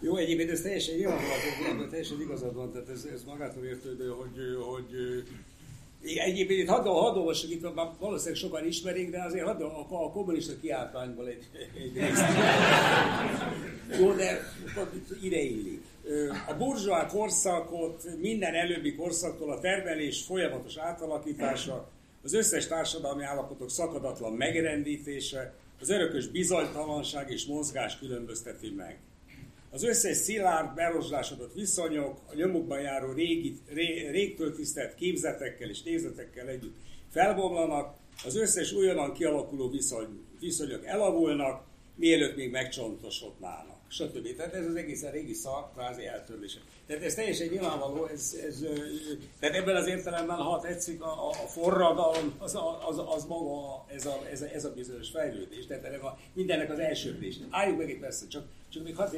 Jó, 0.00 0.16
egyébként 0.16 0.50
ez 0.50 0.60
teljesen 0.60 0.94
nyilvánvaló, 0.94 1.86
teljesen 1.88 2.20
igazad 2.20 2.54
van, 2.54 2.72
tehát 2.72 2.88
ez, 2.88 3.04
ez 3.04 3.24
magától 3.24 3.64
értődő, 3.64 4.08
hogy, 4.08 4.36
hogy 4.70 4.92
Egyébként 6.02 6.60
itt 6.60 6.68
hadd, 6.68 6.84
hadd 6.84 7.16
olvasok, 7.16 7.50
itt 7.50 7.66
valószínűleg 7.98 8.38
sokan 8.38 8.66
ismerik, 8.66 9.10
de 9.10 9.22
azért 9.22 9.44
hadd 9.44 9.62
a, 9.62 9.86
a 9.90 10.10
kommunista 10.10 10.52
kiáltványból 10.60 11.28
egy, 11.28 11.48
egy. 11.76 11.92
Jó, 14.00 14.12
de 14.12 14.52
ide 15.22 15.40
illik. 15.40 15.82
A 16.48 16.54
burzsóá 16.54 17.06
korszakot 17.06 18.04
minden 18.20 18.54
előbbi 18.54 18.94
korszaktól 18.94 19.52
a 19.52 19.60
termelés 19.60 20.22
folyamatos 20.22 20.76
átalakítása, 20.76 21.88
az 22.22 22.34
összes 22.34 22.66
társadalmi 22.66 23.24
állapotok 23.24 23.70
szakadatlan 23.70 24.32
megrendítése, 24.32 25.54
az 25.80 25.90
örökös 25.90 26.26
bizonytalanság 26.26 27.30
és 27.30 27.46
mozgás 27.46 27.98
különbözteti 27.98 28.70
meg. 28.70 28.98
Az 29.70 29.82
összes 29.84 30.16
szilárd, 30.16 30.74
berozsdásodott 30.74 31.54
viszonyok, 31.54 32.20
a 32.26 32.34
nyomukban 32.34 32.80
járó 32.80 33.12
régi, 33.12 33.58
ré, 33.66 34.08
régtől 34.10 34.54
tisztelt 34.54 34.94
képzetekkel 34.94 35.68
és 35.68 35.82
nézetekkel 35.82 36.48
együtt 36.48 36.76
felbomlanak, 37.10 37.96
az 38.24 38.36
összes 38.36 38.72
újonnan 38.72 39.12
kialakuló 39.12 39.70
viszony, 39.70 40.08
viszonyok 40.40 40.86
elavulnak, 40.86 41.66
mielőtt 41.94 42.36
még 42.36 42.50
megcsontosodnának 42.50 43.78
stb. 43.88 44.36
Tehát 44.36 44.54
ez 44.54 44.66
az 44.66 44.74
egészen 44.74 45.12
régi 45.12 45.32
szak, 45.32 45.72
kvázi 45.72 46.06
eltörlése. 46.06 46.58
Tehát 46.88 47.02
ez 47.02 47.14
teljesen 47.14 47.48
nyilvánvaló, 47.48 48.06
ez, 48.06 48.36
ez, 48.46 48.64
tehát 49.40 49.56
ebben 49.56 49.76
az 49.76 49.86
értelemben, 49.86 50.36
ha 50.36 50.60
tetszik, 50.60 51.02
a, 51.02 51.28
a 51.28 51.32
forradalom, 51.32 52.34
az, 52.38 52.58
az, 52.88 52.98
az 53.14 53.24
maga 53.24 53.84
ez 53.94 54.06
a, 54.06 54.20
ez, 54.30 54.42
a, 54.42 54.46
ez 54.46 54.64
a 54.64 54.72
bizonyos 54.72 55.10
fejlődés, 55.10 55.66
tehát 55.66 55.84
ennek 55.84 56.02
a, 56.02 56.18
mindennek 56.32 56.70
az 56.70 56.78
elsőbbés. 56.78 57.36
Álljuk 57.50 57.78
meg 57.78 57.90
egy 57.90 57.98
persze, 57.98 58.26
csak, 58.28 58.44
csak 58.68 58.84
még 58.84 58.96
hadd 58.96 59.14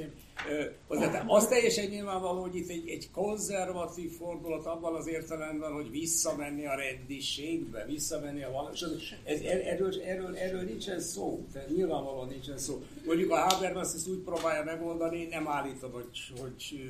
hozzá. 0.86 1.24
Az 1.26 1.46
teljesen 1.46 1.86
nyilvánvaló, 1.86 2.40
hogy 2.40 2.56
itt 2.56 2.68
egy, 2.68 2.88
egy 2.88 3.10
konzervatív 3.10 4.10
fordulat 4.10 4.66
abban 4.66 4.94
az 4.94 5.08
értelemben, 5.08 5.72
hogy 5.72 5.90
visszamenni 5.90 6.66
a 6.66 6.74
rendiségbe, 6.74 7.84
visszamenni 7.86 8.42
a 8.42 8.50
valós. 8.50 8.82
Ez, 9.24 9.40
erről, 9.40 10.02
erről, 10.02 10.36
erről 10.36 10.62
nincsen 10.62 11.00
szó, 11.00 11.46
tehát 11.52 11.68
nyilvánvalóan 11.68 12.28
nincsen 12.28 12.58
szó. 12.58 12.82
Mondjuk 13.06 13.30
a 13.30 13.36
Habermas 13.36 13.94
ezt 13.94 14.08
úgy 14.08 14.18
próbálja 14.18 14.64
megoldani, 14.64 15.24
nem 15.24 15.48
állítom, 15.48 15.92
hogy, 15.92 16.32
hogy 16.40 16.80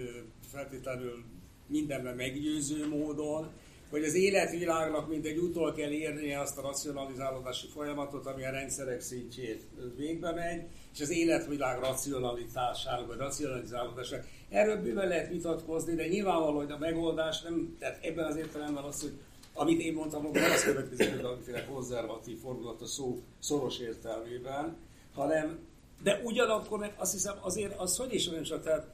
feltétlenül 0.52 1.24
mindenben 1.66 2.16
meggyőző 2.16 2.88
módon, 2.88 3.50
hogy 3.90 4.04
az 4.04 4.14
életvilágnak 4.14 5.08
mindegy 5.08 5.38
utol 5.38 5.72
kell 5.72 5.90
érnie 5.90 6.40
azt 6.40 6.58
a 6.58 6.62
racionalizálódási 6.62 7.66
folyamatot, 7.66 8.26
ami 8.26 8.44
a 8.44 8.50
rendszerek 8.50 9.00
szintjét 9.00 9.62
végbe 9.96 10.32
megy, 10.32 10.62
és 10.94 11.00
az 11.00 11.10
életvilág 11.10 11.80
racionalitásának, 11.80 13.06
vagy 13.06 13.16
racionalizálódásának. 13.16 14.26
Erről 14.48 14.82
bőven 14.82 15.08
lehet 15.08 15.28
vitatkozni, 15.28 15.94
de 15.94 16.06
nyilvánvaló, 16.06 16.56
hogy 16.56 16.70
a 16.70 16.78
megoldás 16.78 17.42
nem, 17.42 17.76
tehát 17.78 18.04
ebben 18.04 18.24
az 18.24 18.36
értelemben 18.36 18.84
az, 18.84 19.00
hogy 19.00 19.12
amit 19.54 19.80
én 19.80 19.92
mondtam, 19.92 20.24
hogy 20.24 20.36
az 20.36 20.64
következik, 20.64 21.10
hogy 21.10 21.22
valamiféle 21.22 21.64
konzervatív 21.64 22.38
fordulat 22.38 22.80
a 22.80 22.86
szó 22.86 23.22
szoros 23.38 23.78
értelmében, 23.78 24.76
hanem, 25.14 25.58
de 26.02 26.20
ugyanakkor 26.24 26.92
azt 26.96 27.12
hiszem 27.12 27.34
azért 27.40 27.78
az, 27.78 27.96
hogy 27.96 28.14
is 28.14 28.28
olyan 28.28 28.42
csak, 28.42 28.62
tehát, 28.62 28.86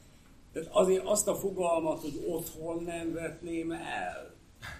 tehát 0.57 0.71
azért 0.73 1.05
azt 1.05 1.29
a 1.29 1.35
fogalmat, 1.35 2.01
hogy 2.01 2.25
otthon 2.29 2.83
nem 2.83 3.13
vetném 3.13 3.73
el, 3.73 4.35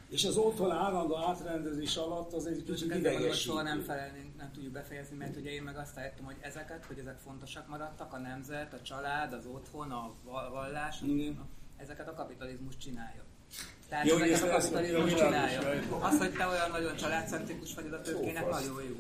és 0.09 0.25
az 0.25 0.37
otthon 0.37 0.71
állandó 0.71 1.17
átrendezés 1.17 1.97
alatt 1.97 2.33
az 2.33 2.47
egy 2.47 2.63
kicsit 2.65 2.95
idegesítő. 2.95 3.33
soha 3.33 3.63
nem 3.63 3.81
felelnénk, 3.81 4.37
nem 4.37 4.51
tudjuk 4.53 4.73
befejezni, 4.73 5.17
mert 5.17 5.37
ugye 5.37 5.51
én 5.51 5.63
meg 5.63 5.77
azt 5.77 5.99
állítom, 5.99 6.25
hogy 6.25 6.37
ezeket, 6.41 6.85
hogy 6.85 6.99
ezek 6.99 7.19
fontosak 7.19 7.69
maradtak, 7.69 8.13
a 8.13 8.19
nemzet, 8.19 8.73
a 8.73 8.83
család, 8.83 9.33
az 9.33 9.47
otthon, 9.47 9.91
a 9.91 10.15
vallás, 10.51 11.03
ezeket 11.77 12.09
a 12.09 12.15
kapitalizmus 12.15 12.77
csinálja. 12.77 13.26
Tehát 13.89 14.07
Jó, 14.07 14.17
ezeket 14.17 14.43
a 14.43 14.57
kapitalizmus 14.57 15.15
csinálja. 15.15 15.61
Az, 16.01 16.19
hogy 16.19 16.33
te 16.33 16.47
olyan 16.47 16.71
nagyon 16.71 16.97
családcentrikus 16.97 17.75
vagy, 17.75 17.89
a 17.93 18.01
tőkének 18.01 18.51
nagyon 18.51 18.83
jó. 18.83 18.97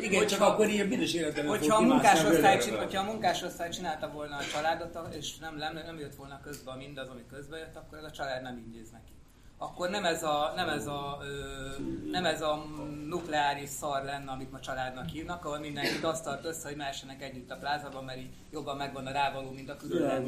Igen, 0.00 0.26
csak 0.26 0.40
akkor 0.40 0.68
ilyen 0.68 0.88
büdös 0.88 1.14
életben 1.14 1.46
hogyha 1.46 1.76
a, 1.76 1.80
munkásosztály, 1.80 2.60
hogyha 2.76 3.00
a 3.00 3.04
munkásosztály 3.04 3.70
csinálta 3.70 4.10
volna 4.10 4.36
a 4.36 4.44
családot, 4.52 5.14
és 5.14 5.36
nem, 5.38 5.56
nem, 5.56 5.74
nem 5.86 5.98
jött 5.98 6.14
volna 6.14 6.40
közbe 6.40 6.74
mindaz, 6.76 7.08
ami 7.08 7.22
közbe 7.30 7.56
jött, 7.58 7.76
akkor 7.76 7.98
ez 7.98 8.04
a 8.04 8.10
család 8.10 8.42
nem 8.42 8.62
ingyéz 8.66 8.90
neki 8.90 9.15
akkor 9.58 9.90
nem 9.90 10.04
ez 10.04 10.22
a, 10.22 10.52
nem 10.56 10.68
ez 10.68 10.86
a, 10.86 11.18
ö, 11.22 11.82
nem 12.10 12.24
ez 12.24 12.42
a 12.42 12.64
nukleáris 13.08 13.68
szar 13.68 14.04
lenne, 14.04 14.30
amit 14.30 14.50
ma 14.50 14.60
családnak 14.60 15.08
hívnak, 15.08 15.44
ahol 15.44 15.58
mindenkit 15.58 16.04
azt 16.04 16.24
tart 16.24 16.44
össze, 16.44 16.68
hogy 16.68 16.76
mássanak 16.76 17.22
együtt 17.22 17.50
a 17.50 17.56
plázában, 17.56 18.04
mert 18.04 18.18
így 18.18 18.30
jobban 18.52 18.76
megvan 18.76 19.06
a 19.06 19.10
rávaló, 19.10 19.50
mint 19.50 19.70
a 19.70 19.76
külön 19.76 20.24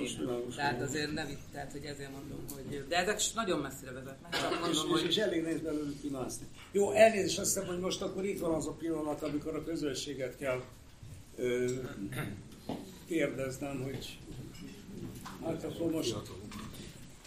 Tehát 0.57 0.81
azért 0.81 1.13
nem 1.13 1.29
itt, 1.29 1.41
tehát 1.53 1.73
hogy 1.73 1.85
ezért 1.85 2.11
mondom, 2.11 2.45
hogy... 2.55 2.87
De 2.89 2.97
ezek 2.97 3.21
nagyon 3.35 3.61
messzire 3.61 3.93
vezetnek. 3.93 4.33
Csak 4.33 4.51
mondom, 4.51 4.71
és, 4.71 5.03
hogy... 5.03 5.11
és, 5.11 5.17
elég 5.17 5.43
nehéz 5.43 5.61
belőlük 5.61 6.01
kimászni. 6.01 6.47
Jó, 6.73 6.91
elnézést 6.91 7.39
azt 7.39 7.55
hiszem, 7.55 7.69
hogy 7.69 7.79
most 7.79 8.03
akkor 8.03 8.25
itt 8.25 8.41
van 8.41 8.55
az 8.55 8.67
a 8.67 8.73
pillanat, 8.73 9.23
amikor 9.23 9.55
a 9.55 9.65
közönséget 9.65 10.37
kell 10.37 10.63
ö, 11.37 11.67
kérdeznem, 13.07 13.83
hogy 13.83 14.19
hát 15.45 15.65
akkor 15.65 15.91
most 15.91 16.13